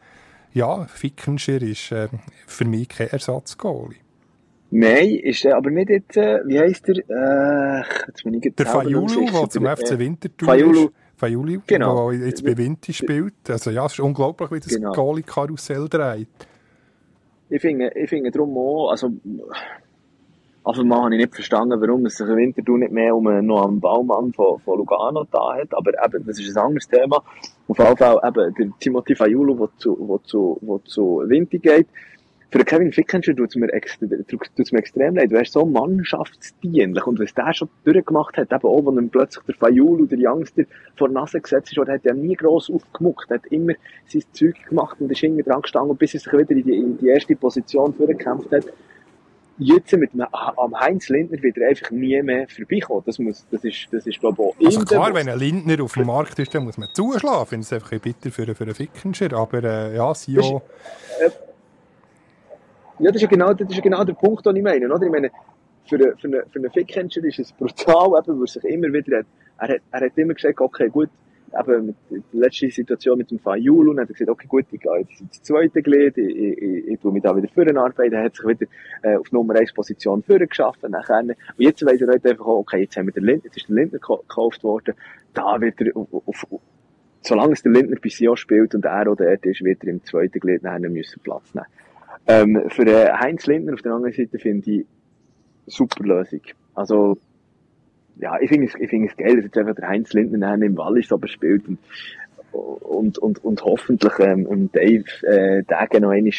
ja, 0.54 0.86
Fickenscher 0.86 1.62
ist 1.62 1.92
äh, 1.92 2.08
für 2.48 2.66
mich 2.66 2.88
kein 2.90 3.08
Ersatzgoalie. 3.10 3.98
Nein, 4.74 5.10
ist 5.24 5.44
der 5.44 5.58
aber 5.58 5.70
nicht 5.70 5.90
jetzt, 5.90 6.16
äh, 6.16 6.40
wie 6.46 6.58
heisst 6.58 6.88
der? 6.88 6.96
Äh, 7.10 7.84
jetzt 8.08 8.24
bin 8.24 8.36
ich 8.36 8.56
Der 8.56 8.66
Fayulu, 8.66 9.26
der 9.30 9.50
zum 9.50 9.66
FC 9.66 9.92
äh, 9.92 10.00
Winterthur 10.00 10.48
Fayulu. 10.48 10.84
ist. 10.86 10.94
Fayulu, 11.18 11.60
Genau. 11.68 12.12
der 12.12 12.28
jetzt 12.28 12.46
bei 12.46 12.58
Winter 12.58 12.94
spielt. 12.94 13.50
Also 13.50 13.70
ja, 13.72 13.86
es 13.86 13.94
ist 13.94 14.00
unglaublich, 14.00 14.50
wie 14.52 14.60
das 14.62 14.74
Genau. 14.74 14.94
Goalie-Karussell 14.94 15.90
dreht. 15.90 16.30
Ich 17.50 17.62
finde, 17.62 17.92
ich 17.96 18.10
finde 18.10 18.32
darum 18.32 18.58
auch, 18.58 18.92
also, 18.92 19.12
also 20.64 20.84
mal 20.84 21.04
habe 21.04 21.16
ich 21.16 21.22
nicht 21.22 21.34
verstanden, 21.34 21.82
warum 21.82 22.06
es 22.06 22.18
sich 22.18 22.28
im 22.28 22.38
Winterthur 22.38 22.78
nicht 22.78 22.92
mehr 22.92 23.16
um 23.16 23.26
einen, 23.28 23.52
einen 23.52 23.80
Baumann 23.80 24.32
von, 24.34 24.60
von 24.60 24.78
Lugano 24.78 25.26
da 25.32 25.56
hat, 25.56 25.74
aber 25.74 25.92
eben, 26.06 26.26
das 26.26 26.40
ist 26.40 26.56
ein 26.56 26.64
anderes 26.64 26.88
Thema. 26.88 27.24
Auf 27.68 27.80
jeden 27.80 27.98
Fall 27.98 28.20
eben, 28.24 28.56
der 28.56 28.70
Timothy 28.80 29.16
Fayulu, 29.16 29.56
der 29.56 29.70
zu, 29.78 29.96
der 29.96 30.24
zu, 30.24 30.60
der 30.62 30.84
zu 30.86 31.24
Winter 31.26 31.58
geht. 31.58 31.88
Für 32.52 32.66
Kevin 32.66 32.92
Fickenscher 32.92 33.34
tut 33.34 33.50
es 33.50 33.56
mir, 33.56 33.68
mir 33.68 34.80
extrem 34.80 35.16
leid. 35.16 35.32
Du 35.32 35.36
wärst 35.36 35.54
so 35.54 35.66
mannschaftsdienlich. 35.66 37.08
Und 37.08 37.18
was 37.18 37.34
der 37.34 37.54
schon 37.54 37.70
durchgemacht 37.86 38.36
hat, 38.36 38.52
eben 38.52 38.68
auch, 38.68 38.86
wenn 38.86 39.06
ihm 39.06 39.10
plötzlich 39.10 39.46
der 39.46 39.56
Fayulu, 39.56 40.06
der 40.06 40.20
Youngster, 40.20 40.64
vor 40.98 41.08
die 41.08 41.14
Nase 41.14 41.40
gesetzt 41.40 41.72
ist, 41.72 41.78
der 41.78 41.94
hat 41.94 42.04
ja 42.04 42.14
nie 42.14 42.36
gross 42.36 42.70
aufgemuckt. 42.70 43.30
Hat 43.30 43.48
immer 43.48 43.74
sein 44.06 44.24
Zeug 44.34 44.56
gemacht 44.68 44.98
und 45.00 45.10
ist 45.10 45.20
hinten 45.20 45.44
dran 45.44 45.62
gestanden, 45.62 45.96
bis 45.96 46.14
er 46.14 46.20
sich 46.20 46.34
wieder 46.34 46.52
in 46.52 46.64
die, 46.64 46.76
in 46.76 46.98
die 46.98 47.08
erste 47.08 47.38
Position 47.38 47.94
vorgekämpft 47.94 48.52
hat. 48.52 48.66
Jetzt 49.58 49.92
mit 49.94 50.14
dem, 50.14 50.22
am 50.22 50.80
Heinz 50.80 51.10
Lindner 51.10 51.42
wird 51.44 51.58
er 51.58 51.70
einfach 51.70 51.92
nie 51.92 52.20
mehr 52.24 52.48
vorbeikommen. 52.48 53.04
Das 53.06 53.20
muss, 53.20 53.46
das 53.52 53.64
ist, 53.64 53.88
das 53.92 54.08
ist, 54.08 54.20
glaube 54.20 54.52
ich, 54.58 54.68
Also 54.68 54.82
klar, 54.82 55.14
wenn 55.14 55.30
ein 55.30 55.38
Lindner 55.38 55.84
auf 55.84 55.94
dem 55.94 56.08
Markt 56.08 56.40
ist, 56.40 56.56
dann 56.56 56.64
muss 56.64 56.78
man 56.78 56.90
zuschlagen. 56.94 57.44
Ich 57.44 57.50
finde 57.50 57.64
es 57.64 57.74
einfach 57.74 57.92
ein 57.92 58.00
bitter 58.00 58.32
für, 58.32 58.56
für 58.56 58.64
einen 58.64 58.74
Fickenscher. 58.74 59.34
Aber 59.34 59.64
äh, 59.64 59.96
ja, 59.96 60.14
Sio... 60.16 60.62
Ja, 63.00 63.08
das 63.08 63.16
ist 63.16 63.22
ja 63.24 63.28
genau, 63.28 63.52
das 63.54 63.68
ist 63.68 63.76
ja 63.76 63.82
genau 63.82 64.04
der 64.04 64.14
Punkt, 64.14 64.46
den 64.46 64.56
ich 64.58 64.64
meine, 64.64 64.86
oder? 64.86 65.04
Ich 65.04 65.12
meine, 65.12 65.32
für 65.86 65.96
einen, 65.96 66.18
für 66.18 66.28
einen, 66.28 66.42
für 66.52 66.60
einen 66.60 66.72
Fickhändler 66.72 67.24
ist 67.24 67.40
es 67.40 67.52
brutal, 67.52 68.20
eben, 68.20 68.38
weil 68.38 68.44
er 68.44 68.48
sich 68.48 68.64
immer 68.66 68.94
wieder 68.94 69.20
hat, 69.20 69.26
er 69.58 69.68
hat, 69.70 69.82
er 69.92 70.02
hat 70.02 70.18
immer 70.18 70.34
gesagt, 70.36 70.62
okay, 70.62 70.88
gut, 70.90 71.10
eben, 71.60 71.86
mit 71.88 71.96
der 72.12 72.40
letzten 72.40 72.70
Situation 72.70 73.18
mit 73.18 73.32
dem 73.32 73.40
Fayulu, 73.40 73.92
und 73.92 74.00
hat 74.00 74.08
gesagt, 74.08 74.30
okay, 74.30 74.48
gut, 74.48 74.66
ich 74.72 74.80
gehe 74.80 75.00
jetzt 75.00 75.22
ins 75.22 75.42
zweite 75.42 75.82
Glied, 75.82 76.18
ich, 76.18 76.36
ich, 76.36 76.58
ich, 76.62 76.88
ich 76.88 77.00
tue 77.00 77.12
mich 77.12 77.24
da 77.24 77.36
wieder 77.36 77.48
vorne 77.48 77.80
arbeiten, 77.80 78.14
er 78.14 78.24
hat 78.24 78.36
sich 78.36 78.46
wieder, 78.46 78.68
äh, 79.04 79.16
auf 79.16 79.32
Nummer 79.32 79.56
1 79.56 79.74
Position 79.74 80.24
vorne 80.24 80.48
geschaffen, 80.48 80.92
nachher, 80.92 81.22
und 81.22 81.36
jetzt 81.58 81.86
weiss 81.86 82.02
er 82.02 82.08
heute 82.08 82.30
einfach 82.30 82.46
auch, 82.46 82.60
okay, 82.60 82.82
jetzt 82.82 82.98
haben 82.98 83.08
wir 83.08 83.14
den 83.14 83.24
Lindner, 83.24 83.46
jetzt 83.46 83.58
ist 83.58 83.70
der 83.70 83.76
Lindner 83.76 84.00
gekauft 84.00 84.64
worden, 84.64 84.96
da 85.34 85.60
wird 85.60 85.82
er 85.82 85.96
auf, 85.96 86.08
auf 86.12 86.46
solange 87.22 87.54
es 87.54 87.62
der 87.62 87.72
Lindner 87.72 87.98
bei 88.02 88.10
Sion 88.10 88.36
spielt 88.36 88.76
und 88.76 88.86
er 88.86 89.08
auch 89.08 89.16
dort 89.16 89.46
ist, 89.46 89.64
wird 89.64 89.84
er 89.84 89.90
im 89.90 90.04
zweiten 90.04 90.40
Glied 90.40 90.64
nachher 90.64 90.90
müssen 90.90 91.22
Platz 91.22 91.54
nehmen. 91.54 91.68
Ähm, 92.28 92.70
für 92.70 92.86
äh, 92.86 93.12
Heinz 93.14 93.46
Lindner 93.48 93.74
auf 93.74 93.82
der 93.82 93.94
anderen 93.94 94.14
Seite 94.14 94.40
finde 94.40 94.72
ich 94.72 94.86
super 95.68 96.04
Lösung. 96.04 96.42
Also, 96.76 97.18
ja, 98.22 98.40
ich 98.40 98.50
finde 98.50 98.68
es, 98.68 98.76
ich 98.80 98.90
finde 98.90 99.10
es 99.10 99.18
geil, 99.18 99.36
dass 99.36 99.46
jetzt 99.46 99.58
einfach 99.58 99.76
der 99.76 99.88
Heinz 99.90 100.14
Lindner 100.14 100.54
im 100.54 100.78
Wallis 100.78 101.12
aber 101.12 101.28
spielt 101.28 101.68
und, 101.68 101.80
und, 102.52 103.18
und, 103.18 103.44
und 103.44 103.64
hoffentlich, 103.64 104.14
ähm, 104.20 104.46
und 104.46 104.76
Dave, 104.76 105.06
äh, 105.24 105.64
Degen 105.64 106.04
noch 106.04 106.12
einmal 106.12 106.32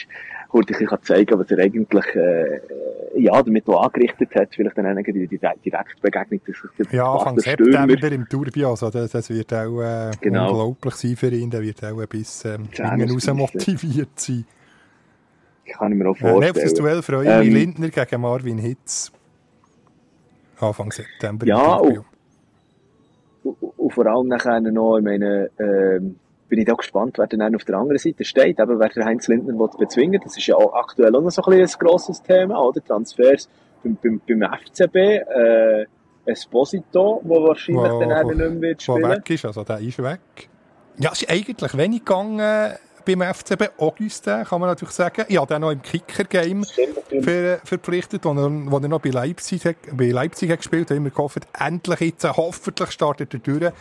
kurz 0.48 0.68
ein 0.70 0.78
bisschen 0.78 1.02
zeigen, 1.02 1.38
was 1.38 1.50
er 1.50 1.58
eigentlich, 1.58 2.04
äh, 2.14 2.60
ja, 3.16 3.42
damit 3.42 3.66
auch 3.68 3.82
angerichtet 3.84 4.34
hat. 4.34 4.54
Vielleicht 4.54 4.76
dann 4.76 4.86
auch 4.98 5.02
die, 5.02 5.26
die, 5.26 5.38
Direktbegegnung, 5.38 6.40
dass 6.46 6.56
sich 6.76 6.92
Ja, 6.92 7.10
Anfang 7.12 7.38
Stürmer- 7.40 7.88
September 7.88 8.12
im 8.12 8.28
Tourbillon. 8.28 8.70
Also 8.70 8.90
das, 8.90 9.10
das 9.12 9.30
wird 9.30 9.52
auch 9.54 9.80
äh, 9.80 10.10
Genau. 10.20 10.50
unglaublich 10.50 10.94
sein 10.94 11.16
für 11.16 11.28
ihn. 11.30 11.50
Der 11.50 11.62
wird 11.62 11.82
auch 11.84 11.98
ein 11.98 12.08
bisschen 12.08 12.68
ähm, 12.78 13.00
raus 13.10 13.26
motiviert 13.28 14.10
sein. 14.20 14.44
kann 15.72 15.92
ich 15.92 15.98
mir 15.98 16.08
auch 16.08 16.16
Äh, 16.16 16.20
vorstellen. 16.20 16.54
das 16.64 16.74
Duell 16.74 17.02
freue 17.02 17.40
ich 17.42 17.48
Ähm, 17.48 17.54
Lindner 17.54 17.88
gegen 17.88 18.20
Marvin 18.20 18.58
Hitz. 18.58 19.10
Anfang 20.62 20.90
September. 20.92 21.46
Ja. 21.46 21.76
Und, 21.76 22.04
und 23.76 23.92
vor 23.92 24.06
allem 24.06 24.28
nachher 24.28 24.60
noch, 24.60 24.98
ich 24.98 25.04
meine, 25.04 25.50
ähm, 25.58 26.16
bin 26.48 26.58
ich 26.60 26.66
da 26.66 26.74
gespannt, 26.74 27.18
wer 27.18 27.26
dann 27.26 27.54
auf 27.56 27.64
der 27.64 27.76
anderen 27.76 27.98
Seite 27.98 28.24
steht, 28.24 28.60
eben 28.60 28.78
wer 28.78 28.88
der 28.88 29.04
Heinz 29.04 29.26
Lindner 29.28 29.54
will 29.58 29.68
bezwingen 29.78 30.20
Das 30.22 30.36
ist 30.36 30.46
ja 30.46 30.54
auch 30.56 30.74
aktuell 30.74 31.14
auch 31.16 31.22
noch 31.22 31.30
so 31.30 31.42
ein, 31.42 31.60
ein 31.60 31.66
grosses 31.78 32.22
Thema, 32.22 32.60
oder? 32.62 32.84
Transfers 32.84 33.48
beim, 33.82 33.96
beim, 34.02 34.20
beim 34.28 34.52
FCB, 34.60 34.96
äh, 34.96 35.86
Esposito, 36.24 37.20
wo 37.24 37.42
wahrscheinlich 37.48 37.82
Wo- 37.90 38.00
dann 38.00 38.10
wo- 38.26 38.30
eben 38.30 38.38
nicht 38.38 38.50
mehr 38.52 38.60
wird 38.60 38.88
Wo 38.88 38.96
spielen. 38.96 39.10
weg 39.10 39.30
ist, 39.30 39.44
also 39.44 39.64
der 39.64 39.78
ist 39.80 40.00
weg. 40.02 40.20
Ja, 40.98 41.10
es 41.12 41.22
ist 41.22 41.30
eigentlich 41.30 41.76
wenig 41.76 42.04
gegangen 42.04 42.74
beim 43.04 43.22
FCB. 43.22 43.78
Auguste, 43.78 44.44
kann 44.48 44.60
man 44.60 44.70
natürlich 44.70 44.94
sagen. 44.94 45.24
Ich 45.28 45.36
habe 45.36 45.52
den 45.52 45.60
noch 45.60 45.70
im 45.70 45.82
Kicker-Game 45.82 46.64
ver 47.22 47.58
verpflichtet, 47.64 48.24
wo 48.24 48.30
er, 48.30 48.50
wo 48.70 48.78
er 48.78 48.88
noch 48.88 49.00
bei 49.00 49.10
Leipzig, 49.10 49.62
bei 49.92 50.10
Leipzig 50.10 50.50
hat 50.50 50.58
gespielt 50.58 50.82
hat. 50.82 50.90
Da 50.90 50.94
haben 50.96 51.04
wir 51.04 51.10
gehofft, 51.10 51.46
endlich 51.58 52.00
jetzt, 52.00 52.24
äh, 52.24 52.30
hoffentlich 52.36 52.90
startet 52.90 53.34
er 53.34 53.40
durch. 53.40 53.72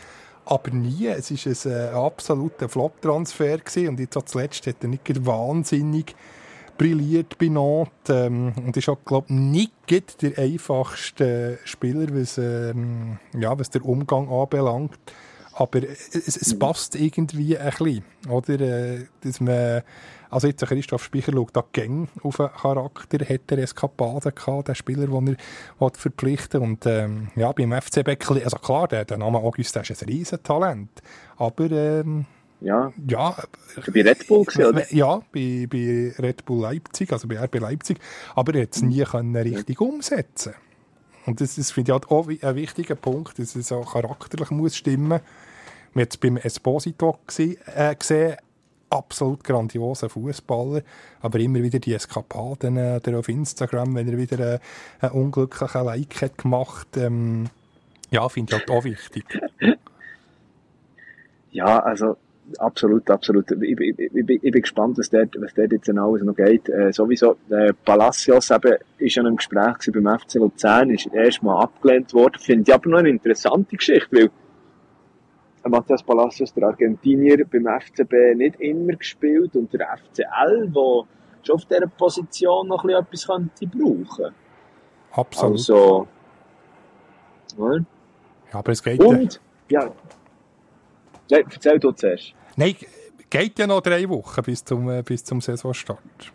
Aber 0.45 0.71
nie. 0.71 1.07
Es 1.07 1.31
war 1.31 1.71
ein 1.71 1.93
äh, 1.93 1.95
absoluter 1.95 2.67
Flop-Transfer 2.67 3.59
und 3.87 3.99
jetzt 3.99 4.17
auch 4.17 4.25
zuletzt 4.25 4.65
hat 4.67 4.77
er 4.81 4.89
nicht 4.89 5.25
wahnsinnig 5.25 6.15
brilliert 6.77 7.37
bei 7.37 7.47
Nantes 7.47 8.09
ähm, 8.09 8.53
und 8.65 8.75
ist 8.75 8.89
auch, 8.89 8.97
glaube 9.05 9.27
ich, 9.29 9.35
nicht 9.35 10.21
der 10.21 10.37
einfachste 10.39 11.59
Spieler, 11.63 12.07
was, 12.09 12.39
ähm, 12.39 13.19
ja, 13.37 13.57
was 13.57 13.69
der 13.69 13.85
Umgang 13.85 14.29
anbelangt. 14.29 14.97
Aber 15.61 15.83
es, 15.83 16.09
es 16.37 16.57
passt 16.57 16.95
irgendwie 16.95 17.55
ein 17.55 17.69
bisschen, 17.69 18.03
oder? 18.27 18.59
Äh, 18.59 19.05
Dass 19.21 19.39
man, 19.39 19.83
also 20.31 20.47
jetzt 20.47 20.65
Christoph 20.65 21.03
Speicher 21.03 21.33
schaut 21.33 21.55
da 21.55 21.63
gäng 21.71 22.07
auf 22.23 22.39
einen 22.39 22.49
Charakter, 22.49 23.19
hat 23.19 23.41
er 23.51 23.57
Eskapaden 23.59 24.33
gehabt, 24.33 24.69
der 24.69 24.75
Spieler, 24.75 25.05
den 25.05 25.37
er 25.79 25.89
verpflichten 25.93 26.61
und 26.61 26.85
ähm, 26.87 27.27
ja, 27.35 27.51
beim 27.51 27.73
FCB, 27.73 28.09
kli- 28.23 28.43
also 28.43 28.57
klar, 28.57 28.87
der, 28.87 29.05
der 29.05 29.17
Name 29.19 29.37
August, 29.37 29.75
der 29.75 29.83
ist 29.83 30.01
ein 30.01 30.09
Riesentalent, 30.09 30.89
aber 31.37 31.69
ähm, 31.69 32.25
Ja, 32.61 32.91
ja, 33.07 33.35
bei 33.93 34.01
Red 34.01 34.27
Bull 34.27 34.45
gewesen, 34.45 34.65
oder? 34.65 34.91
ja, 34.93 35.21
bei, 35.31 35.67
bei 35.69 36.13
Red 36.17 36.43
Bull 36.45 36.61
Leipzig, 36.61 37.11
also 37.13 37.27
bei 37.27 37.37
RB 37.37 37.59
Leipzig, 37.59 37.99
aber 38.33 38.55
er 38.55 38.63
hat 38.63 38.75
es 38.75 38.81
nie 38.81 39.03
können 39.03 39.35
richtig 39.35 39.79
umsetzen. 39.79 40.53
Und 41.27 41.39
das, 41.39 41.55
das 41.55 41.69
finde 41.69 41.91
ich 41.91 41.93
halt 41.93 42.09
auch 42.09 42.27
ein 42.27 42.55
wichtiger 42.55 42.95
Punkt, 42.95 43.37
dass 43.37 43.55
es 43.55 43.71
auch 43.71 43.93
charakterlich 43.93 44.49
muss 44.49 44.75
stimmen. 44.75 45.19
Wir 45.93 46.03
haben 46.03 46.09
es 46.09 46.17
beim 46.17 46.37
Esposito 46.37 47.19
äh, 47.37 47.95
gesehen, 47.95 48.37
absolut 48.89 49.43
grandioser 49.43 50.09
Fußballer, 50.09 50.81
aber 51.21 51.39
immer 51.39 51.61
wieder 51.61 51.79
die 51.79 51.93
Eskapaden 51.93 52.77
äh, 52.77 53.01
auf 53.15 53.29
Instagram, 53.29 53.95
wenn 53.95 54.07
er 54.07 54.17
wieder 54.17 54.55
äh, 54.55 54.59
einen 54.99 55.11
unglücklichen 55.11 55.85
Like 55.85 56.21
hat 56.21 56.37
gemacht, 56.37 56.97
ähm, 56.97 57.47
ja, 58.09 58.27
finde 58.27 58.53
ich 58.53 58.59
halt 58.59 58.69
auch 58.69 58.83
wichtig. 58.83 59.25
Ja, 61.53 61.79
also 61.79 62.15
absolut, 62.59 63.09
absolut. 63.09 63.51
Ich, 63.51 63.79
ich, 63.79 63.99
ich, 63.99 64.11
ich 64.15 64.51
bin 64.51 64.61
gespannt, 64.61 64.97
was 64.97 65.09
dort, 65.09 65.35
was 65.39 65.53
dort 65.53 65.71
jetzt 65.71 65.89
alles 65.89 66.23
noch 66.23 66.35
geht. 66.35 66.69
Äh, 66.69 66.93
sowieso, 66.93 67.35
äh, 67.49 67.73
Palacios 67.85 68.51
eben, 68.51 68.77
ist 68.97 69.15
ja 69.15 69.27
im 69.27 69.35
Gespräch 69.35 69.91
beim 69.91 70.19
FC 70.19 70.35
Luzern, 70.35 70.91
ist 70.91 71.07
erstmal 71.13 71.63
abgelehnt 71.63 72.13
worden. 72.13 72.39
Finde 72.39 72.69
ich 72.69 72.73
aber 72.73 72.89
noch 72.89 72.99
eine 72.99 73.09
interessante 73.09 73.75
Geschichte, 73.75 74.15
weil 74.15 74.31
Matthias 75.69 76.03
Palacios, 76.03 76.53
der 76.53 76.67
Argentinier, 76.67 77.45
beim 77.45 77.67
FCB 77.79 78.35
nicht 78.35 78.59
immer 78.59 78.93
gespielt 78.93 79.55
und 79.55 79.71
der 79.73 79.97
FCL, 79.97 80.69
der 80.69 81.03
schon 81.43 81.55
auf 81.55 81.65
dieser 81.65 81.87
Position 81.87 82.67
noch 82.67 82.83
ein 82.83 82.89
etwas 82.91 83.27
könnte 83.27 83.67
brauchen. 83.67 84.33
Absolut. 85.11 85.51
Also, 85.53 86.07
ja. 87.57 87.73
ja, 87.75 87.83
aber 88.53 88.71
es 88.71 88.81
geht 88.81 88.99
Und, 88.99 89.41
ja, 89.69 89.91
ja 91.29 91.37
erzähl 91.37 91.79
du 91.79 91.91
zuerst. 91.91 92.33
Nein, 92.55 92.75
geht 93.29 93.59
ja 93.59 93.67
noch 93.67 93.81
drei 93.81 94.07
Wochen 94.09 94.41
bis 94.43 94.63
zum, 94.63 94.89
äh, 94.89 95.03
bis 95.03 95.23
zum 95.23 95.41
Saisonstart. 95.41 96.31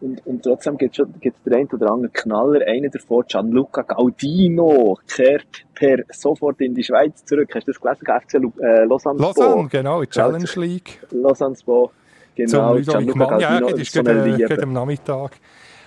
Und, 0.00 0.26
und 0.26 0.42
trotzdem 0.42 0.76
gibt 0.76 0.98
es 0.98 1.06
den 1.44 1.54
einen 1.54 1.68
oder 1.68 1.90
anderen 1.90 2.12
Knaller. 2.12 2.66
Einer 2.66 2.88
davon, 2.90 3.24
Gianluca 3.26 3.82
Gaudino, 3.82 4.98
kehrt 5.08 5.66
per 5.74 5.98
sofort 6.10 6.60
in 6.60 6.74
die 6.74 6.84
Schweiz 6.84 7.24
zurück. 7.24 7.50
Hast 7.54 7.66
du 7.66 7.72
das 7.72 7.80
gelesen? 7.80 8.52
FC 8.52 8.62
äh, 8.62 8.84
Lausanne 8.84 9.18
Lausanne, 9.18 9.68
genau, 9.68 10.02
in 10.02 10.10
Challenge 10.10 10.50
League. 10.56 11.00
Lausanne 11.10 11.56
Spo, 11.56 11.90
genau. 12.34 12.74
Zum 12.74 12.82
Gianluca 12.82 13.24
Gaudino, 13.24 13.68
ja, 13.70 13.76
ist 13.76 13.92
so 13.92 14.02
gerade, 14.02 14.36
gerade 14.36 14.62
am 14.62 14.72
Nachmittag 14.72 15.32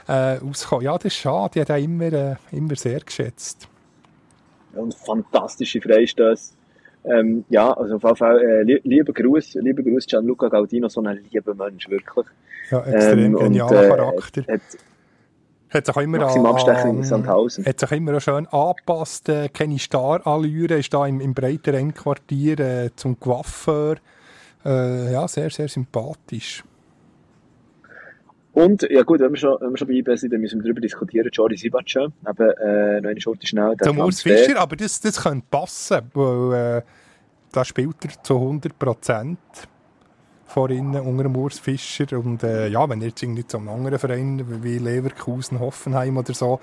äh, 0.07 0.37
ausgekommen. 0.39 0.85
Ja, 0.85 0.97
das 0.97 1.05
ist 1.05 1.15
schade, 1.15 1.61
ich 1.61 1.69
habe 1.69 1.79
ihn 1.79 2.01
immer, 2.01 2.13
äh, 2.13 2.35
immer 2.51 2.75
sehr 2.75 2.99
geschätzt. 2.99 3.67
Und 4.73 4.95
fantastische 4.95 5.81
Freistöße. 5.81 6.53
Ähm, 7.05 7.45
ja, 7.49 7.71
also 7.71 7.95
auf 7.95 8.03
jeden 8.03 8.15
Fall, 8.15 8.41
äh, 8.41 8.79
lieber 8.83 9.13
Gruß, 9.13 9.55
lieber 9.55 9.83
Gruß 9.83 10.05
Gianluca 10.05 10.49
Gaudino, 10.49 10.89
so 10.89 11.01
ein 11.01 11.19
lieber 11.31 11.55
Mensch, 11.55 11.89
wirklich. 11.89 12.25
Ja, 12.69 12.81
extrem 12.85 13.19
ähm, 13.19 13.35
genialer 13.35 13.83
äh, 13.83 13.89
Charakter. 13.89 14.41
Hat, 14.47 14.61
hat 15.69 15.85
sich 15.85 15.95
auch 15.95 16.01
immer 16.01 16.21
an, 16.27 17.03
Sandhausen. 17.03 17.65
Hat 17.65 17.79
sich 17.79 17.91
immer 17.91 18.19
schön 18.19 18.47
angepasst, 18.47 19.29
äh, 19.29 19.49
keine 19.49 19.79
Star-Allüre, 19.79 20.75
ist 20.75 20.93
da 20.93 21.07
im, 21.07 21.21
im 21.21 21.33
breiteren 21.33 21.93
Quartier 21.93 22.59
äh, 22.59 22.89
zum 22.95 23.19
Coiffeur. 23.19 23.95
Äh, 24.65 25.13
ja, 25.13 25.27
sehr, 25.27 25.49
sehr 25.49 25.69
sympathisch. 25.69 26.63
Und, 28.53 28.81
ja 28.89 29.03
gut, 29.03 29.19
wenn 29.19 29.31
wir 29.31 29.37
schon, 29.37 29.57
wenn 29.59 29.71
wir 29.71 29.77
schon 29.77 29.87
bei 29.87 29.93
IB 29.93 30.15
sind, 30.15 30.33
dann 30.33 30.41
müssen 30.41 30.59
wir 30.59 30.63
darüber 30.63 30.81
diskutieren. 30.81 31.29
Jordi 31.31 31.55
Sibatscha, 31.55 32.05
eben, 32.05 32.49
äh, 32.49 33.01
noch 33.01 33.09
eine 33.09 33.21
Schurte 33.21 33.45
schnell. 33.45 33.75
Zum 33.81 33.99
Urs 33.99 34.21
Fischer, 34.21 34.59
aber 34.59 34.75
das, 34.75 34.99
das 34.99 35.21
könnte 35.21 35.45
passen, 35.49 36.01
weil, 36.13 36.77
äh, 36.77 36.81
da 37.51 37.63
spielt 37.63 38.03
er 38.03 38.23
zu 38.23 38.35
100 38.35 38.77
Prozent 38.77 39.39
vor 40.45 40.69
innen 40.71 41.01
unter 41.01 41.23
dem 41.23 41.35
Urs 41.35 41.59
Fischer. 41.59 42.17
Und 42.17 42.43
äh, 42.43 42.67
ja, 42.67 42.89
wenn 42.89 43.01
er 43.01 43.09
jetzt 43.09 43.21
irgendwie 43.21 43.45
zu 43.45 43.57
einem 43.57 43.69
anderen 43.69 43.99
Verein 43.99 44.63
wie 44.63 44.79
Leverkusen, 44.79 45.59
Hoffenheim 45.59 46.17
oder 46.17 46.33
so, 46.33 46.59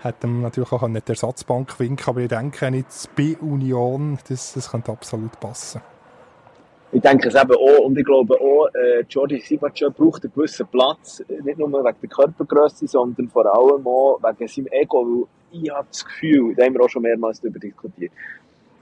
hätte 0.00 0.26
man 0.26 0.42
natürlich 0.42 0.72
auch 0.72 0.88
nicht 0.88 1.08
der 1.08 1.14
Ersatzbank 1.14 1.78
winken. 1.78 2.08
Aber 2.08 2.20
ich 2.20 2.28
denke, 2.28 2.66
jetzt 2.68 3.14
bei 3.14 3.36
Union, 3.40 4.18
das, 4.28 4.54
das 4.54 4.70
könnte 4.70 4.90
absolut 4.90 5.38
passen. 5.38 5.82
Ich 6.92 7.00
denke 7.00 7.28
es 7.28 7.34
eben 7.34 7.52
auch, 7.52 7.84
und 7.84 7.98
ich 7.98 8.04
glaube 8.04 8.40
auch, 8.40 8.68
äh, 8.74 9.04
Jordi 9.08 9.40
Sibacha 9.40 9.88
braucht 9.88 10.24
einen 10.24 10.32
gewissen 10.32 10.66
Platz, 10.68 11.22
nicht 11.44 11.58
nur 11.58 11.72
wegen 11.72 11.96
der 12.00 12.08
Körpergröße, 12.08 12.86
sondern 12.86 13.28
vor 13.28 13.46
allem 13.46 13.86
auch 13.86 14.20
wegen 14.22 14.48
seinem 14.48 14.68
Ego, 14.70 15.26
weil 15.52 15.62
ich 15.62 15.70
habe 15.70 15.86
das 15.90 16.04
Gefühl, 16.04 16.54
da 16.54 16.64
haben 16.64 16.74
wir 16.74 16.82
auch 16.82 16.88
schon 16.88 17.02
mehrmals 17.02 17.40
darüber 17.40 17.58
diskutiert, 17.58 18.12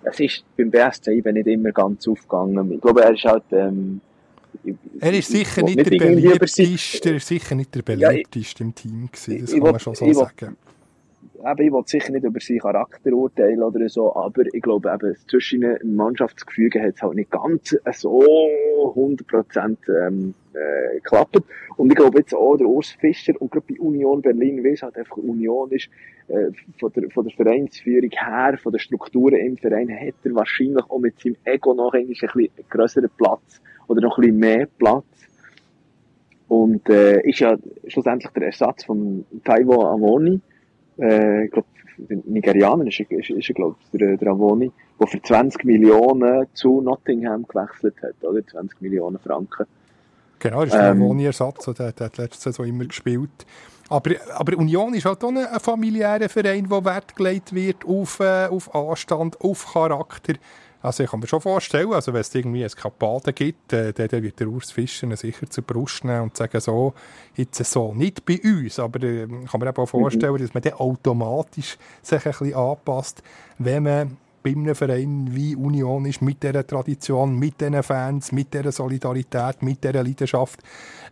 es 0.02 0.20
ist 0.20 0.44
beim 0.56 0.70
BSC 0.70 1.12
eben 1.12 1.34
nicht 1.34 1.46
immer 1.46 1.72
ganz 1.72 2.06
aufgegangen. 2.06 2.72
Ich 2.72 2.80
glaube, 2.80 3.02
er 3.02 3.14
ist 3.14 3.24
halt, 3.24 3.44
ähm, 3.52 4.00
er 5.00 5.12
ist 5.12 5.30
sicher 5.30 5.62
nicht, 5.62 5.76
nicht 5.76 5.92
der 5.92 5.98
beliebteste, 5.98 7.08
er 7.10 7.16
ist 7.16 7.26
sicher 7.26 7.54
nicht 7.54 7.74
der 7.74 7.82
beliebteste 7.82 8.62
ja, 8.62 8.66
im 8.66 8.74
Team 8.74 9.08
gewesen, 9.10 9.40
das 9.40 9.50
kann 9.50 9.60
man 9.62 9.80
schon 9.80 9.94
so 9.94 10.12
sagen. 10.12 10.56
Eben, 11.46 11.66
ich 11.66 11.72
will 11.72 11.82
sicher 11.84 12.12
nicht 12.12 12.24
über 12.24 12.40
seinen 12.40 12.60
Charakter 12.60 13.12
urteilen 13.12 13.62
oder 13.62 13.86
so, 13.88 14.16
aber 14.16 14.44
ich 14.52 14.62
glaube 14.62 14.90
eben, 14.94 15.14
zwischen 15.28 15.62
einem 15.62 15.94
Mannschaftsgefüge 15.94 16.80
hat 16.80 16.94
es 16.94 17.02
halt 17.02 17.16
nicht 17.16 17.30
ganz 17.30 17.76
so 17.92 18.22
100% 18.22 19.76
ähm, 20.06 20.34
äh, 20.54 20.94
geklappt. 20.96 21.42
Und 21.76 21.90
ich 21.90 21.96
glaube 21.96 22.18
jetzt 22.18 22.34
auch, 22.34 22.56
der 22.56 22.66
Urs 22.66 22.92
Fischer 22.92 23.34
und 23.38 23.50
gerade 23.50 23.66
bei 23.68 23.78
Union 23.78 24.22
Berlin, 24.22 24.64
weil 24.64 24.72
es 24.72 24.82
halt 24.82 24.96
einfach 24.96 25.18
Union 25.18 25.70
ist, 25.70 25.90
äh, 26.28 26.50
von, 26.80 26.90
der, 26.94 27.10
von 27.10 27.26
der 27.26 27.36
Vereinsführung 27.36 28.10
her, 28.10 28.58
von 28.62 28.72
den 28.72 28.78
Strukturen 28.78 29.36
im 29.36 29.58
Verein, 29.58 29.90
hat 29.90 30.14
er 30.24 30.34
wahrscheinlich 30.34 30.84
auch 30.88 30.98
mit 30.98 31.20
seinem 31.20 31.36
Ego 31.44 31.74
noch 31.74 31.92
ein 31.92 32.08
bisschen 32.08 32.48
größeren 32.70 33.10
Platz 33.18 33.60
oder 33.86 34.00
noch 34.00 34.16
ein 34.16 34.22
bisschen 34.22 34.38
mehr 34.38 34.66
Platz. 34.78 35.04
Und 36.48 36.88
äh, 36.88 37.20
ist 37.28 37.40
ja 37.40 37.58
schlussendlich 37.88 38.32
der 38.32 38.44
Ersatz 38.44 38.84
von 38.84 39.26
Taiwo 39.44 39.84
Amoni. 39.84 40.40
Äh, 40.98 41.46
ich 41.46 41.50
glaube, 41.52 41.68
Nigerianer 42.26 42.86
ist, 42.86 43.00
ist, 43.00 43.30
ist 43.30 43.54
glaube 43.54 43.76
ich, 43.80 43.98
der, 43.98 44.16
der 44.16 44.28
Avoni, 44.28 44.70
der 45.00 45.06
für 45.06 45.22
20 45.22 45.64
Millionen 45.64 46.46
zu 46.54 46.80
Nottingham 46.80 47.46
gewechselt 47.46 47.94
hat, 48.02 48.22
oder? 48.24 48.44
20 48.46 48.80
Millionen 48.80 49.18
Franken. 49.18 49.66
Genau, 50.38 50.64
das 50.64 50.74
ist 50.74 50.80
der 50.80 50.90
ähm, 50.90 51.02
Avoni-Ersatz, 51.02 51.64
der, 51.64 51.92
der 51.92 52.06
hat 52.06 52.18
letzte 52.18 52.42
Saison 52.42 52.66
immer 52.66 52.84
gespielt. 52.84 53.46
Aber, 53.88 54.10
aber 54.34 54.56
Union 54.56 54.94
ist 54.94 55.04
halt 55.04 55.22
auch 55.22 55.28
ein, 55.28 55.38
ein 55.38 55.60
familiärer 55.60 56.28
Verein, 56.28 56.70
wo 56.70 56.84
Wert 56.84 57.14
gelegt 57.14 57.54
wird 57.54 57.84
auf, 57.84 58.20
äh, 58.20 58.46
auf 58.46 58.74
Anstand, 58.74 59.40
auf 59.40 59.72
Charakter. 59.72 60.34
Also 60.84 61.02
ich 61.02 61.10
kann 61.10 61.20
mir 61.20 61.26
schon 61.26 61.40
vorstellen, 61.40 61.94
also 61.94 62.12
wenn 62.12 62.20
es 62.20 62.34
irgendwie 62.34 62.62
Eskapaden 62.62 63.34
gibt, 63.34 63.72
äh, 63.72 63.94
dann, 63.94 64.22
wird 64.22 64.38
der 64.38 64.48
Urs 64.48 64.70
Fischer 64.70 65.16
sicher 65.16 65.48
zur 65.48 65.64
Brust 65.64 66.04
nehmen 66.04 66.24
und 66.24 66.36
sagen, 66.36 66.60
so, 66.60 66.92
jetzt 67.34 67.64
so, 67.64 67.94
nicht 67.94 68.26
bei 68.26 68.38
uns, 68.44 68.78
aber 68.78 69.02
äh, 69.02 69.26
kann 69.50 69.62
eben 69.62 69.76
auch 69.76 69.86
vorstellen, 69.86 70.34
mhm. 70.34 70.38
dass 70.38 70.52
man 70.52 70.62
dann 70.62 70.74
automatisch 70.74 71.78
sich 72.02 72.26
ein 72.26 72.32
bisschen 72.32 72.54
anpasst, 72.54 73.22
wenn 73.56 73.82
man 73.82 74.16
bei 74.42 74.50
einem 74.50 74.74
Verein 74.74 75.28
wie 75.30 75.56
Union 75.56 76.04
ist, 76.04 76.20
mit 76.20 76.42
dieser 76.42 76.66
Tradition, 76.66 77.38
mit 77.38 77.62
diesen 77.62 77.82
Fans, 77.82 78.30
mit 78.30 78.52
dieser 78.52 78.70
Solidarität, 78.70 79.62
mit 79.62 79.82
dieser 79.82 80.04
Leidenschaft. 80.04 80.60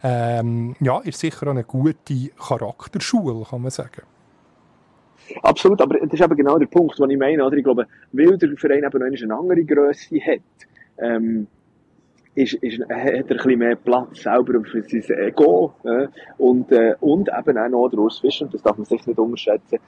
Ähm, 0.02 0.76
ja, 0.80 0.98
ist 0.98 1.18
sicher 1.18 1.46
eine 1.46 1.64
gute 1.64 2.28
Charakterschule, 2.38 3.46
kann 3.48 3.62
man 3.62 3.70
sagen. 3.70 4.02
Absolut, 5.42 5.80
aber 5.80 5.98
das 5.98 6.12
ist 6.12 6.20
eben 6.20 6.36
genau 6.36 6.58
der 6.58 6.66
Punkt, 6.66 6.98
den 6.98 7.10
ich 7.10 7.18
meine. 7.18 7.44
Oder? 7.44 7.56
Ich 7.56 7.64
glaube, 7.64 7.86
weil 8.12 8.36
der 8.38 8.56
Verein 8.56 8.84
eben 8.84 8.98
noch 8.98 9.22
eine 9.22 9.34
andere 9.34 9.64
Größe 9.64 10.16
hat, 10.20 10.40
ähm, 10.98 11.46
ist, 12.34 12.54
ist, 12.54 12.80
hat 12.80 12.88
er 12.90 13.14
ein 13.14 13.26
bisschen 13.26 13.58
mehr 13.58 13.76
Platz 13.76 14.22
selber 14.22 14.62
für 14.64 14.82
sein 14.82 15.18
Ego. 15.18 15.74
Äh, 15.84 16.08
und, 16.38 16.72
äh, 16.72 16.94
und 17.00 17.28
eben 17.28 17.58
auch 17.58 17.68
noch 17.68 17.88
der 17.88 17.98
Urs 17.98 18.20
Fischer, 18.20 18.46
das 18.50 18.62
darf 18.62 18.76
man 18.76 18.86
sich 18.86 19.06
nicht 19.06 19.18
unterschätzen, 19.18 19.78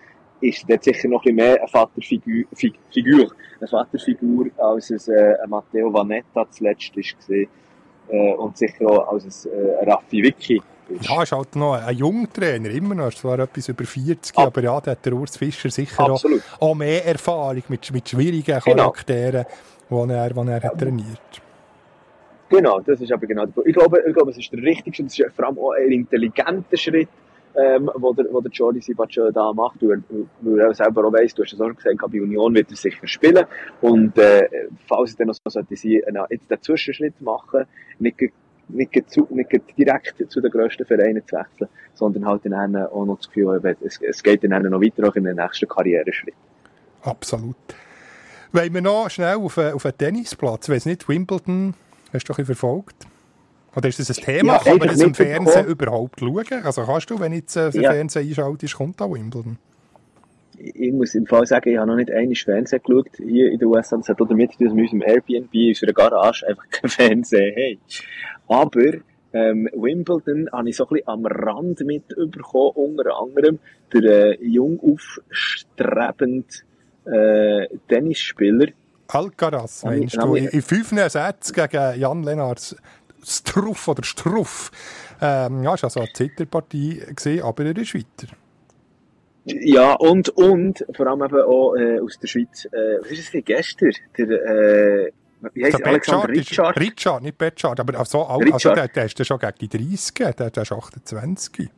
ist 0.40 0.68
dort 0.68 0.84
sicher 0.84 1.08
noch 1.08 1.24
ein 1.24 1.34
bisschen 1.34 1.36
mehr 1.36 1.58
eine 1.58 1.68
Vaterfigur, 1.68 2.44
Figur, 2.90 3.30
eine 3.58 3.68
Vaterfigur 3.68 4.46
als 4.58 4.90
es 4.90 5.08
äh, 5.08 5.36
Matteo 5.48 5.92
Vanetta 5.92 6.46
zuletzt 6.50 6.92
gesehen 6.92 7.48
äh, 8.08 8.34
und 8.34 8.56
sicher 8.56 8.86
auch 8.86 9.12
als 9.12 9.46
ein 9.46 9.52
äh, 9.52 9.90
Raffi 9.90 10.22
Vicky 10.22 10.62
ja, 11.00 11.22
ist 11.22 11.32
halt 11.32 11.56
noch 11.56 11.74
ein 11.74 11.96
junger 11.96 12.32
Trainer, 12.32 12.70
immer 12.70 12.94
noch, 12.94 13.08
ist 13.08 13.18
zwar 13.18 13.38
etwas 13.38 13.68
über 13.68 13.84
40, 13.84 14.36
Ab 14.36 14.46
aber 14.46 14.62
ja, 14.62 14.80
da 14.80 14.90
hat 14.92 15.04
der 15.04 15.14
Urs 15.14 15.36
Fischer 15.36 15.70
sicher 15.70 16.02
auch, 16.02 16.22
auch, 16.60 16.74
mehr 16.74 17.04
Erfahrung 17.06 17.62
mit, 17.68 17.90
mit 17.90 18.08
schwierigen 18.08 18.60
genau. 18.64 18.90
Charakteren, 18.90 19.46
genau. 19.88 20.06
die 20.06 20.12
er, 20.12 20.30
die 20.30 20.50
er 20.50 20.62
hat 20.62 20.78
trainiert. 20.78 21.42
Genau, 22.48 22.80
das 22.80 23.00
ist 23.00 23.10
aber 23.12 23.26
genau 23.26 23.46
der 23.46 23.52
Punkt. 23.52 23.68
Ich 23.68 23.74
glaube, 23.74 24.02
ich 24.06 24.14
glaube, 24.14 24.30
es 24.30 24.38
ist 24.38 24.52
der 24.52 24.62
richtigste, 24.62 25.02
und 25.02 25.10
es 25.10 25.18
ist 25.18 25.34
vor 25.34 25.46
allem 25.46 25.58
auch 25.58 25.72
ein 25.72 25.90
intelligenter 25.90 26.76
Schritt, 26.76 27.08
ähm, 27.56 27.90
wo 27.94 28.12
der, 28.12 28.26
wo 28.30 28.40
der 28.40 28.50
Jordi 28.50 28.80
Sibaccio 28.80 29.30
da 29.30 29.52
macht, 29.52 29.80
weil, 29.82 30.02
weil 30.40 30.60
er 30.60 30.74
selber 30.74 31.06
auch 31.06 31.12
weiss, 31.12 31.34
du 31.34 31.42
hast 31.42 31.52
es 31.52 31.60
auch 31.60 31.74
gesagt, 31.74 31.98
bei 32.10 32.20
Union 32.20 32.54
wird 32.54 32.70
er 32.70 32.76
sicher 32.76 33.06
spielen, 33.06 33.46
und, 33.80 34.18
äh, 34.18 34.48
falls 34.86 35.12
er 35.12 35.18
dann 35.18 35.28
noch 35.28 35.34
so 35.34 35.50
sollte 35.50 35.76
sie, 35.76 35.98
äh, 35.98 36.12
jetzt 36.30 36.50
den 36.50 36.60
Zwischenschritt 36.60 37.20
machen, 37.20 37.64
nicht 37.98 38.18
nicht, 38.68 39.10
zu, 39.10 39.26
nicht 39.30 39.50
direkt 39.76 40.30
zu 40.30 40.40
den 40.40 40.50
grössten 40.50 40.84
Vereinen 40.84 41.22
zu 41.26 41.36
wechseln, 41.36 41.68
sondern 41.94 42.26
halt 42.26 42.42
dann 42.44 42.76
auch 42.76 43.04
noch 43.04 43.18
das 43.18 43.28
Gefühl, 43.28 43.60
es, 43.82 44.00
es 44.00 44.22
geht 44.22 44.44
dann 44.44 44.62
noch 44.62 44.80
weiter 44.80 45.08
auch 45.08 45.14
in 45.16 45.24
den 45.24 45.36
nächsten 45.36 45.68
Karriereschritt. 45.68 46.34
Absolut. 47.02 47.56
Wollen 48.52 48.72
wir 48.72 48.82
noch 48.82 49.10
schnell 49.10 49.36
auf, 49.36 49.58
auf 49.58 49.84
einen 49.84 49.98
Tennisplatz? 49.98 50.68
Ich 50.68 50.74
weiss 50.74 50.86
nicht, 50.86 51.08
Wimbledon, 51.08 51.74
hast 52.12 52.28
du 52.28 52.32
doch 52.32 52.38
ein 52.38 52.46
verfolgt? 52.46 53.06
Oder 53.76 53.88
ist 53.88 53.98
das 53.98 54.10
ein 54.10 54.24
Thema? 54.24 54.54
Ja, 54.54 54.58
Kann 54.60 54.78
man 54.78 54.88
das 54.88 55.00
im 55.00 55.14
Fernsehen 55.14 55.66
überhaupt 55.66 56.20
schauen? 56.20 56.62
Also 56.62 56.84
kannst 56.84 57.10
du, 57.10 57.18
wenn 57.18 57.32
jetzt 57.32 57.56
äh, 57.56 57.70
den 57.70 57.82
ja. 57.82 57.92
Fernsehen 57.92 58.28
einschaltest, 58.28 58.76
kommt 58.76 59.00
da 59.00 59.10
Wimbledon? 59.10 59.58
Ich 60.58 60.92
muss 60.92 61.14
im 61.14 61.26
Fall 61.26 61.46
sagen, 61.46 61.70
ich 61.70 61.78
habe 61.78 61.88
noch 61.88 61.96
nicht 61.96 62.10
einmal 62.10 62.34
Fernsehen 62.34 62.80
geschaut 62.82 63.08
hier 63.16 63.50
in 63.50 63.58
den 63.58 63.68
USA. 63.68 63.96
Das 63.96 64.08
hat 64.08 64.20
auch 64.20 64.28
damit 64.28 64.52
zu 64.52 64.58
tun, 64.58 64.66
dass 64.68 64.76
wir 64.76 64.84
in 64.84 64.90
unserem 64.90 65.02
Airbnb, 65.02 65.54
in 65.54 65.68
unserer 65.68 65.92
Garage 65.92 66.46
einfach 66.46 66.68
kein 66.70 66.90
Fernsehen 66.90 67.54
haben. 67.56 67.80
Aber 68.48 68.98
ähm, 69.32 69.68
Wimbledon 69.74 70.48
habe 70.52 70.68
ich 70.68 70.76
so 70.76 70.84
ein 70.84 70.90
bisschen 70.90 71.08
am 71.08 71.26
Rand 71.26 71.80
mitbekommen, 71.80 72.72
unter 72.74 73.18
anderem 73.18 73.58
der 73.92 74.40
äh, 74.40 74.44
jung 74.44 74.80
aufstrebende 74.80 76.46
äh, 77.04 77.66
Tennisspieler. 77.88 78.68
Alcaraz, 79.08 79.84
meinst 79.84 80.16
du? 80.16 80.34
In 80.34 80.62
fünf 80.62 80.88
Sätzen 80.88 81.54
gegen 81.54 82.00
Jan 82.00 82.22
Lennart 82.22 82.76
Struff 83.22 83.88
oder 83.88 84.02
Struff. 84.02 84.70
Ähm, 85.20 85.62
ja, 85.62 85.74
es 85.74 85.82
war 85.82 85.88
also 85.88 86.00
eine 86.00 86.12
Zitterpartie, 86.12 87.02
aber 87.42 87.64
er 87.64 87.76
ist 87.78 87.94
weiter. 87.94 88.34
Ja, 89.44 89.92
und, 89.94 90.30
und, 90.30 90.84
vor 90.94 91.06
allem 91.06 91.22
eben 91.22 91.42
auch 91.42 91.74
äh, 91.74 92.00
aus 92.00 92.18
der 92.18 92.28
Schweiz, 92.28 92.64
äh, 92.66 93.00
was 93.00 93.10
ist 93.10 93.24
das 93.24 93.30
denn 93.32 93.44
gestern? 93.44 93.92
Der, 94.16 94.26
äh, 94.26 95.12
wie 95.52 95.64
heisst 95.64 95.84
Alexander 95.84 96.28
Richard? 96.28 96.80
Richard, 96.80 97.22
nicht 97.22 97.36
Betschard, 97.36 97.78
aber 97.78 98.04
so, 98.06 98.24
also 98.24 98.74
der, 98.74 98.88
der 98.88 99.04
ist 99.04 99.18
ja 99.18 99.24
schon 99.24 99.38
gegen 99.38 99.58
die 99.60 99.68
30, 99.68 100.14
der, 100.14 100.50
der 100.50 100.62
ist 100.62 100.72
28. 100.72 101.68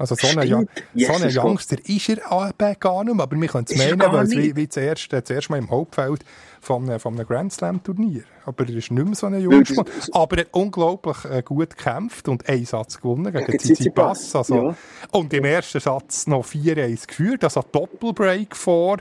Also 0.00 0.14
so 0.14 0.28
ein, 0.28 0.50
Young, 0.50 0.66
so 0.94 1.12
ein 1.12 1.30
Youngster 1.30 1.76
ist 1.84 2.08
er 2.08 2.32
aber 2.32 2.74
gar 2.76 3.04
nicht 3.04 3.14
mehr, 3.14 3.22
aber 3.22 3.38
wir 3.38 3.48
können 3.48 3.66
es 3.68 3.76
meinen, 3.76 4.00
weil 4.00 4.24
es 4.24 4.30
wie, 4.30 4.56
wie 4.56 4.66
zuerst, 4.66 5.12
äh, 5.12 5.22
zuerst 5.22 5.50
mal 5.50 5.58
im 5.58 5.70
Hauptfeld 5.70 6.24
von, 6.58 6.88
äh, 6.88 6.98
von 6.98 7.14
einem 7.14 7.26
Grand 7.26 7.52
Slam 7.52 7.82
Turnier. 7.82 8.22
Aber 8.50 8.68
er 8.68 8.76
ist 8.76 8.90
nicht 8.90 9.04
mehr 9.04 9.14
so 9.14 9.26
ein 9.26 9.40
Jungspund. 9.40 9.90
Aber 10.12 10.36
er 10.36 10.44
hat 10.44 10.52
unglaublich 10.52 11.24
äh, 11.24 11.42
gut 11.42 11.76
gekämpft 11.76 12.28
und 12.28 12.48
einen 12.48 12.64
Satz 12.64 13.00
gewonnen 13.00 13.32
gegen 13.32 13.58
Tsitsipas. 13.58 14.34
Also, 14.34 14.54
ja. 14.54 14.74
Und 15.12 15.32
im 15.32 15.44
ersten 15.44 15.80
Satz 15.80 16.26
noch 16.26 16.44
4-1 16.44 17.06
geführt, 17.06 17.44
also 17.44 17.62
Doppelbreak 17.70 18.56
vor 18.56 18.98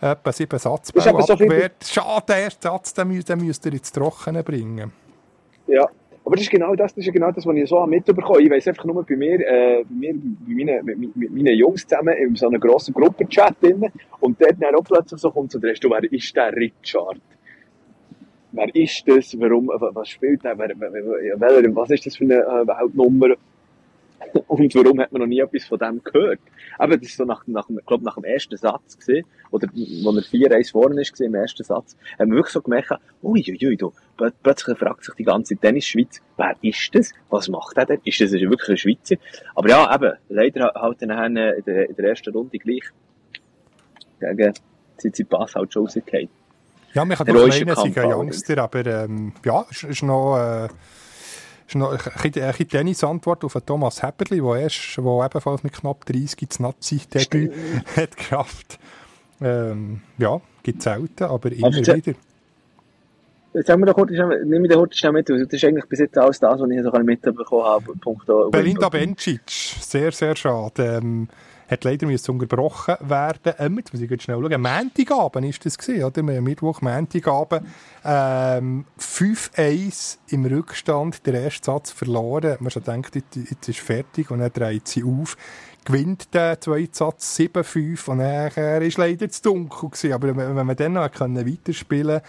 etwa 0.00 0.32
sieben 0.32 0.58
Satzbau 0.58 1.18
abgewehrt. 1.18 1.82
So 1.82 2.00
Schade, 2.00 2.26
der 2.28 2.36
erste 2.38 2.68
Satz, 2.68 2.94
den, 2.94 3.20
den 3.20 3.38
müsst 3.38 3.64
ihr 3.64 3.72
ins 3.72 3.90
Trockene 3.92 4.42
bringen. 4.42 4.92
Ja, 5.66 5.88
aber 6.24 6.36
das 6.36 6.44
ist 6.44 6.50
genau 6.50 6.74
das, 6.74 6.94
das 6.94 7.06
ist 7.06 7.12
genau 7.12 7.30
das, 7.30 7.44
was 7.44 7.56
ich 7.56 7.68
so 7.68 7.86
mitbekommen 7.86 8.40
Ich 8.40 8.50
weiss 8.50 8.66
einfach 8.66 8.84
nur 8.84 9.04
bei 9.04 9.16
mir, 9.16 9.40
äh, 9.40 9.84
bei 9.84 9.94
mir, 9.94 10.14
bei 10.14 10.54
meinen, 10.54 10.84
mit, 10.84 11.16
mit, 11.16 11.30
meinen 11.30 11.54
Jungs 11.54 11.86
zusammen 11.86 12.14
in 12.16 12.34
so 12.34 12.48
einer 12.48 12.58
grossen 12.58 12.94
Gruppenchat 12.94 13.62
drin. 13.62 13.90
Und 14.20 14.40
dort 14.40 14.56
dann 14.58 14.74
auch 14.74 14.84
plötzlich 14.84 15.20
so 15.20 15.30
kommt 15.30 15.52
so 15.52 15.58
der 15.58 15.70
Rest, 15.70 15.84
wer 15.84 16.12
ist 16.12 16.34
der 16.34 16.52
Richard? 16.54 17.20
Wer 18.56 18.72
ist 18.76 19.02
das? 19.08 19.38
Warum, 19.40 19.66
was 19.66 20.08
spielt 20.08 20.44
der? 20.44 20.56
Wer, 20.56 20.70
wer, 20.78 21.74
was 21.74 21.90
ist 21.90 22.06
das 22.06 22.16
für 22.16 22.24
eine 22.24 22.34
äh, 22.34 22.66
Weltnummer? 22.66 23.34
Und 24.46 24.74
warum 24.76 25.00
hat 25.00 25.10
man 25.10 25.22
noch 25.22 25.26
nie 25.26 25.40
etwas 25.40 25.64
von 25.64 25.76
dem 25.76 26.00
gehört? 26.04 26.38
Aber 26.78 26.96
das 26.96 27.08
ist 27.08 27.16
so 27.16 27.24
nach, 27.24 27.44
nach, 27.48 27.68
glaub, 27.84 28.02
nach 28.02 28.14
dem 28.14 28.22
ersten 28.22 28.56
Satz 28.56 28.96
gesehen, 28.96 29.26
oder, 29.50 29.66
wo 29.74 30.16
er 30.16 30.22
vier 30.22 30.52
Reis 30.52 30.70
vorne 30.70 31.00
ist, 31.00 31.20
im 31.20 31.34
ersten 31.34 31.64
Satz, 31.64 31.96
haben 32.16 32.30
wir 32.30 32.36
wirklich 32.36 32.52
so 32.52 32.62
gemerkt, 32.62 32.92
uiuiui, 33.24 33.76
du, 33.76 33.92
plötzlich 34.42 34.78
fragt 34.78 35.02
sich 35.02 35.14
die 35.14 35.24
ganze 35.24 35.56
Tennis-Schweiz, 35.56 36.22
wer 36.36 36.54
ist 36.62 36.94
das? 36.94 37.12
Was 37.30 37.48
macht 37.48 37.76
er 37.76 37.86
denn? 37.86 38.00
Ist 38.04 38.20
das 38.20 38.32
wirklich 38.32 38.68
ein 38.68 38.76
Schweizer? 38.76 39.16
Aber 39.56 39.68
ja, 39.68 39.92
eben, 39.92 40.12
leider 40.28 40.72
halt 40.76 41.02
dann 41.02 41.36
in 41.36 41.64
der, 41.64 41.88
in 41.88 41.96
der 41.96 42.08
ersten 42.08 42.32
Runde 42.32 42.56
gleich 42.58 42.84
gegen 44.20 44.54
Tsitsipas 44.96 45.56
halt 45.56 45.72
schon 45.72 45.82
rausgefallen. 45.82 46.28
Ja, 46.94 47.04
man 47.04 47.16
kann 47.16 47.26
doch 47.26 47.46
meinen, 47.46 47.52
sie 47.52 48.00
ein 48.00 48.12
Youngster, 48.12 48.58
aber 48.58 48.86
ähm, 48.86 49.32
ja, 49.44 49.64
es 49.70 49.82
ist 49.82 50.02
noch... 50.02 50.38
Äh 50.38 50.68
ist 51.66 51.76
noch 51.76 51.92
eine 51.92 52.52
Tennis-Antwort 52.52 53.44
auf 53.44 53.56
Thomas 53.64 54.02
Häpperli, 54.02 54.40
der 54.40 54.56
erst, 54.56 55.02
wo 55.02 55.24
ebenfalls 55.24 55.62
mit 55.62 55.72
knapp 55.72 56.04
30 56.04 56.48
das 56.48 56.60
Nazi-Debüt 56.60 57.52
hat 57.96 58.16
geschafft. 58.16 58.78
Ähm, 59.40 60.02
ja, 60.18 60.40
gibt 60.62 60.78
es 60.78 60.84
selten, 60.84 61.24
aber 61.24 61.50
immer 61.52 61.68
aber 61.68 61.76
wieder. 61.76 62.14
Haben 63.68 63.80
wir 63.82 63.86
doch 63.86 63.94
kurz, 63.94 64.10
nimm 64.10 64.64
den 64.64 64.78
kurz 64.78 64.96
schnell 64.96 65.12
mit. 65.12 65.28
Das 65.28 65.38
ist 65.38 65.64
eigentlich 65.64 65.86
bis 65.86 66.00
jetzt 66.00 66.18
alles 66.18 66.40
das, 66.40 66.60
was 66.60 66.70
ich 66.70 66.82
so 66.82 66.90
mitbekommen 66.90 67.64
habe. 67.64 67.94
Punkt 68.00 68.26
Belinda 68.50 68.88
Bencic, 68.88 69.48
sehr, 69.48 70.10
sehr 70.10 70.34
schade. 70.34 71.00
Ähm, 71.00 71.28
hat 71.68 71.84
leider 71.84 72.06
unterbrochen 72.06 72.96
werden. 73.00 73.54
Ähm, 73.58 73.78
jetzt 73.78 73.92
muss 73.92 74.02
ich 74.02 74.22
schnell 74.22 74.40
schauen. 74.40 74.60
Montagabend 74.60 75.46
ist 75.46 75.64
das 75.64 75.78
gewesen, 75.78 76.04
oder? 76.04 76.22
Mittwoch, 76.22 76.80
Montagabend. 76.82 77.66
Ähm, 78.04 78.84
5-1 78.98 80.18
im 80.28 80.44
Rückstand, 80.44 81.26
der 81.26 81.42
erste 81.42 81.64
Satz 81.64 81.90
verloren. 81.90 82.56
Man 82.60 82.70
schon 82.70 82.84
denkt, 82.84 83.14
jetzt 83.14 83.68
ist 83.68 83.80
fertig 83.80 84.30
und 84.30 84.40
dann 84.40 84.52
dreht 84.52 84.88
sie 84.88 85.04
auf. 85.04 85.36
Gewinnt 85.84 86.32
der 86.32 86.60
zweite 86.60 86.96
Satz 86.96 87.38
7-5 87.38 88.10
und 88.10 88.18
nachher 88.18 88.80
ist 88.80 88.96
leider 88.96 89.28
zu 89.28 89.42
dunkel 89.42 89.90
gewesen. 89.90 90.12
Aber 90.12 90.36
wenn 90.36 90.66
man 90.66 90.76
dann 90.76 90.94
noch 90.94 91.10
weiterspielen 91.20 92.20
konnte, 92.20 92.28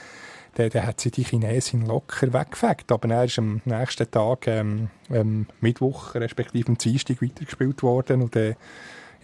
dann, 0.55 0.69
dann 0.69 0.87
hat 0.87 1.01
sie 1.01 1.11
die 1.11 1.23
Chinesin 1.23 1.85
locker 1.85 2.33
weggefegt. 2.33 2.91
Aber 2.91 3.09
er 3.09 3.25
ist 3.25 3.37
am 3.37 3.61
nächsten 3.65 4.09
Tag, 4.09 4.47
ähm, 4.47 4.89
ähm, 5.09 5.47
Mittwoch, 5.61 6.15
respektive 6.15 6.69
am 6.69 6.77
Dienstag 6.77 7.21
weitergespielt 7.21 7.83
worden 7.83 8.23
und 8.23 8.35
äh, 8.35 8.55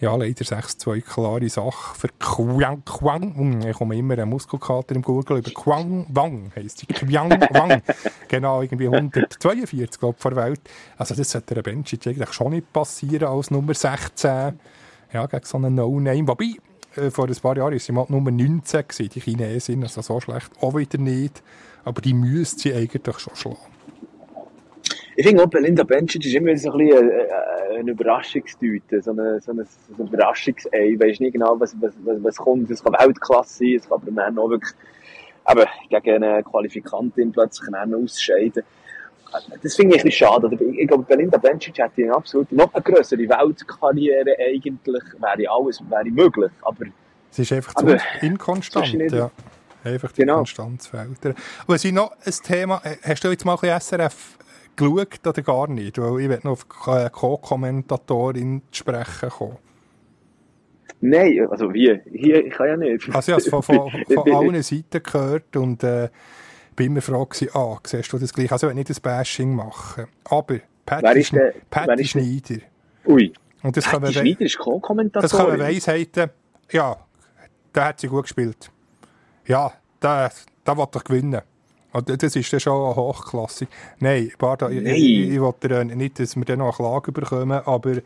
ja, 0.02 0.16
leider 0.16 0.44
6-2 0.44 1.00
klare 1.00 1.48
Sache 1.48 1.96
für 1.96 2.08
Quang 2.18 2.84
Quang. 2.84 3.36
Hm, 3.36 3.60
ich 3.68 3.76
komme 3.76 3.96
immer 3.96 4.14
einen 4.14 4.30
Muskelkater 4.30 4.96
im 4.96 5.02
Gurgel 5.02 5.38
über 5.38 5.50
Quang 5.52 6.06
Wang, 6.08 6.50
heisst 6.56 6.78
sie. 6.78 6.86
Quang 6.86 7.30
Wang. 7.30 7.82
genau, 8.28 8.62
irgendwie 8.62 8.88
142, 8.88 10.00
glaube 10.00 10.16
ich, 10.16 10.22
vor 10.22 10.32
der 10.32 10.44
Welt. 10.44 10.60
Also 10.98 11.14
das 11.14 11.30
sollte 11.30 11.54
der 11.54 11.62
Benchit 11.62 12.04
eigentlich 12.08 12.32
schon 12.32 12.50
nicht 12.50 12.72
passieren 12.72 13.28
als 13.28 13.52
Nummer 13.52 13.74
16. 13.74 14.58
Ja, 15.12 15.26
gegen 15.26 15.44
so 15.44 15.56
einen 15.58 15.76
No-Name. 15.76 16.26
Wobei, 16.26 16.56
äh, 16.96 17.10
vor 17.12 17.28
ein 17.28 17.36
paar 17.36 17.56
Jahren 17.56 17.72
war 17.72 17.78
sie 17.78 17.92
mal 17.92 18.06
Nummer 18.08 18.32
19 18.32 18.88
gewesen, 18.88 19.08
die 19.14 19.20
Chinesin. 19.20 19.84
Also 19.84 20.02
so 20.02 20.20
schlecht 20.20 20.50
auch 20.60 20.74
wieder 20.74 20.98
nicht. 20.98 21.44
Aber 21.84 22.02
die 22.02 22.14
müsste 22.14 22.58
sie 22.60 22.74
eigentlich 22.74 23.18
schon 23.20 23.36
schlagen. 23.36 23.71
Ich 25.16 25.26
finde 25.26 25.42
auch, 25.42 25.48
Belinda 25.48 25.84
Bencic 25.84 26.24
ist 26.24 26.34
immer 26.34 26.56
so 26.56 26.72
ein 26.72 26.78
bisschen 26.78 27.10
eine, 27.10 27.78
eine 27.78 27.90
Überraschungstüte, 27.90 29.02
so 29.02 29.10
eine, 29.10 29.40
so 29.40 29.52
eine, 29.52 29.64
so 29.64 30.02
ein 30.02 30.08
Überraschungsei. 30.08 30.92
Ich 30.92 31.00
weiss 31.00 31.20
nicht 31.20 31.34
genau, 31.34 31.58
was, 31.58 31.76
was, 31.80 31.92
was, 32.04 32.22
was 32.22 32.36
kommt. 32.36 32.70
Es 32.70 32.82
kann 32.82 32.94
Weltklasse 32.94 33.58
sein, 33.58 33.74
es 33.76 33.88
kann 33.88 34.00
aber 34.00 34.10
dann 34.10 34.38
auch 34.38 34.48
wirklich, 34.48 34.72
aber 35.44 35.66
gegen 35.90 36.24
eine 36.24 36.42
Qualifikantin 36.42 37.32
plötzlich 37.32 37.74
einen 37.74 37.94
ausscheiden. 37.94 38.62
Das 39.62 39.76
finde 39.76 39.96
ich 39.96 40.02
ein 40.02 40.08
bisschen 40.08 40.26
schade. 40.26 40.58
Ich, 40.78 40.88
glaube, 40.88 41.04
Belinda 41.04 41.38
Bencic 41.38 41.78
hätte 41.78 42.02
eine 42.02 42.14
absolut 42.14 42.50
noch 42.52 42.72
eine 42.72 42.82
größere 42.82 43.20
Weltkarriere 43.20 44.36
eigentlich, 44.38 45.04
wäre 45.18 45.50
alles, 45.50 45.80
wäre 45.88 46.04
möglich, 46.10 46.52
aber... 46.62 46.84
Sie 47.30 47.42
ist 47.42 47.52
einfach 47.52 47.74
zu 47.74 47.96
inkonstant, 48.20 48.92
ja. 49.10 49.30
Einfach 49.84 50.12
die 50.12 50.20
genau. 50.20 50.36
Konstanz 50.36 50.86
fehlt. 50.86 51.34
Aber 51.66 51.78
sie 51.78 51.92
noch 51.92 52.12
ein 52.24 52.32
Thema, 52.44 52.80
äh, 52.84 52.96
hast 53.02 53.24
du 53.24 53.30
jetzt 53.30 53.44
mal 53.44 53.54
ein 53.54 53.58
bisschen 53.58 53.80
SRF 53.80 54.38
geschaut 54.76 55.26
oder 55.26 55.42
gar 55.42 55.68
nicht? 55.68 55.98
Weil 55.98 56.30
ich 56.30 56.44
noch 56.44 56.52
auf 56.52 56.68
Co-Kommentatorin 56.68 58.62
zu 58.70 58.78
sprechen 58.78 59.30
kommen. 59.30 59.58
Nein, 61.00 61.46
also 61.50 61.72
wie? 61.74 62.00
Hier, 62.12 62.46
ich 62.46 62.52
kann 62.52 62.68
ja 62.68 62.76
nicht. 62.76 63.08
Also 63.14 63.32
ich 63.32 63.34
habe 63.34 63.42
es 63.42 63.48
von, 63.48 63.62
von, 63.62 63.90
von 64.14 64.32
allen 64.32 64.62
Seiten 64.62 65.02
gehört 65.02 65.56
und 65.56 65.82
äh, 65.82 66.08
bin 66.76 66.86
immer 66.86 67.02
froh 67.02 67.26
gewesen, 67.26 67.50
ah, 67.54 67.78
siehst 67.84 68.12
du 68.12 68.18
das 68.18 68.32
gleich? 68.32 68.52
Also 68.52 68.68
ich 68.68 68.74
nicht 68.74 68.88
ein 68.88 68.96
Bashing 69.02 69.54
machen. 69.54 70.06
Aber 70.24 70.60
Patty, 70.86 71.24
Schn 71.24 71.36
der, 71.36 71.54
Patty 71.70 72.04
Schneider. 72.04 72.62
Ui. 73.06 73.32
Und 73.62 73.76
das 73.76 73.84
Patty 73.84 74.12
Schneider 74.12 74.40
ist 74.42 74.58
Co-Kommentatorin? 74.58 75.28
Das 75.28 75.36
kann 75.36 75.48
man 75.48 75.58
Weisheiten, 75.58 76.30
ja, 76.70 76.96
der 77.74 77.84
hat 77.84 78.00
sie 78.00 78.06
gut 78.06 78.22
gespielt. 78.22 78.70
Ja, 79.46 79.72
der, 80.00 80.30
der 80.66 80.76
will 80.76 80.86
doch 80.90 81.04
gewinnen. 81.04 81.42
Also, 81.92 82.16
das 82.16 82.36
ist 82.36 82.52
dann 82.52 82.60
schon 82.60 82.96
hochklassig. 82.96 83.68
Nein, 84.00 84.32
Barda, 84.38 84.68
Nein. 84.68 84.86
ich, 84.86 85.30
ich, 85.30 85.40
ich 85.40 85.94
nicht, 85.94 86.18
dass 86.18 86.36
wir 86.36 86.44
dann 86.44 86.58
noch 86.58 86.78
eine 86.78 86.88
Klage 86.88 87.12
bekommen, 87.12 87.60
aber 87.64 87.96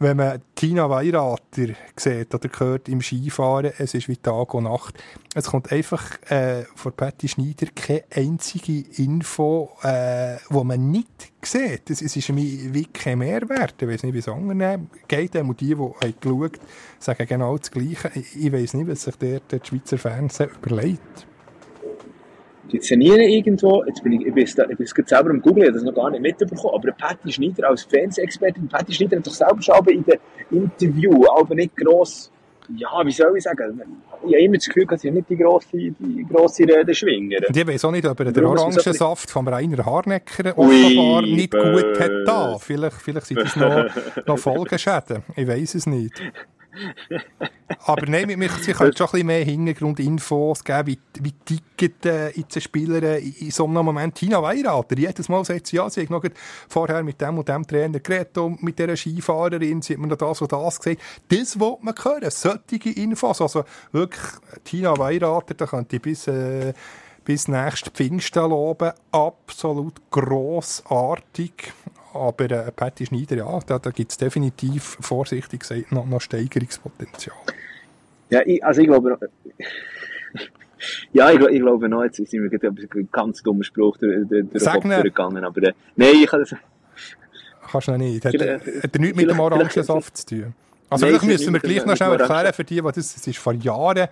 wenn 0.00 0.16
man 0.16 0.40
Tina 0.54 0.88
Weirater 0.88 1.74
sieht 1.96 2.32
oder 2.32 2.48
hört 2.58 2.88
im 2.88 3.02
Skifahren, 3.02 3.72
es 3.78 3.94
ist 3.94 4.08
wie 4.08 4.16
Tag 4.16 4.54
und 4.54 4.64
Nacht. 4.64 4.94
Es 5.34 5.46
kommt 5.46 5.72
einfach 5.72 6.22
äh, 6.30 6.64
von 6.76 6.92
Patty 6.92 7.26
Schneider 7.26 7.66
keine 7.74 8.04
einzige 8.14 8.84
Info, 9.02 9.70
äh, 9.82 10.36
wo 10.50 10.62
man 10.62 10.90
nicht 10.90 11.32
sieht. 11.42 11.90
Es, 11.90 12.00
es 12.00 12.14
ist 12.14 12.28
mir 12.28 12.72
wie 12.72 12.86
kein 12.86 13.18
Mehrwert. 13.18 13.74
Ich 13.80 13.88
weiß 13.88 14.04
nicht, 14.04 14.14
wie 14.14 14.18
es 14.18 14.28
anderen 14.28 14.88
geht. 15.08 15.36
Auch 15.36 15.54
die, 15.54 15.66
die 15.66 15.76
haben 15.76 15.94
geschaut 16.20 16.60
sagen 17.00 17.26
genau 17.26 17.58
das 17.58 17.70
Gleiche. 17.70 18.12
Ich, 18.14 18.36
ich 18.36 18.52
weiß 18.52 18.74
nicht, 18.74 18.88
was 18.88 19.02
sich 19.02 19.16
der, 19.16 19.40
der 19.40 19.60
Schweizer 19.64 19.98
Fernsehen 19.98 20.50
überlegt 20.62 21.26
die 22.72 22.80
szenieren 22.80 23.20
irgendwo, 23.20 23.84
jetzt 23.84 24.02
bin 24.02 24.12
ich, 24.12 24.26
ich 24.26 24.34
bin, 24.34 24.44
ich 24.44 24.54
bin 24.54 24.76
jetzt 24.78 25.08
selber 25.08 25.30
am 25.30 25.40
Googlen, 25.40 25.62
ich 25.62 25.68
habe 25.68 25.78
das 25.78 25.82
noch 25.84 25.94
gar 25.94 26.10
nicht 26.10 26.20
mitbekommen, 26.20 26.74
aber 26.74 26.92
Patty 26.92 27.32
Schneider 27.32 27.68
als 27.68 27.82
Fernsehexpertin, 27.84 28.68
Patty 28.68 28.92
Schneider 28.92 29.18
hat 29.18 29.26
doch 29.26 29.32
selber 29.32 29.62
schon 29.62 29.86
in 29.88 30.04
dem 30.04 30.18
Interview, 30.50 31.24
aber 31.36 31.54
nicht 31.54 31.76
gross, 31.76 32.30
ja, 32.76 32.88
wie 33.04 33.12
soll 33.12 33.36
ich 33.36 33.44
sagen, 33.44 33.80
ich 34.26 34.34
habe 34.34 34.44
immer 34.44 34.56
das 34.56 34.66
Gefühl, 34.66 34.84
dass 34.86 35.00
sie 35.00 35.10
nicht 35.10 35.30
die 35.30 35.36
grosse, 35.36 35.68
die 35.72 36.26
grosse 36.28 36.64
Rede 36.64 36.94
schwingen. 36.94 37.38
Und 37.46 37.56
ich 37.56 37.66
weiß 37.66 37.84
auch 37.86 37.90
nicht, 37.90 38.06
ob 38.06 38.20
er 38.20 38.32
den 38.32 38.44
Orangensaft 38.44 39.30
von 39.30 39.48
Rainer 39.48 39.86
Harnecker 39.86 40.58
offenbar 40.58 41.22
Ui, 41.22 41.34
nicht 41.34 41.52
gut 41.52 41.98
hat 41.98 42.10
da. 42.26 42.58
Vielleicht, 42.58 42.96
vielleicht 42.96 43.26
sind 43.26 43.40
das 43.40 43.56
noch, 43.56 43.86
noch 44.26 44.38
Folgeschäden. 44.38 45.22
Ich 45.36 45.46
weiß 45.46 45.76
es 45.76 45.86
nicht. 45.86 46.20
Aber 47.84 48.06
nein, 48.06 48.28
wir, 48.28 48.50
sie 48.50 48.72
können 48.72 48.96
schon 48.96 49.06
ein 49.06 49.10
bisschen 49.10 49.26
mehr 49.26 49.44
Hintergrundinfos 49.44 50.64
geben, 50.64 50.86
wie, 50.86 50.98
wie 51.20 51.32
ticket 51.32 52.06
äh, 52.06 52.30
jetzt 52.30 52.62
Spieler 52.62 53.18
in, 53.18 53.32
in 53.32 53.50
so 53.50 53.64
einem 53.64 53.84
Moment. 53.84 54.14
Tina 54.14 54.42
Weirater, 54.42 54.96
jedes 54.96 55.28
Mal 55.28 55.44
sagt 55.44 55.66
sie, 55.66 55.76
ja, 55.76 55.88
sie 55.90 56.02
hat 56.02 56.10
noch 56.10 56.24
vorher 56.68 57.02
mit 57.02 57.20
dem 57.20 57.38
und 57.38 57.48
dem 57.48 57.66
Trainer 57.66 58.00
geredet, 58.00 58.36
und 58.38 58.62
mit 58.62 58.78
dieser 58.78 58.96
Skifahrerin, 58.96 59.82
sie 59.82 59.94
hat 59.94 60.00
mir 60.00 60.08
noch 60.08 60.16
das 60.16 60.40
und 60.40 60.52
das 60.52 60.78
gesagt. 60.78 61.00
Das 61.28 61.58
will 61.58 61.76
man 61.80 61.94
hören, 62.02 62.30
solche 62.30 62.90
Infos. 62.90 63.40
Also 63.40 63.64
wirklich, 63.92 64.24
Tina 64.64 64.96
Weirater, 64.98 65.54
da 65.54 65.66
könnte 65.66 65.96
ich 65.96 66.02
bis... 66.02 66.26
Äh, 66.26 66.72
bis 67.24 67.46
nächsten 67.46 67.90
Pfingsten 67.90 68.48
loben. 68.48 68.90
Absolut 69.12 70.00
grossartig. 70.10 71.74
Aber 72.14 72.50
äh, 72.50 72.72
Patty 72.72 73.06
Schneider, 73.06 73.36
ja, 73.36 73.60
da, 73.66 73.78
da 73.78 73.90
gibt 73.90 74.12
es 74.12 74.16
definitiv, 74.16 74.96
vorsichtig 75.00 75.60
gesagt, 75.60 75.92
noch, 75.92 76.06
noch 76.06 76.20
Steigerungspotenzial. 76.20 77.36
Ja, 78.30 78.40
ich, 78.44 78.64
also 78.64 78.80
ich 78.80 78.86
glaube, 78.86 79.18
ja, 81.12 81.30
ich, 81.30 81.40
ich 81.40 81.60
glaube 81.60 81.88
noch, 81.88 82.04
jetzt 82.04 82.16
sind 82.16 82.32
wir 82.32 82.48
gerade 82.48 82.68
ein 82.68 83.08
ganz 83.10 83.42
dummer 83.42 83.64
Spruch 83.64 83.96
durch, 83.98 84.26
durch 84.28 84.50
den 84.50 84.60
Kopf 84.60 85.02
gegangen, 85.02 85.44
aber 85.44 85.62
äh, 85.62 85.72
nein, 85.96 86.14
ich 86.22 86.26
kann 86.26 86.40
das... 86.40 86.54
Kannst 87.70 87.88
du 87.88 87.92
noch 87.92 87.98
nicht. 87.98 88.24
Hat, 88.24 88.32
hat 88.32 88.40
er 88.40 89.00
nichts 89.00 89.16
mit 89.16 89.28
dem 89.28 89.40
Orangensaft 89.40 90.16
zu 90.16 90.26
tun? 90.26 90.54
Also 90.90 91.06
vielleicht 91.06 91.24
müssen 91.24 91.52
wir 91.52 91.60
gleich 91.60 91.84
noch 91.84 91.96
schnell 91.96 92.18
erklären 92.18 92.52
für 92.54 92.64
die, 92.64 92.76
die 92.76 92.82
das, 92.82 93.14
das 93.14 93.26
ist 93.26 93.38
vor 93.38 93.52
Jahren 93.52 94.08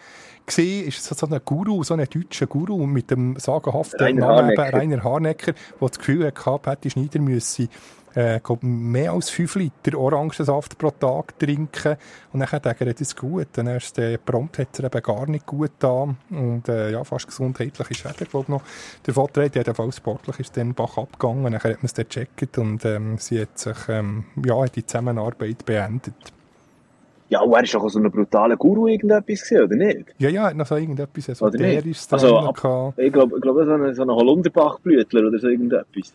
gesehen, 0.46 0.88
ist 0.88 1.04
so 1.04 1.26
ein 1.26 1.40
Guru, 1.44 1.82
so 1.82 1.94
ein 1.94 2.06
deutscher 2.08 2.46
Guru 2.46 2.86
mit 2.86 3.10
dem 3.10 3.36
sagenhaften 3.38 4.00
Rainer 4.00 4.26
Namen 4.26 4.56
Harnecker. 4.56 4.78
Rainer 4.78 5.04
Harnecker, 5.04 5.52
der 5.52 5.88
das 5.88 5.98
Gefühl 5.98 6.26
hatte, 6.26 6.58
Patty 6.58 6.90
Schneider 6.90 7.20
müsse 7.20 7.68
äh, 8.16 8.40
mehr 8.62 9.12
als 9.12 9.28
5 9.30 9.56
Liter 9.56 9.98
Orangensaft 9.98 10.78
pro 10.78 10.90
Tag 10.90 11.38
trinken. 11.38 11.96
Und 12.32 12.40
dann 12.40 12.62
denkt 12.62 12.80
er, 12.80 12.92
das 12.92 13.00
ist 13.00 13.16
gut. 13.16 13.48
Dann 13.52 13.66
erst 13.66 13.98
äh, 13.98 14.16
prompt 14.16 14.58
hat 14.58 14.78
er 14.78 14.86
eben 14.86 15.02
gar 15.02 15.28
nicht 15.28 15.44
gut 15.44 15.72
da 15.78 16.08
Und 16.30 16.68
äh, 16.68 16.92
ja, 16.92 17.04
fast 17.04 17.26
gesundheitliche 17.26 17.94
Schäden, 17.94 18.26
glaube 18.30 18.50
noch 18.50 18.62
davon 19.02 19.28
trägt. 19.32 19.56
Jedenfalls 19.56 19.98
sportlich 19.98 20.40
ist 20.40 20.56
dann 20.56 20.72
Bach 20.72 20.96
abgegangen. 20.96 21.44
Dann 21.44 21.54
hat 21.54 21.64
man 21.64 21.78
es 21.82 21.92
dann 21.92 22.06
gecheckt 22.08 22.56
und 22.56 22.84
ähm, 22.86 23.18
sie 23.18 23.42
hat 23.42 23.58
sich, 23.58 23.76
ähm, 23.88 24.24
ja, 24.44 24.62
hat 24.62 24.76
die 24.76 24.86
Zusammenarbeit 24.86 25.66
beendet. 25.66 26.14
Ja, 27.28 27.40
und 27.40 27.52
er 27.54 27.64
ist 27.64 27.74
auch 27.74 27.88
so 27.88 27.98
ein 27.98 28.10
brutaler 28.10 28.56
Guru 28.56 28.86
irgendetwas 28.86 29.40
gesehen, 29.40 29.62
oder 29.64 29.76
nicht? 29.76 30.14
Ja, 30.18 30.28
ja, 30.28 30.42
er 30.42 30.50
hat 30.50 30.56
noch 30.56 30.66
so 30.66 30.76
irgendetwas 30.76 31.28
Esoterisches 31.28 32.12
also, 32.12 32.38
ab, 32.38 32.94
Ich 32.96 33.12
glaube, 33.12 33.40
glaub, 33.40 33.56
so 33.56 33.72
ein 33.72 33.94
so 33.94 34.04
Holunderbachblütler 34.04 35.26
oder 35.26 35.38
so 35.38 35.48
irgendetwas. 35.48 36.12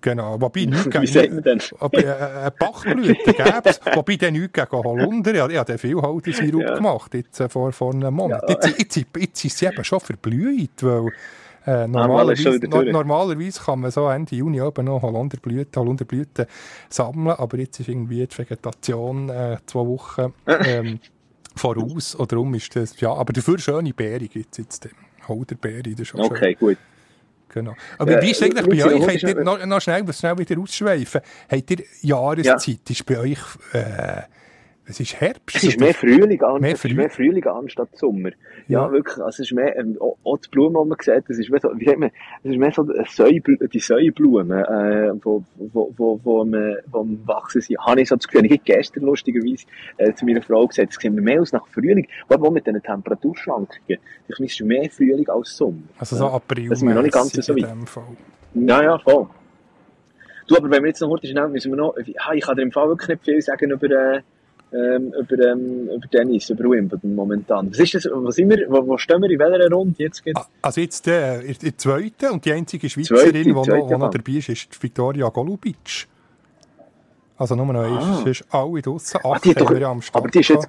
Genau, 0.00 0.40
wobei 0.40 0.64
nichts 0.66 0.86
Wie 1.00 1.06
sagt 1.06 1.32
man 1.32 1.42
denn? 1.42 1.60
Aber 1.80 1.98
eine 1.98 2.52
Bachblüte 2.56 3.32
gäbe 3.32 3.62
es, 3.64 3.80
wobei 3.92 4.16
dann 4.16 4.34
nichts 4.34 4.52
gegen 4.52 4.70
Holunder. 4.84 5.34
Ich, 5.34 5.52
ich 5.52 5.58
habe 5.58 5.78
viel 5.78 6.00
Haltesirup 6.00 6.62
ja. 6.62 6.74
gemacht, 6.76 7.14
jetzt, 7.14 7.40
äh, 7.40 7.48
vor, 7.48 7.72
vor 7.72 7.92
einem 7.92 8.14
Monat. 8.14 8.42
Ja. 8.48 8.54
Jetzt, 8.54 8.78
jetzt, 8.78 8.96
jetzt, 8.96 9.16
jetzt 9.18 9.44
ist 9.44 9.58
sie 9.58 9.66
eben 9.66 9.82
schon 9.82 9.98
verblüht, 9.98 10.82
weil 10.82 11.10
äh, 11.66 11.88
normalerweise, 11.88 12.58
no, 12.68 12.82
normalerweise 12.82 13.60
kann 13.60 13.80
man 13.80 13.90
so 13.90 14.08
Ende 14.08 14.36
Juni 14.36 14.60
oben 14.60 14.86
noch 14.86 15.02
Holunderblüten, 15.02 15.80
Holunderblüten 15.80 16.46
sammeln, 16.88 17.36
aber 17.36 17.58
jetzt 17.58 17.80
ist 17.80 17.88
irgendwie 17.88 18.26
die 18.26 18.38
Vegetation 18.38 19.28
äh, 19.28 19.56
zwei 19.66 19.80
Wochen 19.80 20.32
ähm, 20.46 21.00
voraus. 21.56 22.14
Und 22.14 22.30
darum 22.30 22.54
ist 22.54 22.74
das, 22.76 23.00
ja, 23.00 23.12
aber 23.12 23.32
dafür 23.32 23.58
schöne 23.58 23.92
Beere 23.92 24.28
gibt 24.28 24.52
es 24.52 24.58
jetzt. 24.58 24.88
Holderbeere, 25.28 25.82
das 25.82 26.00
ist 26.00 26.08
schon 26.08 26.20
Okay, 26.20 26.56
schön. 26.58 26.68
gut. 26.68 26.78
Genau. 27.48 27.74
Aber 27.98 28.18
äh, 28.18 28.22
wie 28.22 28.30
ist 28.30 28.42
es 28.42 28.42
eigentlich 28.42 28.84
bei 28.84 28.94
euch? 28.94 29.24
Habt 29.24 29.44
noch, 29.44 29.64
noch 29.64 29.80
schnell, 29.80 30.12
schnell 30.12 30.38
wieder 30.38 30.60
ausschweifen. 30.60 31.20
Habt 31.50 31.70
ihr 31.70 31.84
Jahreszeit? 32.02 32.66
Ja. 32.66 32.90
Ist 32.90 33.06
bei 33.06 33.18
euch, 33.18 33.38
äh, 33.72 34.22
es 34.88 35.00
ist 35.00 35.20
Herbst? 35.20 35.56
Es 35.56 35.64
ist 35.64 35.80
mehr 35.80 35.94
Frühling, 35.94 36.40
an, 36.42 36.60
mehr, 36.60 36.76
Früh 36.76 36.94
mehr 36.94 37.10
Frühling 37.10 37.44
anstatt 37.44 37.96
Sommer. 37.96 38.30
Ja, 38.68 38.86
ja, 38.86 38.92
wirklich. 38.92 39.16
Also 39.18 39.42
es 39.42 39.50
ist 39.50 39.52
mehr, 39.52 39.76
ähm, 39.76 39.98
auch 40.00 40.38
die 40.38 40.48
Blumen, 40.48 40.80
die 40.84 40.88
man 40.88 40.98
sieht, 41.00 41.28
das 41.28 41.38
ist 41.38 41.50
mehr 41.50 41.60
so, 41.60 41.70
wie 41.74 41.84
sagt 41.84 41.98
man, 41.98 42.10
es 42.44 42.50
ist 42.52 42.56
mehr 42.56 42.72
so 42.72 42.86
Säubl 43.08 43.58
die 43.72 43.80
Säublumen, 43.80 44.50
äh, 44.50 45.12
wo, 45.22 45.42
wo, 45.56 45.92
wo, 45.96 46.20
wo, 46.22 46.44
man, 46.44 46.76
wo 46.86 47.02
man 47.02 47.26
wachsen 47.26 47.60
sind. 47.60 47.78
Habe 47.80 48.00
ich 48.00 48.08
so 48.08 48.16
das 48.16 48.28
Gefühl, 48.28 48.46
ich 48.46 48.52
habe 48.52 48.62
gestern 48.64 49.04
lustigerweise 49.04 49.66
äh, 49.96 50.12
zu 50.14 50.24
meiner 50.24 50.42
Frau 50.42 50.66
gesagt, 50.66 50.92
es 50.92 50.98
sieht 51.00 51.12
mir 51.12 51.20
mehr 51.20 51.42
aus 51.42 51.52
nach 51.52 51.66
Frühling, 51.66 52.06
aber 52.28 52.50
mit 52.50 52.66
diesen 52.66 52.82
Temperaturschwankungen. 52.82 53.98
Ich 54.28 54.40
ist 54.40 54.60
mehr 54.60 54.88
Frühling 54.88 55.28
als 55.28 55.56
Sommer. 55.56 55.82
Also 55.98 56.16
so 56.16 56.26
April. 56.26 56.68
Das 56.68 56.78
ist 56.78 56.84
mir 56.84 56.94
noch 56.94 57.02
nicht 57.02 57.14
ganz 57.14 57.32
so 57.32 57.56
weit. 57.56 57.74
Ja, 58.54 58.82
ja, 58.82 58.98
voll. 58.98 59.28
Du, 60.46 60.56
aber 60.56 60.70
wenn 60.70 60.82
wir 60.84 60.88
jetzt 60.88 61.00
noch 61.00 61.08
heute 61.08 61.26
schnell, 61.26 61.48
müssen 61.48 61.72
wir 61.72 61.76
noch, 61.76 61.96
ich 61.96 62.14
kann 62.14 62.56
dir 62.56 62.62
im 62.62 62.70
Fall 62.70 62.86
wirklich 62.88 63.08
nicht 63.08 63.24
viel 63.24 63.42
sagen 63.42 63.72
über, 63.72 63.90
äh, 63.90 64.22
ähm, 64.72 65.12
über, 65.18 65.52
ähm, 65.52 65.88
über 65.88 66.08
Tennis, 66.10 66.50
über 66.50 66.64
Wimbledon 66.64 67.14
momentan. 67.14 67.70
Was 67.70 67.78
ist 67.78 67.94
das, 67.94 68.08
was 68.12 68.34
sind 68.34 68.50
wir, 68.50 68.66
wo, 68.68 68.86
wo 68.86 68.98
stehen 68.98 69.22
wir, 69.22 69.30
in 69.30 69.38
welcher 69.38 69.70
Runde 69.70 69.94
jetzt? 69.98 70.24
Geht? 70.24 70.36
Also 70.62 70.80
jetzt 70.80 71.06
äh, 71.06 71.40
in 71.40 71.56
der 71.62 71.78
zweiten 71.78 72.30
und 72.30 72.44
die 72.44 72.52
einzige 72.52 72.88
Schweizerin, 72.88 73.44
die 73.44 73.52
noch, 73.52 73.66
noch 73.66 74.10
dabei 74.10 74.32
ist, 74.32 74.48
ist 74.48 74.82
Viktoria 74.82 75.28
Golubic. 75.28 76.08
Also 77.38 77.54
nur 77.54 77.66
noch 77.66 77.80
ah. 77.80 78.18
ist, 78.18 78.40
ist 78.40 78.54
alle 78.54 78.82
draussen, 78.82 79.18
acht 79.18 79.46
ah, 79.46 79.60
haben 79.60 79.78
wir 79.78 79.88
am 79.88 80.02
Start. 80.02 80.24
Aber 80.24 80.30
die 80.30 80.40
ist 80.40 80.48
jetzt, 80.48 80.68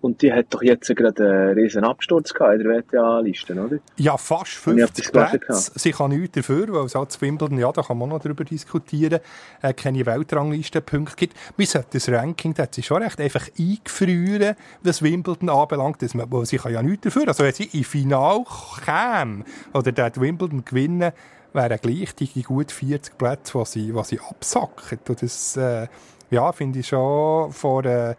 und 0.00 0.22
die 0.22 0.32
hat 0.32 0.46
doch 0.50 0.62
jetzt 0.62 0.94
gerade 0.96 1.30
einen 1.30 1.54
riesen 1.54 1.84
Absturz 1.84 2.32
gehabt 2.32 2.54
in 2.54 2.64
der 2.64 2.78
WTA-Liste, 2.78 3.54
oder? 3.54 3.78
Ja, 3.96 4.16
fast 4.16 4.52
50 4.52 5.12
Plätze. 5.12 5.72
Sie 5.74 5.92
kann 5.92 6.10
nichts 6.10 6.36
dafür, 6.36 6.72
weil 6.72 6.86
es 6.86 6.94
halt 6.94 7.20
Wimbledon, 7.20 7.58
ja, 7.58 7.70
da 7.70 7.82
kann 7.82 7.98
man 7.98 8.08
noch 8.08 8.20
darüber 8.20 8.44
diskutieren, 8.44 9.20
äh, 9.60 9.74
keine 9.74 10.06
Weltranglistenpunkte 10.06 11.16
gibt. 11.16 11.36
Wir 11.56 11.66
sollten 11.66 11.90
das 11.92 12.08
Ranking, 12.08 12.54
das 12.54 12.78
ist 12.78 12.86
schon 12.86 13.02
recht 13.02 13.20
einfach 13.20 13.46
eingefrieren, 13.58 14.56
was 14.82 15.02
Wimbledon 15.02 15.50
anbelangt. 15.50 16.00
Dass 16.00 16.14
man, 16.14 16.44
sie 16.46 16.56
kann 16.56 16.72
ja 16.72 16.82
nichts 16.82 17.04
dafür. 17.04 17.28
Also 17.28 17.44
wenn 17.44 17.52
sie 17.52 17.68
im 17.72 17.84
Final 17.84 18.44
käme, 18.84 19.44
oder 19.74 19.92
dort 19.92 20.20
Wimbledon 20.20 20.64
gewinnen, 20.64 21.12
wären 21.52 21.78
gleich 21.80 22.14
die 22.14 22.42
gut 22.42 22.72
40 22.72 23.18
Plätze, 23.18 23.58
die 23.58 23.64
sie, 23.66 23.92
die 23.92 24.04
sie 24.04 24.20
absacken. 24.20 24.98
Und 25.08 25.22
das, 25.22 25.56
äh, 25.56 25.88
ja, 26.30 26.52
finde 26.52 26.78
ich 26.78 26.88
schon 26.88 27.52
vor, 27.52 27.84
äh, 27.84 28.14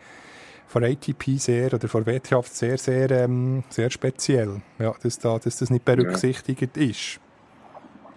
von 0.71 0.85
ATP 0.85 1.37
sehr 1.37 1.73
oder 1.73 1.87
von 1.89 2.05
Wirtschaft 2.05 2.55
sehr, 2.55 2.77
sehr, 2.77 3.11
ähm, 3.11 3.63
sehr 3.69 3.89
speziell, 3.89 4.61
ja, 4.79 4.95
dass, 5.03 5.19
da, 5.19 5.37
dass 5.37 5.57
das 5.57 5.69
nicht 5.69 5.83
berücksichtigt 5.83 6.77
ja. 6.77 6.83
ist. 6.83 7.19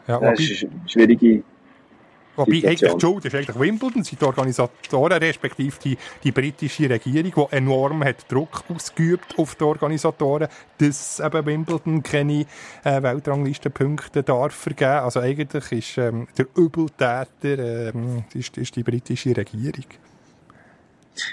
Ja, 0.06 0.20
das 0.20 0.38
ist 0.40 0.64
eine 0.64 0.88
schwierige 0.88 1.42
Wobei 2.36 2.66
eigentlich 2.66 2.92
die 2.92 3.00
Schuld 3.00 3.24
ist 3.24 3.34
eigentlich 3.34 3.58
Wimbledon, 3.58 4.02
sind 4.02 4.20
die 4.20 4.24
Organisatoren, 4.24 5.18
respektive 5.18 5.76
die, 5.84 5.96
die 6.24 6.32
britische 6.32 6.90
Regierung, 6.90 7.48
die 7.50 7.56
enorm 7.56 8.02
hat 8.02 8.30
Druck 8.30 8.64
ausgeübt 8.68 9.38
auf 9.38 9.54
die 9.54 9.62
Organisatoren, 9.62 10.48
dass 10.78 11.20
eben 11.20 11.46
Wimbledon 11.46 12.02
keine 12.02 12.46
äh, 12.82 13.02
Weltranglistenpunkte 13.02 14.24
darf 14.24 14.52
vergeben. 14.52 14.90
Also 14.90 15.20
eigentlich 15.20 15.70
ist 15.70 15.98
ähm, 15.98 16.26
der 16.36 16.46
Übeltäter 16.56 17.92
ähm, 17.94 18.24
ist, 18.34 18.58
ist 18.58 18.74
die 18.74 18.82
britische 18.82 19.36
Regierung. 19.36 19.86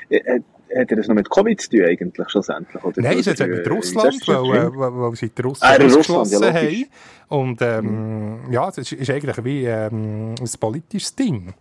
Äh, 0.09 0.17
äh, 0.17 0.41
hat 0.77 0.91
er 0.91 0.97
das 0.97 1.07
noch 1.07 1.15
mit 1.15 1.29
Covid 1.29 1.59
zu 1.59 1.69
tun 1.69 1.81
eigentlich 1.83 2.29
schlussendlich? 2.29 2.83
Oder 2.83 3.01
Nein, 3.01 3.19
es 3.19 3.27
hat 3.27 3.39
mit 3.39 3.69
Russland, 3.69 4.27
weil, 4.27 4.57
äh, 4.57 4.71
weil 4.73 5.15
sie 5.15 5.29
die 5.29 5.41
Russen 5.41 5.63
ah, 5.63 5.77
ausgeschlossen 5.77 6.43
ja, 6.43 6.53
haben. 6.53 6.85
Und 7.29 7.61
ähm, 7.61 8.45
mhm. 8.45 8.53
ja, 8.53 8.69
es 8.69 8.77
ist, 8.77 8.91
ist, 8.93 9.09
eigentlich 9.09 9.43
wie 9.43 9.65
ähm, 9.65 10.35
ein 10.39 10.49
politisches 10.59 11.15
Ding. 11.15 11.53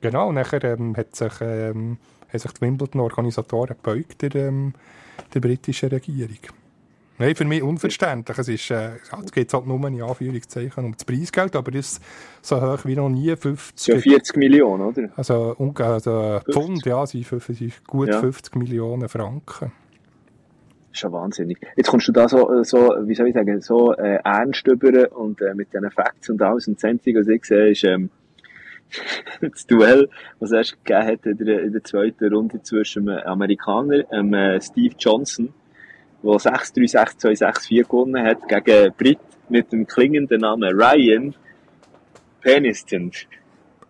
Genau, 0.00 0.28
und 0.28 0.36
nachher 0.36 0.62
ähm, 0.64 0.96
hat 0.96 1.16
sich, 1.16 1.32
ähm, 1.40 1.98
haben 2.28 2.38
sich 2.38 2.52
die 2.52 2.60
Wimbledon-Organisatoren 2.60 3.76
gebeugt 3.82 4.22
der, 4.22 4.34
ähm, 4.34 4.74
der 5.34 5.40
britischen 5.40 5.88
Regierung. 5.88 6.38
Nein, 7.18 7.34
für 7.34 7.44
mich 7.44 7.62
unverständlich. 7.62 8.38
Es, 8.38 8.48
ist, 8.48 8.70
äh, 8.70 8.90
es 9.24 9.32
geht 9.32 9.52
halt 9.52 9.66
nur 9.66 9.84
in 9.88 10.00
Anführungszeichen 10.00 10.84
um 10.84 10.92
das 10.92 11.04
Preisgeld, 11.04 11.56
aber 11.56 11.72
das 11.72 11.92
ist 11.92 12.02
so 12.42 12.60
hoch 12.60 12.84
wie 12.84 12.94
noch 12.94 13.08
nie. 13.08 13.34
50, 13.34 13.94
ja 13.94 14.00
40 14.00 14.36
Millionen, 14.36 14.82
oder? 14.82 15.08
Also, 15.16 15.56
also 15.58 16.40
Pfund, 16.50 16.86
ja, 16.86 17.04
sind, 17.06 17.26
sind 17.26 17.86
gut 17.86 18.08
ja. 18.08 18.20
50 18.20 18.54
Millionen 18.54 19.08
Franken. 19.08 19.72
Das 20.90 20.98
ist 20.98 21.02
ja 21.02 21.12
wahnsinnig. 21.12 21.58
Jetzt 21.76 21.88
kommst 21.88 22.06
du 22.06 22.12
da 22.12 22.28
so, 22.28 22.62
so 22.62 22.94
wie 23.02 23.14
soll 23.14 23.28
ich 23.28 23.34
sagen, 23.34 23.60
so 23.60 23.92
äh, 23.94 24.20
ernst 24.24 24.66
über 24.68 25.12
und 25.16 25.40
äh, 25.42 25.54
mit 25.54 25.72
diesen 25.72 25.90
Facts 25.90 26.30
und 26.30 26.40
alles. 26.40 26.68
Und 26.68 26.76
das 26.76 26.84
Einzige, 26.84 27.20
was 27.20 27.28
ich 27.28 27.44
sehe, 27.44 27.70
ist 27.70 27.82
ähm, 27.82 28.10
das 29.40 29.66
Duell, 29.66 30.08
was 30.38 30.52
es 30.52 30.56
erst 30.56 30.84
gegeben 30.84 31.06
hat 31.06 31.26
in 31.26 31.44
der, 31.44 31.62
in 31.62 31.72
der 31.72 31.82
zweiten 31.82 32.32
Runde 32.32 32.62
zwischen 32.62 33.08
einem 33.08 33.26
Amerikaner, 33.26 34.04
ähm, 34.12 34.60
Steve 34.60 34.94
Johnson, 34.96 35.52
der 36.22 36.32
6-3-6-2-6-4 36.32 37.82
gewonnen 37.84 38.24
hat 38.24 38.48
gegen 38.48 38.92
Brit 38.94 39.18
mit 39.48 39.72
dem 39.72 39.86
klingenden 39.86 40.40
Namen 40.40 40.70
Ryan 40.74 41.34
Peniston. 42.40 43.12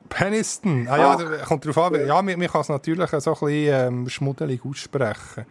Peniston, 0.08 0.88
ah 0.88 0.96
ja, 0.96 1.36
kommt 1.44 1.66
drauf 1.66 1.78
an. 1.78 2.06
Ja, 2.06 2.22
man, 2.22 2.38
man 2.38 2.48
kann 2.48 2.62
es 2.62 2.68
natürlich 2.68 3.10
so 3.10 3.16
ein 3.16 3.40
bisschen 3.40 3.88
ähm, 3.88 4.08
schmuddelig 4.08 4.64
aussprechen. 4.64 5.44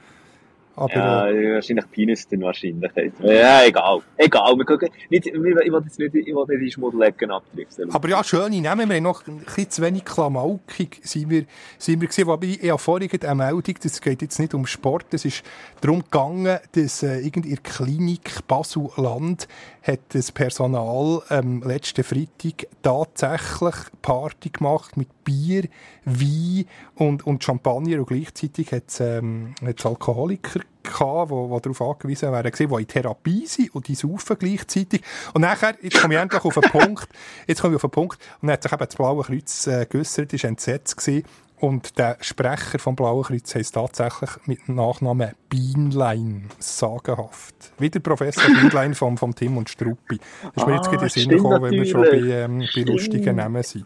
Aber, 0.77 0.93
ja, 0.93 1.27
äh, 1.27 1.53
wahrscheinlich 1.55 1.89
Piniston 1.89 2.41
wahrscheinlich. 2.41 2.91
Ja, 3.23 3.65
egal. 3.65 4.01
Egal. 4.15 4.55
Wir 4.55 4.63
gucken, 4.65 4.89
nicht, 5.09 5.25
ich 5.25 5.33
will 5.33 5.57
jetzt 5.83 5.97
nicht, 5.97 6.13
ich 6.13 6.27
will 6.27 6.45
nicht 6.47 6.61
in 6.61 6.71
Schmuddelecken 6.71 7.31
abdriften. 7.31 7.91
Aber 7.91 8.07
ja, 8.07 8.23
schöne 8.23 8.61
Namen. 8.61 8.87
Wir 8.87 8.97
haben 8.97 9.03
noch 9.03 9.25
ein 9.25 9.39
bisschen 9.39 9.71
zu 9.71 9.81
wenig 9.81 10.05
klamaukig 10.05 10.99
sind 11.01 11.31
wir, 11.31 11.45
sind 11.79 11.99
wir 11.99 12.07
gewesen. 12.07 12.27
Wobei, 12.27 12.59
ich 12.61 12.69
habe 12.69 12.77
vorhin 12.77 13.09
eine 13.23 13.35
Meldung, 13.35 13.75
das 13.81 13.99
geht 13.99 14.21
jetzt 14.21 14.39
nicht 14.39 14.53
um 14.53 14.67
Sport, 14.67 15.07
es 15.13 15.25
ist 15.25 15.43
darum 15.81 16.03
gegangen, 16.03 16.59
dass 16.73 17.01
äh, 17.01 17.21
irgendwie 17.21 17.49
in 17.49 17.55
der 17.55 17.63
Klinik 17.63 18.47
Basel-Land 18.47 19.47
hat 19.87 19.99
das 20.09 20.31
Personal 20.31 21.21
ähm, 21.29 21.63
letzten 21.63 22.03
Freitag 22.03 22.67
tatsächlich 22.81 23.75
Party 24.01 24.49
gemacht 24.49 24.97
mit 24.97 25.23
Bier, 25.23 25.69
Wein 26.03 26.65
und, 26.95 27.25
und 27.25 27.43
Champagner. 27.43 27.99
Und 27.99 28.07
gleichzeitig 28.07 28.71
hat 28.71 28.83
es 28.87 28.99
ähm, 28.99 29.55
Alkoholiker 29.61 30.59
gehabt, 30.83 31.31
die, 31.31 31.61
darauf 31.61 31.81
angewiesen 31.81 32.31
wären, 32.31 32.51
die 32.51 32.63
in 32.63 32.87
Therapie 32.87 33.45
sind 33.45 33.73
und 33.75 33.87
die 33.87 33.95
saufen 33.95 34.37
gleichzeitig. 34.37 35.01
Und 35.33 35.41
nachher, 35.41 35.75
jetzt 35.81 36.01
komme 36.01 36.15
ich 36.15 36.19
endlich 36.19 36.43
auf 36.43 36.53
den 36.53 36.69
Punkt, 36.69 37.09
jetzt 37.47 37.61
komme 37.61 37.73
ich 37.73 37.83
auf 37.83 37.89
den 37.89 37.91
Punkt, 37.91 38.19
und 38.41 38.47
dann 38.47 38.53
hat 38.53 38.63
sich 38.63 38.71
eben 38.71 38.85
das 38.85 38.95
Blaue 38.95 39.23
Kreuz 39.23 39.67
äh, 39.67 39.85
geäussert, 39.89 40.33
ist 40.33 40.43
entsetzt 40.43 40.97
gewesen, 40.97 41.23
und 41.59 41.97
der 41.97 42.17
Sprecher 42.21 42.79
vom 42.79 42.95
Blauen 42.95 43.23
Kreuz 43.23 43.55
heisst 43.55 43.75
tatsächlich 43.75 44.29
mit 44.45 44.69
Nachnamen 44.69 45.31
Bienlein. 45.49 46.45
Sagenhaft. 46.59 47.55
Wieder 47.79 47.99
Professor 47.99 48.43
Bienlein 48.45 48.93
vom, 48.93 49.17
vom 49.17 49.33
Tim 49.33 49.57
und 49.57 49.69
Struppi. 49.69 50.19
Das 50.43 50.63
ist 50.63 50.67
mir 50.67 50.75
jetzt 50.75 50.87
Ah, 50.87 50.91
gerade 50.91 50.95
in 50.95 50.99
den 51.01 51.09
Sinn 51.09 51.29
gekommen, 51.29 51.63
wenn 51.63 51.71
wir 51.71 51.85
schon 51.85 52.01
bei, 52.01 52.17
ähm, 52.17 52.63
bei 52.75 52.81
lustigen 52.81 53.35
Namen 53.37 53.63
sind. 53.63 53.85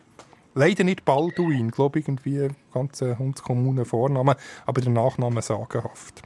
Leider 0.54 0.84
nicht 0.84 1.06
Balduin, 1.06 1.72
glaube 1.72 2.00
ich, 2.00 2.08
irgendwie 2.08 2.50
ganz 2.74 3.02
äh, 3.02 3.16
hundskommuner 3.16 3.86
Vorname, 3.86 4.36
aber 4.66 4.82
der 4.82 4.92
Nachname 4.92 5.42
sagenhaft. 5.42 6.22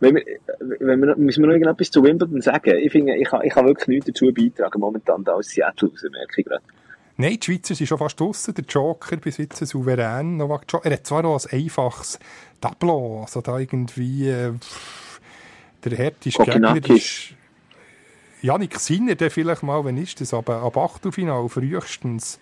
Wenn 0.00 0.16
wir, 0.16 0.24
wenn 0.80 1.00
wir, 1.00 1.16
müssen 1.16 1.42
wir 1.42 1.48
noch 1.48 1.54
irgendetwas 1.54 1.90
zu 1.90 2.02
Wimbledon 2.02 2.40
sagen? 2.40 2.76
Ich 2.78 2.90
finde, 2.90 3.16
ich 3.16 3.28
kann, 3.28 3.42
ich 3.44 3.52
kann 3.52 3.66
wirklich 3.66 3.88
nichts 3.88 4.06
dazu 4.06 4.32
beitragen, 4.32 4.80
momentan 4.80 5.22
da 5.22 5.34
aus 5.34 5.48
Seattle 5.48 5.90
raus, 5.90 6.02
merke 6.10 6.40
ich 6.40 6.46
gerade. 6.46 6.62
Nein, 7.20 7.38
die 7.40 7.44
Schweizer 7.44 7.74
sind 7.74 7.88
schon 7.88 7.98
fast 7.98 8.18
draussen. 8.20 8.54
Der 8.54 8.64
Joker 8.64 9.16
bis 9.16 9.38
jetzt 9.38 9.58
souverän. 9.66 10.36
Novak 10.36 10.66
Djo- 10.68 10.84
Er 10.84 10.92
hat 10.92 11.06
zwar 11.06 11.22
noch 11.22 11.44
ein 11.44 11.58
einfaches 11.64 12.18
Tableau, 12.60 13.22
also 13.22 13.40
da 13.40 13.58
irgendwie 13.58 14.28
äh, 14.28 14.52
der 15.84 15.98
härteste 15.98 16.44
Gegner 16.44 16.76
ist 16.88 17.34
Janik 18.40 18.78
Sinner, 18.78 19.16
der 19.16 19.32
vielleicht 19.32 19.64
mal, 19.64 19.84
wenn 19.84 19.96
ist 19.96 20.20
das, 20.20 20.32
aber 20.32 20.62
ab 20.62 20.76
Achtelfinal 20.76 21.48
frühestens 21.48 22.38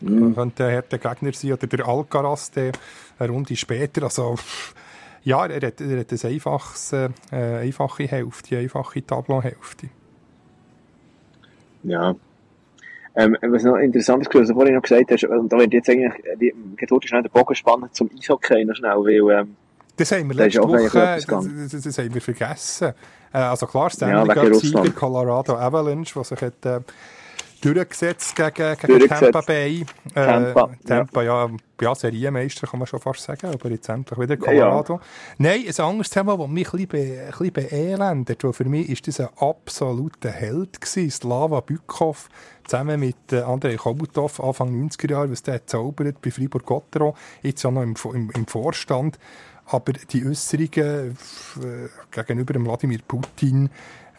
Mhm. 0.00 0.34
könnte 0.34 0.62
der 0.64 0.76
harte 0.76 0.98
Gegner 0.98 1.32
sein. 1.32 1.52
Oder 1.54 1.66
der 1.66 1.86
Alcaraz, 1.88 2.50
der 2.50 2.72
eine 3.18 3.32
Runde 3.32 3.56
später. 3.56 4.02
Also, 4.02 4.36
ja, 5.24 5.46
er 5.46 5.66
hat, 5.66 5.80
er 5.80 6.00
hat 6.00 6.12
ein 6.12 6.30
einfaches, 6.30 6.92
äh, 6.92 7.08
einfache 7.30 8.06
Hälfte, 8.06 8.56
eine 8.56 8.64
einfache 8.64 9.06
Tableau-Hälfte. 9.06 9.88
Ja. 11.82 12.14
Ähm, 13.16 13.36
was 13.40 13.62
noch 13.62 13.76
interessant 13.76 14.22
ist, 14.26 14.34
was 14.34 14.48
du 14.48 14.54
vorhin 14.54 14.74
noch 14.74 14.82
gesagt 14.82 15.10
hast, 15.10 15.24
und 15.24 15.50
da 15.50 15.58
wird 15.58 15.72
jetzt 15.72 15.88
eigentlich, 15.88 16.12
die, 16.40 16.52
heute 16.90 17.08
schnell 17.08 17.22
den 17.22 17.32
Bogen 17.32 17.54
spannen 17.54 17.88
zum 17.92 18.10
Eishockey 18.16 18.64
noch 18.64 18.76
schnell, 18.76 18.96
weil, 18.96 19.40
ähm, 19.40 19.56
Das 19.96 20.12
haben 20.12 20.28
wir 20.28 20.34
letzte 20.36 20.60
eigentlich 20.62 20.92
Woche, 20.92 21.16
das, 21.26 21.26
das, 21.70 21.82
das 21.82 21.98
haben 21.98 22.12
wir 22.12 22.20
vergessen. 22.20 22.92
Äh, 23.32 23.38
also 23.38 23.66
klar, 23.66 23.84
Ja, 23.84 23.90
Stanley 23.90 24.22
wegen 24.28 24.34
Cup-Sieger 24.34 24.78
Russland. 24.80 24.96
Colorado 24.96 25.56
Avalanche, 25.56 26.14
was 26.16 26.28
sich 26.28 26.40
hat, 26.42 26.66
äh, 26.66 26.80
durchgesetzt 27.60 28.34
gegen, 28.34 28.76
gegen 28.76 28.98
Durchgesetzt. 28.98 29.32
Tampa 29.32 29.40
Bay. 29.40 29.86
Äh, 30.14 30.26
Tampa, 30.26 30.70
Tampa 30.86 31.22
ja. 31.22 31.50
ja, 31.80 31.94
Serienmeister 31.94 32.66
kann 32.66 32.78
man 32.78 32.86
schon 32.86 33.00
fast 33.00 33.22
sagen, 33.22 33.46
aber 33.52 33.70
jetzt 33.70 33.88
endlich 33.88 34.18
wieder 34.18 34.36
Ja, 34.46 34.52
ja. 34.52 34.64
Colorado. 34.64 35.00
Nein, 35.38 35.64
ein 35.66 35.84
anderes 35.84 36.10
Thema, 36.10 36.36
das 36.36 36.48
mich 36.48 36.72
ein 36.72 36.86
bisschen, 36.86 36.88
be, 36.88 36.98
ein 36.98 37.30
bisschen 37.30 37.52
beelendet, 37.52 38.44
weil 38.44 38.52
für 38.52 38.64
mich 38.64 38.88
ist 38.88 39.08
das 39.08 39.20
ein 39.20 39.28
absoluter 39.38 40.30
Held 40.30 40.80
gewesen. 40.80 41.10
Slava 41.10 41.60
Bykov 41.60 42.28
zusammen 42.64 43.00
mit 43.00 43.32
äh, 43.32 43.40
Andrei 43.40 43.76
Chobutov 43.76 44.40
Anfang 44.40 44.70
90er 44.70 45.10
Jahre, 45.10 45.30
was 45.30 45.42
der 45.42 45.66
zaubert 45.66 46.20
bei 46.20 46.30
Fribourg-Gottero, 46.30 47.14
jetzt 47.42 47.62
ja 47.62 47.70
noch 47.70 47.82
im, 47.82 47.94
im, 48.12 48.30
im 48.30 48.46
Vorstand. 48.46 49.18
Aber 49.68 49.92
die 49.92 50.24
Äußerungen 50.24 51.16
äh, 51.60 51.88
gegenüber 52.12 52.52
dem 52.52 52.66
Wladimir 52.66 53.00
Putin, 53.06 53.68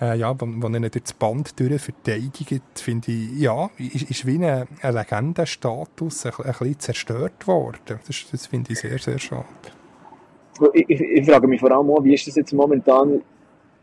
äh, 0.01 0.17
ja, 0.17 0.39
wenn, 0.39 0.61
wenn 0.61 0.83
er 0.83 0.89
das 0.89 1.13
Band 1.13 1.59
durch 1.59 1.81
verteidigt, 1.81 2.61
finde 2.75 3.11
ich, 3.11 3.39
ja, 3.39 3.69
ist, 3.77 4.09
ist 4.09 4.25
wie 4.25 4.43
ein, 4.43 4.67
ein 4.81 4.93
Legendenstatus 4.93 6.25
ein, 6.25 6.31
ein 6.37 6.51
bisschen 6.53 6.79
zerstört 6.79 7.47
worden. 7.47 7.99
Das, 8.07 8.25
das 8.31 8.47
finde 8.47 8.73
ich 8.73 8.79
sehr, 8.79 8.97
sehr 8.99 9.19
schade. 9.19 9.45
ich, 10.73 10.89
ich, 10.89 11.01
ich 11.01 11.25
frage 11.29 11.47
mich 11.47 11.59
vor 11.59 11.71
allem 11.71 11.89
auch, 11.91 12.03
wie 12.03 12.13
ist 12.13 12.27
das 12.27 12.35
jetzt 12.35 12.53
momentan 12.53 13.21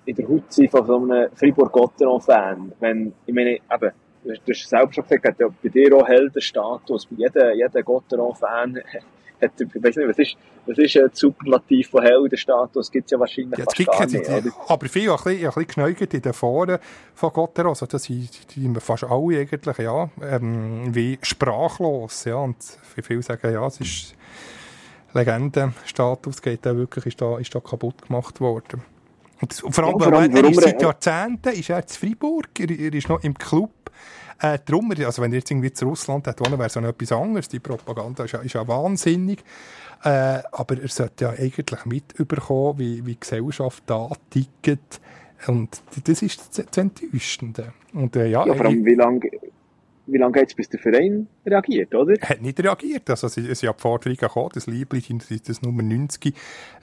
in 0.07 0.15
der 0.17 0.29
Haut 0.29 0.71
von 0.71 0.87
so 0.87 0.97
einem 1.03 1.29
Fribourg-Gotteron-Fan? 1.35 2.73
Wenn, 2.81 3.13
ich 3.27 3.35
meine, 3.35 3.51
eben, 3.55 3.91
du 4.25 4.31
hast- 4.31 4.69
selbst 4.69 4.95
schon 4.95 5.05
gesagt, 5.07 5.39
bei 5.63 5.69
dir 5.69 5.97
auch 5.97 6.07
Heldenstatus. 6.07 7.07
Bei 7.07 7.17
jedem, 7.17 7.57
jedem 7.57 7.85
Gotteron-Fan 7.85 8.79
hat, 9.45 9.53
ich 9.61 9.83
weiß 9.83 9.97
nicht, 9.97 10.09
was 10.09 10.19
ist, 10.19 10.37
was 10.67 10.79
ist 10.79 10.97
ein 10.97 11.11
Superlativ 11.13 11.89
von 11.91 12.03
Heldenstatus? 12.03 12.91
Gibt's 12.91 13.11
ja 13.13 13.19
wahrscheinlich 13.21 13.59
Ja, 13.59 13.65
fast 13.65 13.87
gar 13.87 14.07
nicht, 14.07 14.29
oder? 14.29 14.53
aber 14.69 14.89
viele 14.89 15.13
auch 15.13 15.25
ein 15.27 15.33
bisschen, 15.35 15.45
ein 15.47 15.49
bisschen 15.51 15.67
geschneugert 15.67 16.15
in 16.15 16.23
den 16.23 16.33
Foren 16.33 16.79
von 17.15 17.33
Gottero. 17.33 17.69
Also 17.71 17.87
das 17.87 18.05
sind, 18.05 18.29
die 18.57 18.73
fast 18.81 19.05
alle 19.05 19.39
eigentlich, 19.41 19.79
ja, 19.79 20.09
ähm, 20.23 20.95
wie 20.95 21.19
sprachlos, 21.23 22.25
ja. 22.25 22.37
Und 22.37 22.57
viele 23.03 23.23
sagen, 23.23 23.53
ja, 23.53 23.67
es 23.67 23.81
ist 23.81 24.15
Legendenstatus, 25.13 26.43
geht 26.43 26.65
da 26.67 26.77
wirklich, 26.77 27.07
ist 27.07 27.21
da, 27.21 27.39
ist 27.39 27.55
da 27.55 27.61
kaputt 27.61 28.03
gemacht 28.07 28.41
worden. 28.41 28.83
Und, 29.41 29.51
das, 29.53 29.63
und 29.63 29.73
vor 29.75 29.85
allem, 29.85 29.99
Ja, 29.99 30.05
vor 30.09 30.13
allem, 30.19 30.31
er, 30.37 30.45
ist 30.45 30.57
warum- 30.57 30.61
seit 30.65 30.83
Jahrzehnten 30.83 31.49
ist 31.53 31.71
er 31.71 31.79
in 31.83 31.89
Freiburg, 31.89 32.49
er, 32.59 32.71
er 32.71 32.95
ist 32.95 33.09
noch 33.09 33.23
im 33.23 33.35
Club. 33.35 33.71
Äh, 34.41 34.59
drum, 34.65 34.91
also 34.91 35.23
wenn 35.23 35.33
er 35.33 35.39
jetzt 35.39 35.51
irgendwie 35.51 35.73
zu 35.73 35.87
Russland 35.87 36.27
hätte 36.27 36.45
wollen, 36.45 36.59
wäre 36.59 36.81
noch 36.81 36.89
etwas 36.89 37.13
anderes. 37.13 37.49
Die 37.49 37.61
Propaganda 37.61 38.25
ist 38.25 38.33
ja, 38.33 38.41
ist 38.41 38.55
ja 38.55 38.67
wahnsinnig. 38.67 39.41
Äh, 40.03 40.43
aber 40.53 40.81
er 40.81 40.89
sollte 40.89 41.25
ja 41.25 41.31
eigentlich 41.31 41.85
mitbekommen, 41.87 42.79
wie, 42.79 43.07
wie 43.07 43.15
die 43.15 43.21
Gesellschaft 43.21 43.83
da 43.87 44.11
tickt. 44.31 45.01
Und 45.47 45.83
das 46.05 46.23
ist 46.23 46.59
das, 46.59 46.77
Enttäuschende. 46.77 47.73
Und 47.93 48.17
äh, 48.17 48.27
ja, 48.27 48.47
Ja, 48.47 48.55
vor 48.55 48.67
allem, 48.67 48.85
wie 48.85 48.95
lange 48.95 49.21
wie 50.07 50.19
lang 50.19 50.33
geht 50.33 50.49
es, 50.49 50.55
bis 50.55 50.69
der 50.69 50.81
Verein 50.81 51.27
reagiert, 51.47 51.95
oder? 51.95 52.15
er 52.21 52.29
hat 52.29 52.43
nicht 52.43 52.63
reagiert. 52.63 53.09
Also, 53.09 53.27
es, 53.27 53.35
sind 53.35 53.63
ja 53.63 53.73
die 53.73 53.81
Forderungen 53.81 54.17
gekommen, 54.17 54.51
das 54.53 54.67
Liebling, 54.67 55.19
das, 55.19 55.43
das 55.43 55.63
Nummer 55.63 55.83
90, 55.83 56.35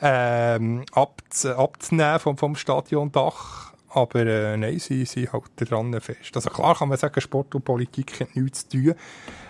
ähm, 0.02 0.84
abz, 0.92 1.46
abzunehmen 1.46 2.20
vom, 2.20 2.38
vom 2.38 2.56
Stadiondach. 2.56 3.74
Aber 3.94 4.26
äh, 4.26 4.56
nein, 4.58 4.80
sie, 4.80 5.06
sie 5.06 5.28
halten 5.28 5.66
dran 5.66 6.00
fest. 6.00 6.32
Also 6.36 6.50
klar 6.50 6.76
kann 6.76 6.90
man 6.90 6.98
sagen, 6.98 7.20
Sport 7.20 7.54
und 7.56 7.66
Politik 7.66 8.20
haben 8.22 8.30
nichts 8.42 8.68
zu 8.68 8.78
tun 8.78 8.96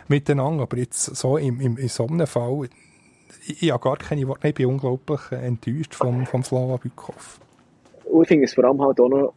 miteinander, 0.07 0.63
aber 0.63 0.77
jetzt 0.77 1.15
so 1.15 1.37
im, 1.37 1.59
im, 1.61 1.77
in 1.77 1.87
so 1.87 2.07
einem 2.07 2.27
Fall, 2.27 2.67
ich, 3.47 3.63
ich 3.63 3.71
habe 3.71 3.83
gar 3.83 3.97
keine 3.97 4.27
Worte, 4.27 4.47
ich 4.49 4.53
bin 4.55 4.65
unglaublich 4.67 5.19
äh, 5.31 5.35
enttäuscht 5.45 5.95
vom, 5.95 6.25
vom 6.25 6.43
Slava 6.43 6.77
Bykov. 6.77 7.39
Und 8.05 8.23
ich 8.23 8.27
finde 8.27 8.45
es 8.45 8.53
vor 8.53 8.65
allem 8.65 8.81
halt 8.81 8.99
auch 8.99 9.09
noch, 9.09 9.33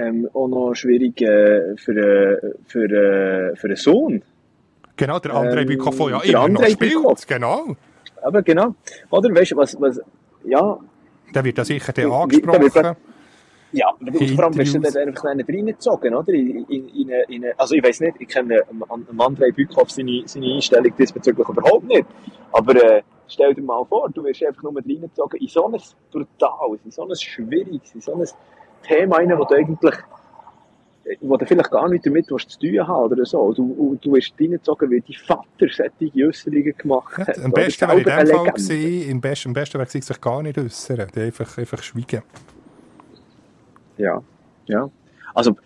ähm, 0.00 0.28
auch 0.32 0.48
noch 0.48 0.74
schwierig 0.74 1.20
äh, 1.20 1.76
für, 1.76 1.92
äh, 1.96 2.54
für, 2.66 2.84
äh, 2.84 3.56
für 3.56 3.66
einen 3.66 3.76
Sohn. 3.76 4.22
Genau, 4.96 5.18
der 5.18 5.34
Andrei 5.34 5.62
Ähm, 5.62 5.66
Bykov, 5.66 5.96
der 5.96 6.08
ja 6.08 6.18
der 6.20 6.24
immer 6.30 6.38
noch 6.38 6.44
Andrei 6.46 6.70
spielt, 6.70 6.92
Bykov. 6.94 7.26
genau. 7.26 7.76
Aber 8.22 8.42
genau. 8.42 8.74
Oder 9.10 9.34
weißt 9.34 9.52
du, 9.52 9.56
was, 9.56 9.80
was, 9.80 10.00
ja, 10.44 10.78
Der 11.34 11.44
wird 11.44 11.58
ja 11.58 11.64
sicher 11.64 11.92
da 11.92 12.02
wird 12.02 12.12
angesprochen. 12.12 12.96
Ja, 13.76 13.90
und 13.90 14.30
vor 14.30 14.44
allem 14.44 14.56
wirst 14.56 14.74
du 14.74 14.78
dann 14.78 14.96
einfach 14.96 15.24
reingezogen, 15.24 16.14
oder? 16.14 16.32
In, 16.32 16.64
in, 16.64 16.88
in, 16.88 17.10
in, 17.28 17.44
also 17.58 17.74
ich 17.74 17.84
weiß 17.84 18.00
nicht, 18.00 18.16
ich 18.20 18.28
kenne 18.28 18.62
Andrei 19.18 19.50
Bükhoff 19.50 19.90
seine, 19.90 20.22
seine 20.24 20.54
Einstellung 20.54 20.96
diesbezüglich 20.96 21.46
überhaupt 21.46 21.84
nicht. 21.84 22.06
Aber 22.52 22.74
äh, 22.74 23.02
stell 23.28 23.54
dir 23.54 23.62
mal 23.62 23.84
vor, 23.84 24.08
du 24.08 24.24
wirst 24.24 24.42
einfach 24.44 24.62
nur 24.62 24.76
reingezogen 24.76 25.38
in 25.38 25.48
so 25.48 25.66
ein 25.66 25.78
brutales, 26.10 26.80
in 26.86 26.90
so 26.90 27.06
ein 27.06 27.14
schwieriges, 27.14 27.94
in 27.94 28.00
so 28.00 28.14
ein 28.14 28.26
Thema 28.82 29.16
rein, 29.16 29.38
wo 29.38 29.44
du 29.44 29.54
eigentlich 29.54 29.96
wo 31.20 31.36
du 31.36 31.46
vielleicht 31.46 31.70
gar 31.70 31.88
nicht 31.88 32.04
damit 32.04 32.26
was 32.30 32.48
zu 32.48 32.58
tun 32.58 32.88
haben 32.88 33.12
oder 33.12 33.24
so. 33.24 33.52
Du, 33.52 33.96
du, 34.00 34.12
wirst 34.14 34.32
reingezogen, 34.40 34.90
weil 34.90 35.02
dein 35.02 35.14
Vater 35.14 35.68
solche 35.70 36.26
Äußerungen 36.26 36.76
gemacht 36.76 37.18
hat. 37.18 37.36
Ja, 37.36 37.44
am 37.44 37.52
besten 37.52 37.88
wäre 37.88 37.98
in 37.98 38.04
dem 38.04 38.36
Fall 38.36 38.46
gewesen, 38.46 39.10
im 39.10 39.20
besten, 39.20 39.48
am 39.48 39.54
besten 39.54 39.74
wäre 39.74 39.86
gewesen, 39.86 40.02
sich 40.02 40.20
gar 40.20 40.42
nicht 40.42 40.58
äußern, 40.58 41.06
einfach, 41.14 41.58
einfach 41.58 41.82
schweigen. 41.82 42.22
Ja, 43.98 44.22
ja. 44.66 44.90
Also, 45.34 45.56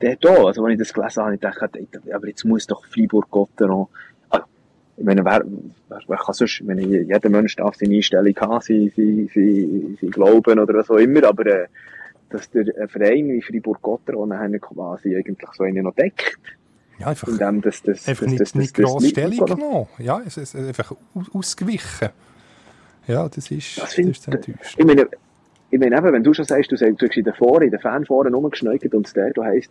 der 0.00 0.16
da, 0.16 0.44
also 0.44 0.64
wenn 0.64 0.72
ich 0.72 0.78
das 0.78 0.92
gelesen 0.92 1.22
habe, 1.22 1.34
ich 1.34 1.40
dachte, 1.40 1.68
aber 2.12 2.26
jetzt 2.28 2.44
muss 2.44 2.66
doch 2.66 2.84
Freiburg-Gotteron, 2.86 3.86
also, 4.30 4.44
ich 4.96 5.04
meine, 5.04 5.24
wer, 5.24 5.44
wer, 5.88 6.00
wer 6.06 6.16
kann 6.16 6.34
sonst, 6.34 6.60
ich 6.60 6.66
meine, 6.66 6.82
jeder 6.82 7.28
Mensch 7.28 7.56
darf 7.56 7.74
seine 7.76 7.96
Einstellung 7.96 8.34
haben, 8.36 8.60
sein, 8.62 8.92
sein, 8.96 9.30
sein, 9.34 9.98
sein 10.00 10.10
Glauben 10.10 10.58
oder 10.58 10.74
was 10.74 10.90
auch 10.90 10.96
immer, 10.96 11.24
aber, 11.24 11.46
äh, 11.46 11.66
dass 12.30 12.48
der 12.50 12.66
äh, 12.78 12.88
Verein 12.88 13.28
wie 13.28 13.42
Freiburg-Gotteron 13.42 14.30
dann 14.30 14.60
quasi 14.60 15.16
eigentlich 15.16 15.38
so 15.52 15.64
einen 15.64 15.84
noch 15.84 15.94
deckt, 15.94 16.38
Ja, 16.98 17.08
einfach, 17.08 17.28
indem 17.28 17.60
das, 17.60 17.82
das, 17.82 18.06
einfach 18.08 18.24
das, 18.24 18.30
nicht, 18.30 18.40
das, 18.40 18.52
das, 18.52 18.60
nicht 18.60 18.78
das 18.78 18.84
gross 18.84 19.02
Lied- 19.02 19.10
Stellung 19.10 19.46
genommen. 19.46 19.86
Ja, 19.98 20.20
es 20.24 20.36
ist 20.36 20.54
einfach 20.56 20.92
aus, 21.14 21.26
ausgewichen. 21.34 22.08
Ja, 23.06 23.28
das 23.28 23.50
ist, 23.50 23.76
Das 23.76 23.84
das 23.84 23.94
find- 23.94 24.10
ist 24.10 24.28
enttäuscht. 24.28 24.76
Ich 24.78 24.84
meine, 24.84 25.08
ich 25.70 25.78
meine 25.78 25.96
eben, 25.96 26.12
wenn 26.12 26.22
du 26.24 26.32
schon 26.32 26.44
sagst, 26.44 26.70
du, 26.72 26.76
sagst, 26.76 27.00
in 27.16 27.24
den 27.24 27.34
Foren, 27.34 27.62
in 27.64 27.70
den 27.70 27.80
Fanforen 27.80 28.34
rumgeschneugt 28.34 28.92
und 28.94 29.06
es 29.06 29.12
der, 29.12 29.30
du 29.32 29.44
heisst, 29.44 29.70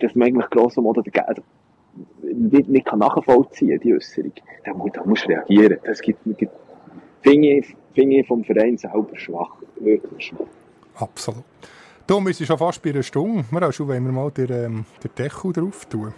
dass 0.00 0.14
man 0.14 0.28
eigentlich 0.28 0.50
grosser 0.50 0.82
Modo 0.82 1.02
der 1.02 1.28
also, 1.28 1.42
nicht, 2.22 2.68
nicht 2.68 2.86
kann 2.86 3.00
nachvollziehen, 3.00 3.80
die 3.80 3.94
Äußerung, 3.94 4.32
dann, 4.64 4.76
mu- 4.76 4.88
dann 4.88 5.08
musst 5.08 5.24
du 5.24 5.28
reagieren. 5.30 5.78
Das 5.84 6.00
gibt, 6.00 6.20
gibt 6.38 6.52
finde 7.22 7.64
ich, 7.94 8.26
vom 8.26 8.44
Verein 8.44 8.76
selber 8.76 9.08
schwach. 9.14 9.56
Wirklich 9.80 10.26
schwach. 10.26 10.46
Absolut. 10.96 11.44
Wir 12.06 12.32
sind 12.32 12.46
schon 12.46 12.58
fast 12.58 12.82
bei 12.82 12.90
einer 12.90 13.02
Stunde. 13.02 13.44
Wir 13.50 13.60
haben 13.60 13.72
schon, 13.72 13.88
wenn 13.88 14.04
wir 14.04 14.12
mal 14.12 14.30
den, 14.30 14.50
ähm, 14.50 14.84
den 15.02 15.10
Deckel 15.18 15.52
drauf 15.52 15.84
tun. 15.86 16.14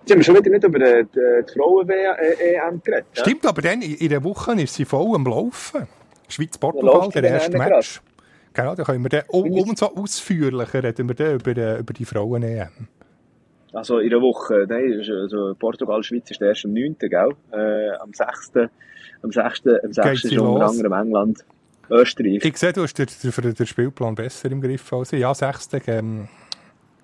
Jetzt 0.00 0.10
haben 0.10 0.18
wir 0.18 0.24
schon 0.24 0.36
wieder 0.36 0.50
nicht 0.50 0.64
über 0.64 0.78
die, 0.78 1.04
die, 1.14 1.20
die 1.48 1.52
Frauen-EM 1.58 2.80
geredet. 2.82 3.06
ja? 3.14 3.22
Stimmt, 3.22 3.46
aber 3.46 3.62
dann 3.62 3.82
in 3.82 3.94
in 3.94 4.08
der 4.08 4.22
Woche 4.24 4.52
ist 4.60 4.74
sie 4.74 4.84
voll 4.84 5.14
am 5.14 5.24
Laufen. 5.24 5.86
Schweiz-Portugal, 6.28 7.08
der 7.10 7.24
erste 7.24 7.56
Match. 7.58 8.00
Genau, 8.52 8.74
da 8.74 8.84
können 8.84 9.02
wir 9.02 9.08
dann 9.08 9.24
um, 9.28 9.50
umso 9.50 9.86
ausführlicher 9.86 10.82
reden 10.82 11.08
wir 11.08 11.14
dann 11.14 11.34
über, 11.34 11.56
äh, 11.56 11.80
über 11.80 11.92
die 11.92 12.04
Frauen-EM. 12.04 12.88
Also 13.72 13.98
in 13.98 14.12
einer 14.12 14.22
Woche, 14.22 14.66
nein, 14.68 15.02
also 15.10 15.54
Portugal-Schweiz 15.58 16.30
ist 16.30 16.40
der 16.40 16.50
erst 16.50 16.64
am 16.64 16.72
9., 16.72 16.96
gell? 17.00 17.30
Äh, 17.50 17.90
am 17.96 18.12
6., 18.12 18.52
am 19.22 19.32
6., 19.32 19.66
am 19.82 19.92
6. 19.92 20.22
Geht's 20.22 20.24
ist 20.24 20.38
unter 20.38 20.66
anderem 20.66 20.92
England, 20.92 21.44
Österreich. 21.90 22.44
Ich 22.44 22.56
sehe, 22.56 22.72
du 22.72 22.82
hast 22.82 22.94
den, 22.94 23.08
den, 23.24 23.54
den 23.54 23.66
Spielplan 23.66 24.14
besser 24.14 24.50
im 24.52 24.60
Griff 24.60 24.92
als 24.92 25.12
ich. 25.12 25.20
Ja, 25.20 25.34
6. 25.34 25.70
Ähm, 25.88 26.28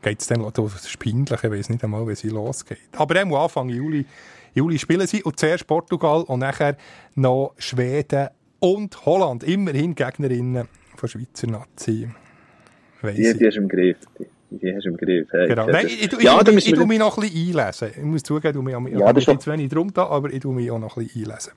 geht 0.00 0.20
es 0.20 0.28
dann 0.28 0.40
los. 0.42 0.52
Das 0.54 0.86
ist 0.86 0.98
peinlich, 1.00 1.42
ich 1.42 1.50
weiß 1.50 1.70
nicht 1.70 1.82
einmal, 1.82 2.06
wie 2.06 2.14
sie 2.14 2.28
losgeht. 2.28 2.78
Aber 2.96 3.14
dann 3.14 3.34
Anfang 3.34 3.68
Juli, 3.68 4.06
Juli 4.54 4.78
spielen 4.78 5.06
sie. 5.08 5.22
Und 5.24 5.38
zuerst 5.38 5.66
Portugal 5.66 6.22
und 6.22 6.38
nachher 6.38 6.76
noch 7.16 7.54
Schweden 7.58 8.28
und 8.60 9.04
Holland. 9.06 9.42
Immerhin 9.44 9.94
Gegnerinnen 9.94 10.68
von 10.96 11.08
Schweizer 11.08 11.46
Nazi. 11.48 12.08
Weiss 13.02 13.16
Die, 13.16 13.22
ich. 13.22 13.36
die 13.38 13.46
hast 13.46 13.56
du 13.56 13.60
im 13.62 13.68
Griff. 13.68 13.96
Die, 14.18 14.26
die 14.58 14.74
hast 14.74 14.84
du 14.84 14.90
im 14.90 14.96
Griff. 14.96 15.28
Hey, 15.32 15.48
Genau. 15.48 15.66
Nein, 15.66 15.86
ich, 15.86 16.04
ich, 16.12 16.22
ja, 16.22 16.40
ich, 16.40 16.48
ich, 16.48 16.66
ich 16.68 16.74
tue 16.74 16.86
mich 16.86 16.98
noch 16.98 17.16
ein 17.16 17.22
bisschen 17.22 17.58
einlesen. 17.60 17.88
Ich 17.96 18.02
muss 18.04 18.22
zugeben, 18.22 18.48
ich 18.68 18.72
tue 18.74 18.80
mich, 18.82 18.92
Ja, 18.98 19.16
ich 19.16 19.24
doch- 19.24 19.38
zu 19.38 19.50
wenig 19.52 19.68
drum 19.70 19.92
da, 19.92 20.06
aber 20.06 20.30
ich 20.32 20.40
tue 20.40 20.54
mich 20.54 20.70
auch 20.70 20.78
noch 20.78 20.96
ein 20.96 21.04
bisschen 21.04 21.24
einlesen. 21.24 21.52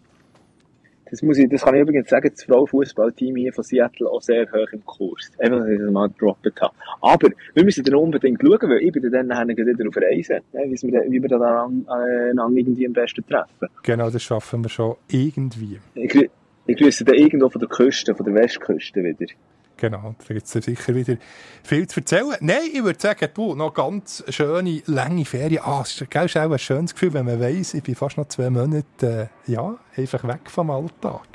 Das, 1.12 1.22
muss 1.22 1.38
ich, 1.38 1.48
das 1.48 1.62
kann 1.62 1.76
ich 1.76 1.82
übrigens 1.82 2.10
sagen, 2.10 2.28
das 2.34 2.44
Frauenfußballteam 2.44 3.36
hier 3.36 3.54
von 3.54 3.64
Seattle 3.64 4.10
auch 4.10 4.22
sehr 4.22 4.48
hoch 4.52 4.72
im 4.72 4.84
Kurs. 4.84 5.30
Einfach, 5.38 5.60
dass 5.60 5.68
ich 5.70 5.78
das 5.78 5.92
mal 5.92 6.10
gedroppt 6.10 6.60
habe. 6.60 6.74
Aber 7.02 7.30
wir 7.54 7.64
müssen 7.64 7.84
dann 7.84 7.94
unbedingt 7.96 8.42
schauen, 8.42 8.58
weil 8.70 8.80
ich 8.82 8.92
bin 8.92 9.12
dann 9.12 9.28
nachher 9.28 9.48
wieder 9.50 9.88
auf 9.88 9.96
Reisen, 9.98 10.40
ne, 10.54 10.62
wie 10.72 11.22
wir, 11.22 11.30
da 11.30 11.38
dann 11.38 11.86
äh, 11.88 12.58
irgendwie 12.60 12.88
am 12.88 12.94
besten 12.94 13.24
treffen. 13.28 13.68
Genau, 13.84 14.10
das 14.10 14.24
schaffen 14.24 14.64
wir 14.64 14.70
schon 14.70 14.96
irgendwie. 15.08 15.80
Ich, 15.94 16.30
ich 16.66 16.78
grüße 16.78 17.06
dann 17.06 17.16
irgendwo 17.16 17.50
von 17.50 17.60
der 17.60 17.70
Küste, 17.70 18.16
von 18.16 18.26
der 18.26 18.36
Westküste 18.36 19.04
wieder. 19.04 19.34
Genau, 19.78 20.16
da 20.26 20.34
gibt 20.34 20.46
es 20.46 20.52
sicher 20.52 20.96
wieder 20.96 21.18
viel 21.64 21.88
zu 21.88 22.00
erzählen. 22.00 22.36
Nein, 22.40 22.70
ich 22.72 22.84
würde 22.84 23.00
sagen, 23.00 23.28
du, 23.34 23.56
noch 23.56 23.74
ganz 23.74 24.24
schöne, 24.30 24.82
lange 24.86 25.26
Ferien. 25.26 25.62
Ah, 25.64 25.82
es 25.84 26.00
ist, 26.00 26.10
gell, 26.10 26.26
ist 26.26 26.38
auch 26.38 26.52
ein 26.52 26.60
schönes 26.60 26.94
Gefühl, 26.94 27.14
wenn 27.14 27.26
man 27.26 27.40
weiss, 27.42 27.74
ich 27.74 27.84
bin 27.84 27.96
fast 27.96 28.18
noch 28.18 28.28
zwei 28.28 28.50
Monate, 28.50 29.30
äh, 29.48 29.52
ja, 29.52 29.76
einfach 29.98 30.24
weg 30.26 30.50
vom 30.50 30.70
Alltag. 30.70 31.28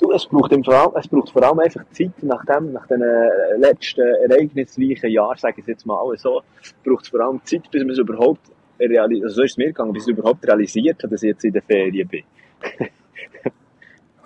Du, 0.00 0.10
es 0.12 0.26
braucht, 0.26 0.50
im 0.52 0.64
vor 0.64 0.74
allem, 0.74 0.92
es 0.96 1.06
braucht 1.06 1.30
vor 1.30 1.42
allem 1.42 1.58
einfach 1.58 1.84
Zeit, 1.92 2.22
nach 2.22 2.44
dem, 2.46 2.72
nach 2.72 2.86
den 2.86 3.02
äh, 3.02 3.56
letzten 3.58 4.00
ereignisreichen 4.00 5.10
Jahren, 5.10 5.36
sage 5.36 5.56
ich 5.58 5.64
es 5.64 5.66
jetzt 5.68 5.86
mal 5.86 6.02
so, 6.16 6.40
braucht 6.82 7.04
es 7.04 7.10
vor 7.10 7.20
allem 7.20 7.40
Zeit, 7.44 7.70
bis 7.70 7.82
man 7.82 7.90
es 7.90 7.98
überhaupt 7.98 8.50
realisiert, 8.80 9.24
also 9.24 9.36
so 9.36 9.42
ist 9.42 9.52
es 9.52 9.56
mir 9.58 9.66
gegangen, 9.66 9.92
bis 9.92 10.08
ich 10.08 10.16
überhaupt 10.16 10.46
realisiert 10.48 11.02
habe, 11.02 11.10
dass 11.10 11.22
ich 11.22 11.28
jetzt 11.28 11.44
in 11.44 11.52
der 11.52 11.62
Ferien 11.62 12.08
bin. 12.08 12.24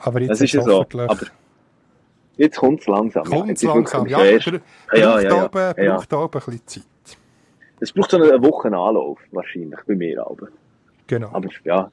Aber 0.05 0.21
jetzt 0.21 0.31
Das 0.31 0.41
ist 0.43 0.53
ja 0.53 0.63
so. 0.63 0.81
Aber 0.83 1.19
jetzt 2.37 2.57
kommt 2.57 2.81
es 2.81 2.87
langsam. 2.87 3.25
kommt 3.25 3.51
es 3.51 3.63
langsam. 3.63 4.07
Ja, 4.07 4.19
fair. 4.19 4.39
br- 4.41 4.97
Ja, 4.99 5.13
braucht 5.17 5.55
ja, 5.55 5.75
ja. 5.77 5.85
Ja. 5.85 5.97
braucht 5.97 6.13
aber 6.13 6.39
ein 6.39 6.45
bisschen 6.45 6.67
Zeit. 6.67 7.17
Es 7.81 7.93
braucht 7.93 8.11
so 8.11 8.17
eine 8.19 8.43
Woche 8.43 8.69
Anlauf, 8.69 9.19
wahrscheinlich, 9.33 9.79
bei 9.87 9.95
mir 9.95 10.21
aber. 10.27 10.49
Genau. 11.07 11.31
Aber 11.33 11.49
ja. 11.65 11.91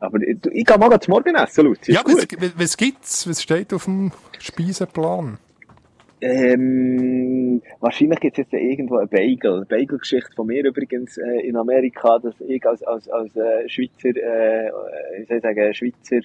Aber 0.00 0.18
ich, 0.20 0.36
ich 0.52 0.64
kann 0.64 0.80
mal 0.80 0.98
zum 1.00 1.12
Morgen 1.12 1.34
essen, 1.34 1.64
Luzi. 1.64 1.92
ja, 1.92 2.02
was, 2.04 2.26
was 2.56 2.76
gibt's? 2.76 3.28
Was 3.28 3.42
steht 3.42 3.72
auf 3.72 3.84
dem 3.84 4.12
Speisenplan? 4.38 5.38
Ähm, 6.20 7.60
wahrscheinlich 7.80 8.20
gibt 8.20 8.38
es 8.38 8.44
jetzt 8.44 8.52
irgendwo 8.52 8.96
eine 8.96 9.06
Bagel. 9.06 9.56
Eine 9.56 9.64
Bagel-Geschichte 9.66 10.30
von 10.34 10.46
mir 10.46 10.64
übrigens 10.64 11.18
äh, 11.18 11.40
in 11.46 11.56
Amerika, 11.56 12.18
dass 12.18 12.34
ich 12.40 12.64
als, 12.66 12.82
als, 12.82 13.08
als 13.08 13.34
äh, 13.36 13.68
Schweizer, 13.68 14.08
äh, 14.16 14.70
soll 15.26 15.36
ich 15.36 15.42
sagen, 15.42 15.74
Schweizer 15.74 16.20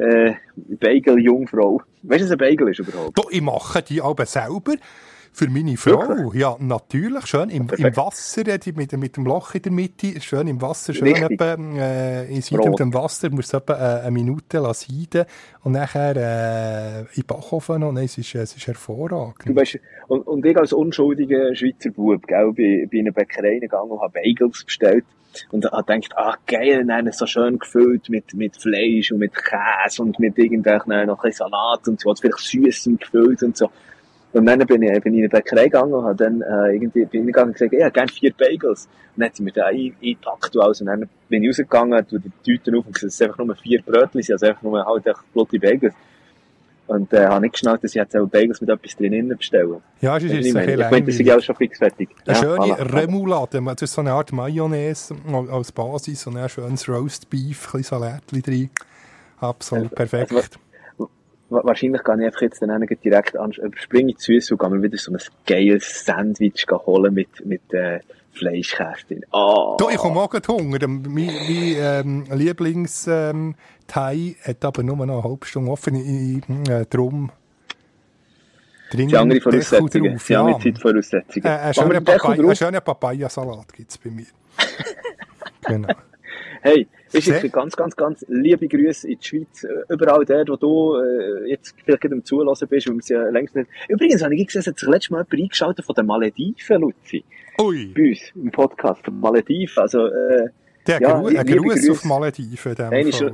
äh, 0.00 0.34
Bagel-Jungfrau. 0.56 1.82
Weißt 2.02 2.20
du, 2.20 2.24
was 2.24 2.32
ein 2.32 2.38
Bagel 2.38 2.68
ist 2.68 2.78
überhaupt? 2.78 3.18
Du, 3.18 3.22
ich 3.30 3.42
mache 3.42 3.82
die 3.82 4.00
aber 4.00 4.26
selber 4.26 4.74
für 5.32 5.48
meine 5.48 5.76
Frau. 5.76 6.08
Wirklich? 6.08 6.40
Ja, 6.40 6.56
natürlich. 6.58 7.26
Schön 7.26 7.50
im, 7.50 7.68
im. 7.68 7.96
Wasser, 7.96 8.46
äh, 8.46 8.58
mit, 8.74 8.92
mit 8.92 9.16
dem 9.16 9.24
Loch 9.24 9.54
in 9.54 9.62
der 9.62 9.72
Mitte. 9.72 10.20
Schön 10.20 10.48
im 10.48 10.60
Wasser, 10.60 10.92
schön 10.92 11.14
etwa, 11.14 11.54
äh, 11.54 12.34
in 12.34 12.42
siedendem 12.42 12.92
Wasser. 12.92 13.30
Muss 13.30 13.52
etwa 13.52 13.74
äh, 13.74 14.00
eine 14.02 14.10
Minute 14.10 14.58
lassen 14.58 15.08
und 15.62 15.72
nachher 15.72 16.16
äh, 16.16 17.18
in 17.18 17.24
Backofen. 17.26 17.82
Und 17.82 17.96
es 17.98 18.18
ist, 18.18 18.34
es 18.34 18.56
ist 18.56 18.66
hervorragend. 18.66 19.46
Du 19.46 19.54
weißt, 19.54 19.78
und, 20.08 20.26
und 20.26 20.44
ich 20.44 20.56
als 20.56 20.72
unschuldiger 20.72 21.54
Schweizer 21.54 21.90
Bub, 21.90 22.26
gell, 22.26 22.52
bin, 22.52 22.88
bin 22.88 23.00
in 23.00 23.06
eine 23.06 23.12
Bäckerei 23.12 23.58
gegangen 23.58 23.90
und 23.90 24.00
habe 24.00 24.12
Bagels 24.12 24.64
bestellt. 24.64 25.04
Und 25.52 25.64
habe 25.64 25.84
gedacht, 25.84 26.12
ah, 26.16 26.36
geil, 26.46 26.84
dann 26.84 27.10
so 27.12 27.24
schön 27.24 27.60
gefüllt 27.60 28.08
mit, 28.08 28.34
mit 28.34 28.56
Fleisch 28.56 29.12
und 29.12 29.20
mit 29.20 29.32
Käse 29.32 30.02
und 30.02 30.18
mit 30.18 30.36
irgendwelchen, 30.36 30.90
äh, 30.90 31.06
noch 31.06 31.22
ein 31.22 31.30
Salat 31.30 31.86
und 31.86 32.00
so, 32.00 32.12
vielleicht 32.14 32.38
süß 32.38 32.88
und 32.88 33.00
gefüllt 33.00 33.42
und 33.44 33.56
so. 33.56 33.70
Und 34.32 34.46
dann 34.46 34.60
bin 34.60 34.82
ich, 34.82 35.02
bin 35.02 35.14
ich 35.14 35.18
in 35.18 35.24
eine 35.24 35.28
Bäckerei 35.28 35.64
gegangen 35.64 35.92
und 35.92 36.04
habe 36.04 36.14
dann, 36.14 36.40
äh, 36.42 36.72
irgendwie, 36.74 37.04
bin 37.04 37.22
ich 37.22 37.26
gegangen 37.26 37.48
und 37.48 37.54
gesagt, 37.54 37.72
ich 37.72 37.80
hätte 37.80 37.90
gerne 37.90 38.12
vier 38.12 38.32
Bagels. 38.32 38.86
Und 39.16 39.20
dann 39.22 39.26
hat 39.28 39.36
sie 39.36 39.42
mir 39.42 39.52
da 39.52 39.66
ein- 39.66 39.94
eingepackt 40.02 40.54
und 40.54 40.62
alles. 40.62 40.80
Und 40.80 40.86
dann 40.86 41.08
bin 41.28 41.42
ich 41.42 41.48
rausgegangen, 41.48 42.06
tue 42.06 42.20
die 42.20 42.30
Tüten 42.44 42.76
auf 42.76 42.86
und 42.86 42.94
gesagt, 42.94 43.10
es 43.10 43.16
sind 43.18 43.26
einfach 43.30 43.44
nur 43.44 43.56
vier 43.56 43.82
Brötchen, 43.82 44.22
sind, 44.22 44.34
also 44.34 44.46
einfach 44.46 44.62
nur 44.62 44.84
halt 44.84 45.04
blotte 45.32 45.58
Bagels. 45.58 45.94
Und, 46.86 47.12
äh, 47.12 47.26
habe 47.26 47.40
nicht 47.42 47.52
geschnallt, 47.52 47.82
dass 47.84 47.90
ich 47.92 47.96
jetzt 47.96 48.16
auch 48.16 48.26
Bagels 48.26 48.60
mit 48.60 48.70
etwas 48.70 48.96
drin 48.96 49.28
bestellen. 49.36 49.76
Ja, 50.00 50.16
es 50.16 50.24
ist, 50.24 50.32
Ich 50.46 50.54
meine, 50.54 50.72
ich 50.72 50.78
meine, 50.78 51.02
das 51.06 51.14
ist 51.14 51.20
ja 51.26 51.36
auch 51.36 51.40
schon 51.42 51.54
fix 51.56 51.78
fertig. 51.78 52.08
Eine 52.26 52.36
Ja, 52.36 52.40
schöne 52.40 52.56
voilà. 52.74 52.94
Remoulade. 53.00 53.60
Das 53.64 53.82
ist 53.82 53.92
so 53.94 54.00
eine 54.00 54.12
Art 54.12 54.32
Mayonnaise 54.32 55.14
als 55.50 55.70
Basis 55.72 56.26
und 56.28 56.36
ein 56.36 56.48
schönes 56.48 56.88
Roast 56.88 57.30
Beef, 57.30 57.66
ein 57.74 57.78
bisschen 57.78 57.82
Salatchen 58.00 58.42
drin. 58.42 58.70
Absolut 59.40 59.94
perfekt. 59.94 60.32
also, 60.32 60.48
Wahrscheinlich 61.50 62.02
kann 62.04 62.20
ich 62.20 62.26
einfach 62.26 62.42
jetzt 62.42 62.62
dann 62.62 62.86
direkt 62.86 63.36
an, 63.36 63.50
ich 64.10 64.16
die 64.16 64.22
Süße 64.22 64.54
und 64.54 64.60
gehe 64.60 64.70
mir 64.70 64.82
wieder 64.82 64.98
so 64.98 65.12
ein 65.12 65.18
geiles 65.46 66.04
Sandwich 66.04 66.66
holen 66.70 67.12
mit, 67.12 67.44
mit, 67.44 67.74
äh, 67.74 68.00
Fleischkäse 68.32 69.06
drin. 69.08 69.24
Oh. 69.32 69.76
Du, 69.78 69.88
ich 69.88 69.96
komme 69.96 70.20
auch 70.20 70.30
gerade 70.30 70.46
Hunger. 70.48 70.78
Mein, 70.86 71.02
mein 71.08 71.30
ähm, 71.76 72.24
Lieblings-Thai 72.30 74.14
ähm, 74.14 74.34
hat 74.44 74.64
aber 74.64 74.82
nur 74.82 74.96
noch 74.96 75.02
eine 75.02 75.22
halbe 75.24 75.46
Stunde 75.46 75.70
offen. 75.70 75.94
Ich, 75.96 76.48
ich, 76.48 76.70
äh, 76.70 76.86
dringend 78.90 79.12
Die 79.12 79.16
andere 79.16 79.40
Voraussetzungen. 79.40 80.12
drauf, 80.12 80.26
Die 80.26 80.32
ja. 80.32 80.40
andere 80.44 80.60
Zeitvoraussetzungen. 80.62 81.46
Äh, 81.46 81.48
ein 81.48 81.72
Machen 81.76 81.90
wir 81.90 82.54
schöner 82.56 82.80
Papaya- 82.80 82.80
Papayasalat 82.80 83.72
gibt 83.72 83.90
es 83.90 83.98
bei 83.98 84.10
mir. 84.10 84.26
genau. 85.66 85.94
Hey, 86.62 86.86
Sehr- 87.12 87.42
jetzt 87.42 87.52
ganz, 87.52 87.76
ganz, 87.76 87.96
ganz 87.96 88.24
liebe 88.28 88.68
Grüße 88.68 89.08
in 89.08 89.18
die 89.18 89.24
Schweiz. 89.26 89.64
Äh, 89.64 89.92
Überall 89.92 90.24
dort, 90.24 90.48
wo 90.48 90.56
du 90.56 90.96
äh, 90.96 91.50
jetzt 91.50 91.74
vielleicht 91.84 92.04
am 92.12 92.24
Zulassen 92.24 92.68
bist, 92.68 92.86
weil 92.88 92.94
wir 92.94 93.00
es 93.00 93.08
ja 93.08 93.28
längst 93.30 93.54
nicht... 93.56 93.68
Übrigens 93.88 94.22
habe 94.22 94.34
ich 94.34 94.46
gesehen, 94.46 94.60
es 94.60 94.66
hat 94.68 94.78
sich 94.78 94.88
letztes 94.88 95.10
Mal 95.10 95.18
jemand 95.28 95.32
eingeschaltet 95.42 95.84
von 95.84 95.94
den 95.94 96.06
Malediven, 96.06 96.80
Luzi. 96.80 97.24
Ui, 97.60 97.92
Bei 97.94 98.08
uns 98.10 98.20
im 98.34 98.50
Podcast 98.50 99.04
von 99.04 99.18
Malediven. 99.20 99.82
Also, 99.82 100.06
äh, 100.06 100.48
der 100.86 101.00
Ja, 101.00 101.20
Gru 101.20 101.62
Gruß 101.62 101.74
Grüße. 101.74 101.92
auf 101.92 102.04
Malediven. 102.04 102.70
in 102.72 102.76
dem 102.76 102.86
einer 102.86 103.08
ist 103.08 103.20
äh, 103.20 103.32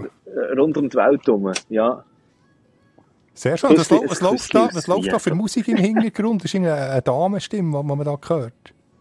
rund 0.59 0.77
um 0.77 0.89
die 0.89 0.97
Welt 0.97 1.27
herum. 1.27 1.53
Ja. 1.69 2.05
Sehr 3.35 3.57
schön. 3.59 3.77
Was, 3.77 3.91
läuft 4.21 4.55
da, 4.55 4.65
Küssli 4.67 4.77
was 4.79 4.87
läuft 4.87 5.13
da 5.13 5.19
für 5.19 5.35
Musik 5.35 5.69
im 5.69 5.77
Hintergrund? 5.77 6.43
Das 6.43 6.53
ist 6.55 6.57
eine, 6.57 6.73
eine 6.75 7.03
Damenstimme, 7.03 7.79
die 7.83 7.87
man 7.87 8.05
da 8.05 8.19
hört. 8.29 8.53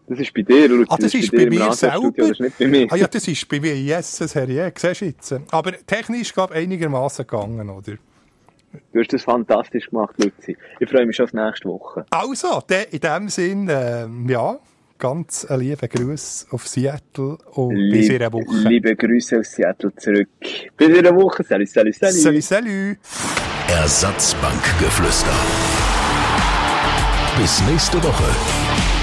Das 0.08 0.20
ist 0.20 0.32
bei 0.32 0.42
dir, 0.42 0.68
Luzi. 0.68 0.86
Ah, 0.88 0.96
das 0.98 1.14
ist 1.14 1.32
dir 1.32 1.36
bei 1.36 1.42
im 1.42 1.48
mir 1.48 1.72
selber? 1.72 2.12
Das 2.16 2.30
ist 2.30 2.40
nicht 2.40 2.58
bei 2.58 2.66
mir. 2.68 2.86
Ah 2.90 2.96
ja, 2.96 3.08
das 3.08 3.26
ist 3.26 3.48
bei 3.48 3.60
mir, 3.60 3.76
yes, 3.76 4.20
Herr, 4.34 4.46
siehst 4.46 5.00
du 5.00 5.04
jetzt. 5.04 5.34
Aber 5.50 5.72
technisch, 5.86 6.32
glaube 6.32 6.54
ich, 6.54 6.60
einigermaßen 6.60 7.26
gegangen, 7.26 7.68
oder? 7.68 7.94
Du 8.92 9.00
hast 9.00 9.12
das 9.12 9.22
fantastisch 9.22 9.90
gemacht, 9.90 10.14
Luzi. 10.18 10.56
Ich 10.78 10.88
freue 10.88 11.06
mich 11.06 11.16
schon 11.16 11.26
auf 11.26 11.32
nächste 11.32 11.68
Woche. 11.68 12.04
Also, 12.10 12.60
de, 12.68 12.86
in 12.90 13.00
dem 13.00 13.28
Sinn, 13.28 13.68
ähm, 13.70 14.28
ja, 14.28 14.58
ganz 14.98 15.44
ein 15.44 15.60
lieber 15.60 15.88
Gruß 15.88 16.48
auf 16.50 16.66
Seattle 16.68 17.38
und 17.52 17.74
bis 17.90 18.08
in 18.08 18.16
einer 18.16 18.32
Woche. 18.32 18.68
Liebe 18.68 18.94
Grüße 18.94 19.40
aus 19.40 19.50
Seattle 19.52 19.94
zurück. 19.96 20.28
Bis 20.76 20.88
in 20.88 20.98
einer 20.98 21.14
Woche. 21.16 21.42
Salut, 21.44 21.68
salut, 21.68 21.94
salut. 21.94 22.14
Salut, 22.14 22.42
salut. 22.42 22.98
Ersatzbankgeflüster. 23.68 25.34
Bis 27.38 27.62
nächste 27.68 28.02
Woche. 28.02 28.95